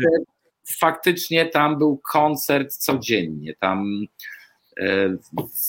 [0.78, 3.54] faktycznie tam był koncert codziennie.
[3.54, 4.06] Tam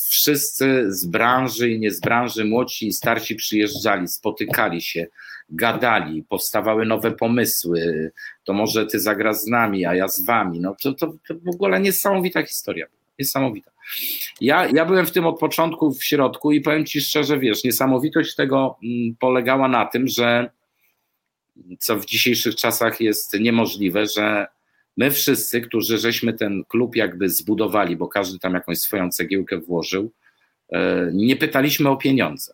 [0.10, 5.08] wszyscy z branży i nie z branży, młodsi i starsi przyjeżdżali, spotykali się
[5.50, 8.12] gadali, powstawały nowe pomysły,
[8.44, 10.60] to może ty zagrasz z nami, a ja z wami.
[10.60, 12.86] No to, to, to w ogóle niesamowita historia.
[13.20, 13.72] Niesamowita.
[14.42, 18.36] Ja, ja byłem w tym od początku w środku i powiem ci szczerze, wiesz, niesamowitość
[18.36, 20.50] tego mm, polegała na tym, że
[21.80, 24.48] co w dzisiejszych czasach jest niemożliwe, że
[25.00, 30.12] my wszyscy, którzy żeśmy ten klub jakby zbudowali, bo każdy tam jakąś swoją cegiełkę włożył,
[30.70, 32.54] e, nie pytaliśmy o pieniądze.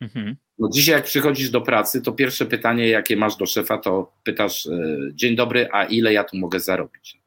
[0.00, 0.36] Mhm.
[0.58, 4.66] No dzisiaj jak przychodzisz do pracy, to pierwsze pytanie, jakie masz do szefa, to pytasz,
[4.66, 7.20] e, dzień dobry, a ile ja tu mogę zarobić?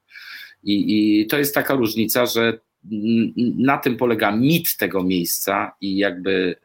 [0.64, 0.74] I,
[1.22, 2.60] i to jest taka różnica, że
[3.58, 6.56] na tym polega mit tego miejsca i jakby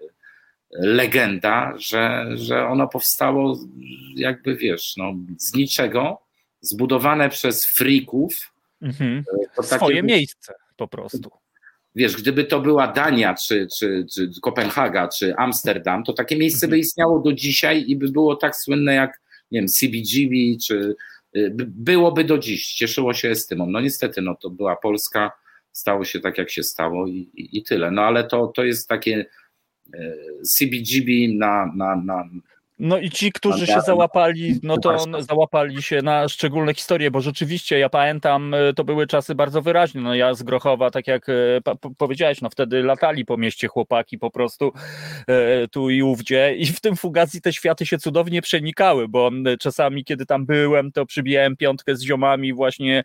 [0.70, 3.59] legenda, że, że ono powstało
[4.16, 6.24] jakby wiesz, no, z niczego,
[6.66, 8.52] zbudowane przez frików.
[8.82, 9.24] Mhm.
[9.58, 11.30] E, Swoje takie, miejsce po prostu
[11.94, 16.74] wiesz, gdyby to była Dania, czy, czy, czy Kopenhaga, czy Amsterdam, to takie miejsce by
[16.74, 16.80] mhm.
[16.80, 19.20] istniało do dzisiaj i by było tak słynne jak,
[19.50, 20.34] nie wiem, CBGB,
[20.66, 20.96] czy
[21.36, 23.66] y, byłoby do dziś, cieszyło się estymą.
[23.66, 25.32] No niestety, no to była Polska,
[25.72, 27.90] stało się tak, jak się stało i, i, i tyle.
[27.90, 29.26] No ale to, to jest takie
[29.94, 32.28] y, CBGB na, na, na,
[32.78, 37.78] no i ci, którzy się załapali, no to załapali się na szczególne historie, bo rzeczywiście
[37.78, 40.01] ja pamiętam, e, to były czasy bardzo wyraźne.
[40.01, 41.32] No ja z Grochowa, tak jak e,
[41.98, 44.72] powiedziałeś, no wtedy latali po mieście chłopaki po prostu
[45.26, 49.30] e, tu i ówdzie i w tym Fugazi te światy się cudownie przenikały, bo
[49.60, 53.02] czasami, kiedy tam byłem, to przybijałem piątkę z ziomami właśnie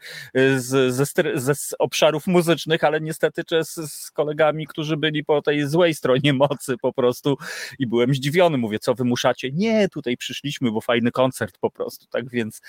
[0.56, 1.06] z, ze,
[1.36, 6.34] ze z obszarów muzycznych, ale niestety z, z kolegami, którzy byli po tej złej stronie
[6.34, 7.38] mocy po prostu
[7.80, 8.58] i byłem zdziwiony.
[8.58, 9.52] Mówię, co wymuszacie?
[9.60, 12.61] Nie, tutaj przyszliśmy, bo fajny koncert po prostu, tak więc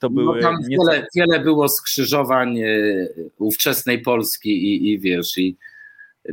[0.00, 0.40] to no były...
[0.40, 0.82] No tam nieco...
[0.84, 2.66] wiele, wiele było skrzyżowań e,
[3.38, 5.56] ówczesnej Polski i, i wiesz, i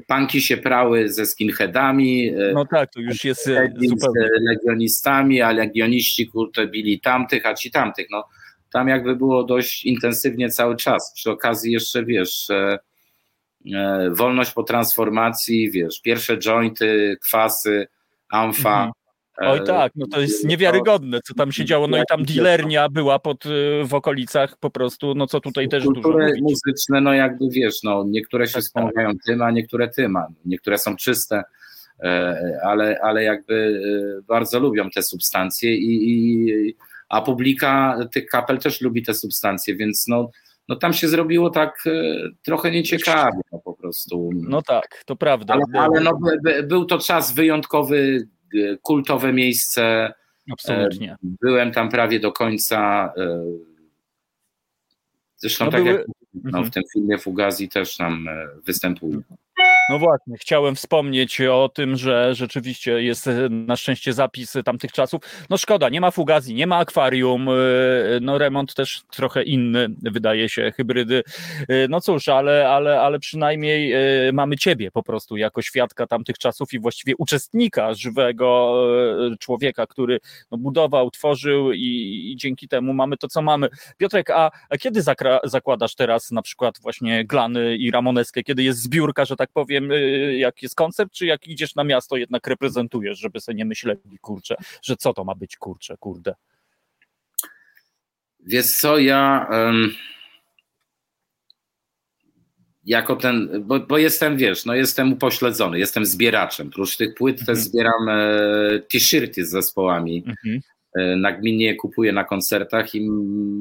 [0.08, 2.30] panki się prały ze skinheadami.
[2.30, 4.28] E, no tak, to już jest e, zupełnie...
[4.28, 8.28] Z legionistami, a legioniści kurczę bili tamtych, a ci tamtych, no
[8.72, 11.14] tam jakby było dość intensywnie cały czas.
[11.16, 12.80] Przy okazji jeszcze, wiesz, e,
[13.74, 17.88] e, wolność po transformacji, wiesz, pierwsze jointy, kwasy,
[18.30, 18.76] amfa.
[18.76, 18.92] Mhm.
[19.38, 21.88] Oj e, tak, no to jest niewiarygodne, co tam się działo.
[21.88, 23.50] No i tam dealernia była pod, y,
[23.86, 26.42] w okolicach po prostu, no co tutaj też dużo mówić.
[26.42, 28.68] muzyczne, no jakby wiesz, no niektóre się tak, tak.
[28.68, 29.24] wspomagają tak.
[29.26, 31.44] tym, a niektóre tym, a niektóre są czyste,
[32.04, 33.82] e, ale, ale jakby
[34.28, 36.76] bardzo lubią te substancje i, i
[37.10, 40.30] a publika tych kapel też lubi te substancje, więc no,
[40.68, 41.84] no tam się zrobiło tak
[42.44, 44.30] trochę nieciekawie no, po prostu.
[44.34, 45.54] No tak, to prawda.
[45.54, 46.20] Ale, ale no,
[46.64, 48.28] był to czas wyjątkowy,
[48.82, 50.14] kultowe miejsce.
[50.52, 51.16] Absolutnie.
[51.24, 53.12] Byłem tam prawie do końca.
[53.18, 53.44] E,
[55.38, 55.98] zresztą no tak były...
[55.98, 56.72] jak no, w mhm.
[56.72, 59.22] tym filmie Fugazi też tam e, występuje.
[59.92, 65.22] No właśnie, chciałem wspomnieć o tym, że rzeczywiście jest e, na szczęście zapis tamtych czasów.
[65.50, 67.54] No szkoda, nie ma fugazji, nie ma akwarium, e,
[68.22, 71.24] no remont też trochę inny, wydaje się, hybrydy.
[71.68, 73.94] E, no cóż, ale, ale, ale przynajmniej
[74.34, 78.74] mamy ciebie po prostu jako świadka tamtych czasów i właściwie uczestnika żywego
[79.40, 80.20] człowieka, który
[80.52, 83.70] no, budował, tworzył i, i, dzięki temu mamy to, co mamy.
[83.98, 88.82] Piotrek, a, a kiedy zakra- zakładasz teraz na przykład właśnie Glany i Ramoneskę, kiedy jest
[88.82, 92.48] zbiórka, że tak powiem, wiem, y, jak jest koncert, czy jak idziesz na miasto, jednak
[92.48, 96.36] reprezentujesz, żeby sobie nie myśleli, kurczę, że co to ma być, kurczę, kurde.
[98.40, 99.92] Wiesz co, ja um,
[102.86, 106.70] jako ten, bo, bo, jestem, wiesz, no jestem upośledzony, jestem zbieraczem.
[106.70, 107.46] Prócz tych płyt mhm.
[107.46, 110.24] też zbieram e, t-shirty z zespołami.
[110.28, 110.62] Mhm.
[110.96, 113.10] E, nagminnie kupuję na koncertach i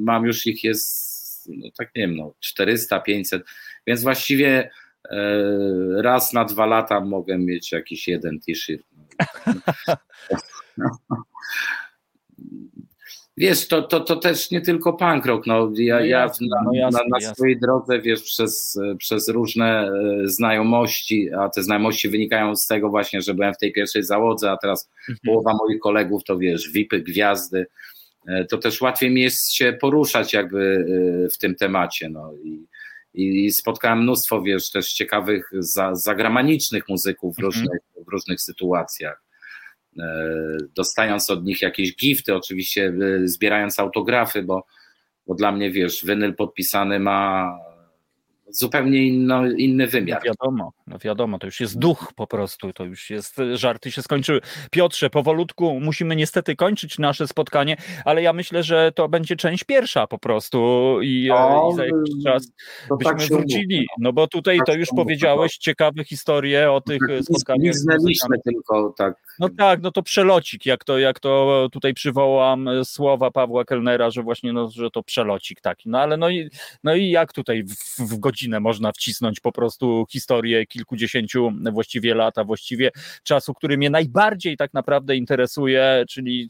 [0.04, 3.42] mam już ich jest, no tak nie wiem, no 400, 500,
[3.86, 4.70] więc właściwie
[5.96, 8.84] raz na dwa lata mogę mieć jakiś jeden t-shirt.
[13.40, 15.46] Wiesz, to, to, to też nie tylko punk rock.
[15.46, 19.28] No, ja, no jasne, ja na, no jasne, na, na swojej drodze, wiesz, przez, przez
[19.28, 19.92] różne e,
[20.24, 24.56] znajomości, a te znajomości wynikają z tego właśnie, że byłem w tej pierwszej załodze, a
[24.56, 25.18] teraz mhm.
[25.24, 27.66] połowa moich kolegów to wiesz, VIPy, gwiazdy.
[28.28, 30.86] E, to też łatwiej mi jest się poruszać jakby
[31.34, 32.08] w tym temacie.
[32.08, 32.66] No i,
[33.14, 37.46] i spotkałem mnóstwo, wiesz, też ciekawych za, zagranicznych muzyków w mhm.
[37.46, 39.22] różnych, w różnych sytuacjach.
[39.98, 44.66] E, dostając od nich jakieś gifty, oczywiście e, zbierając autografy, bo,
[45.26, 47.52] bo dla mnie, wiesz, winyl podpisany ma
[48.52, 50.22] zupełnie inno, inny wymiar.
[50.24, 54.02] No wiadomo, no wiadomo, to już jest duch po prostu, to już jest, żarty się
[54.02, 54.40] skończyły.
[54.70, 60.06] Piotrze, powolutku musimy niestety kończyć nasze spotkanie, ale ja myślę, że to będzie część pierwsza
[60.06, 60.58] po prostu
[61.02, 62.52] i, o, i za jakiś czas
[62.98, 64.08] byśmy tak wrócili, mówi, no.
[64.08, 65.60] no bo tutaj tak to już powiedziałeś no.
[65.60, 67.74] ciekawe historie o tych tak, spotkaniach.
[67.74, 69.14] Znaliśmy tylko tak.
[69.38, 74.22] No tak, no to przelocik, jak to, jak to tutaj przywołam słowa Pawła Kellnera, że
[74.22, 76.50] właśnie, no, że to przelocik taki, no ale no i,
[76.84, 82.14] no i jak tutaj w, w godzinę godzinę można wcisnąć po prostu historię kilkudziesięciu właściwie
[82.14, 82.90] lata, właściwie
[83.22, 86.48] czasu, który mnie najbardziej tak naprawdę interesuje, czyli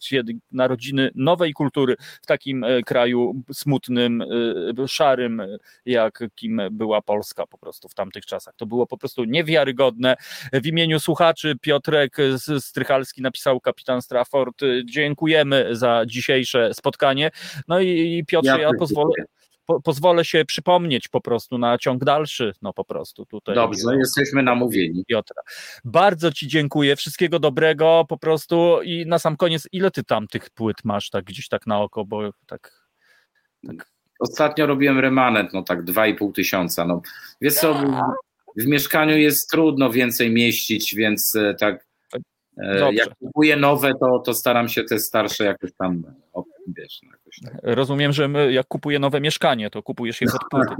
[0.53, 4.23] narodziny nowej kultury w takim e, kraju smutnym,
[4.83, 5.43] e, szarym,
[5.87, 8.55] jak kim była Polska po prostu w tamtych czasach.
[8.57, 10.17] To było po prostu niewiarygodne.
[10.53, 12.17] W imieniu słuchaczy Piotrek
[12.59, 14.61] Strychalski napisał kapitan Strafford.
[14.85, 17.31] Dziękujemy za dzisiejsze spotkanie.
[17.69, 19.15] No i Piotrze, ja, ja pozwolę
[19.71, 23.55] po, pozwolę się przypomnieć po prostu na ciąg dalszy, no po prostu tutaj.
[23.55, 25.05] Dobrze, no jesteśmy namówieni.
[25.09, 25.43] Piotra.
[25.85, 30.51] Bardzo Ci dziękuję, wszystkiego dobrego po prostu i na sam koniec, ile Ty tam tych
[30.51, 32.89] płyt masz tak gdzieś tak na oko, bo tak...
[33.67, 33.91] tak...
[34.21, 37.03] Ostatnio robiłem remanent, no tak 2,5 tysiąca, no
[37.41, 37.75] wiesz co,
[38.57, 41.87] w mieszkaniu jest trudno więcej mieścić, więc e, tak
[42.57, 42.95] e, Dobrze.
[42.95, 46.03] jak kupuję nowe, to, to staram się te starsze jakoś tam,
[46.77, 47.61] wiesz, no, tak.
[47.63, 50.75] Rozumiem, że my, jak kupuję nowe mieszkanie, to kupujesz je od płyty.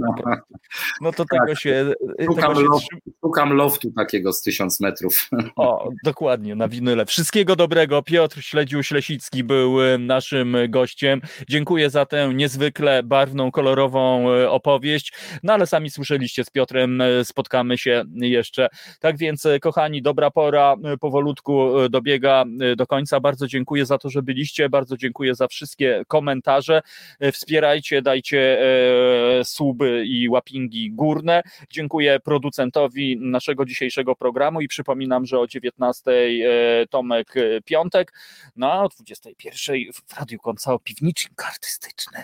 [1.01, 1.59] No to tego tak.
[1.59, 1.93] się.
[2.25, 2.87] Szukam, tego się...
[3.25, 5.29] szukam loftu takiego z tysiąc metrów.
[5.55, 7.05] O, dokładnie, na winyle.
[7.05, 8.03] Wszystkiego dobrego.
[8.03, 11.21] Piotr Śledziu-Ślesicki był e, naszym gościem.
[11.49, 15.13] Dziękuję za tę niezwykle barwną, kolorową e, opowieść.
[15.43, 18.69] No ale sami słyszeliście z Piotrem, e, spotkamy się jeszcze.
[18.99, 22.45] Tak więc, kochani, dobra pora powolutku dobiega
[22.77, 23.19] do końca.
[23.19, 24.69] Bardzo dziękuję za to, że byliście.
[24.69, 26.81] Bardzo dziękuję za wszystkie komentarze komentarze,
[27.19, 31.43] e, wspierajcie, dajcie e, suby i łapingi górne.
[31.69, 37.33] Dziękuję producentowi naszego dzisiejszego programu i przypominam, że o 19 e, Tomek
[37.65, 38.13] Piątek,
[38.55, 42.23] no a o 21 w Radiu Koncao Piwnicznik Artystyczny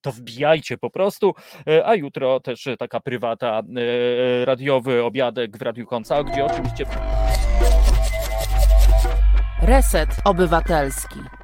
[0.00, 1.34] to wbijajcie po prostu,
[1.84, 3.62] a jutro też taka prywata,
[4.44, 6.86] radiowy obiadek w Radiu Koncao, gdzie oczywiście...
[9.62, 11.43] Reset Obywatelski.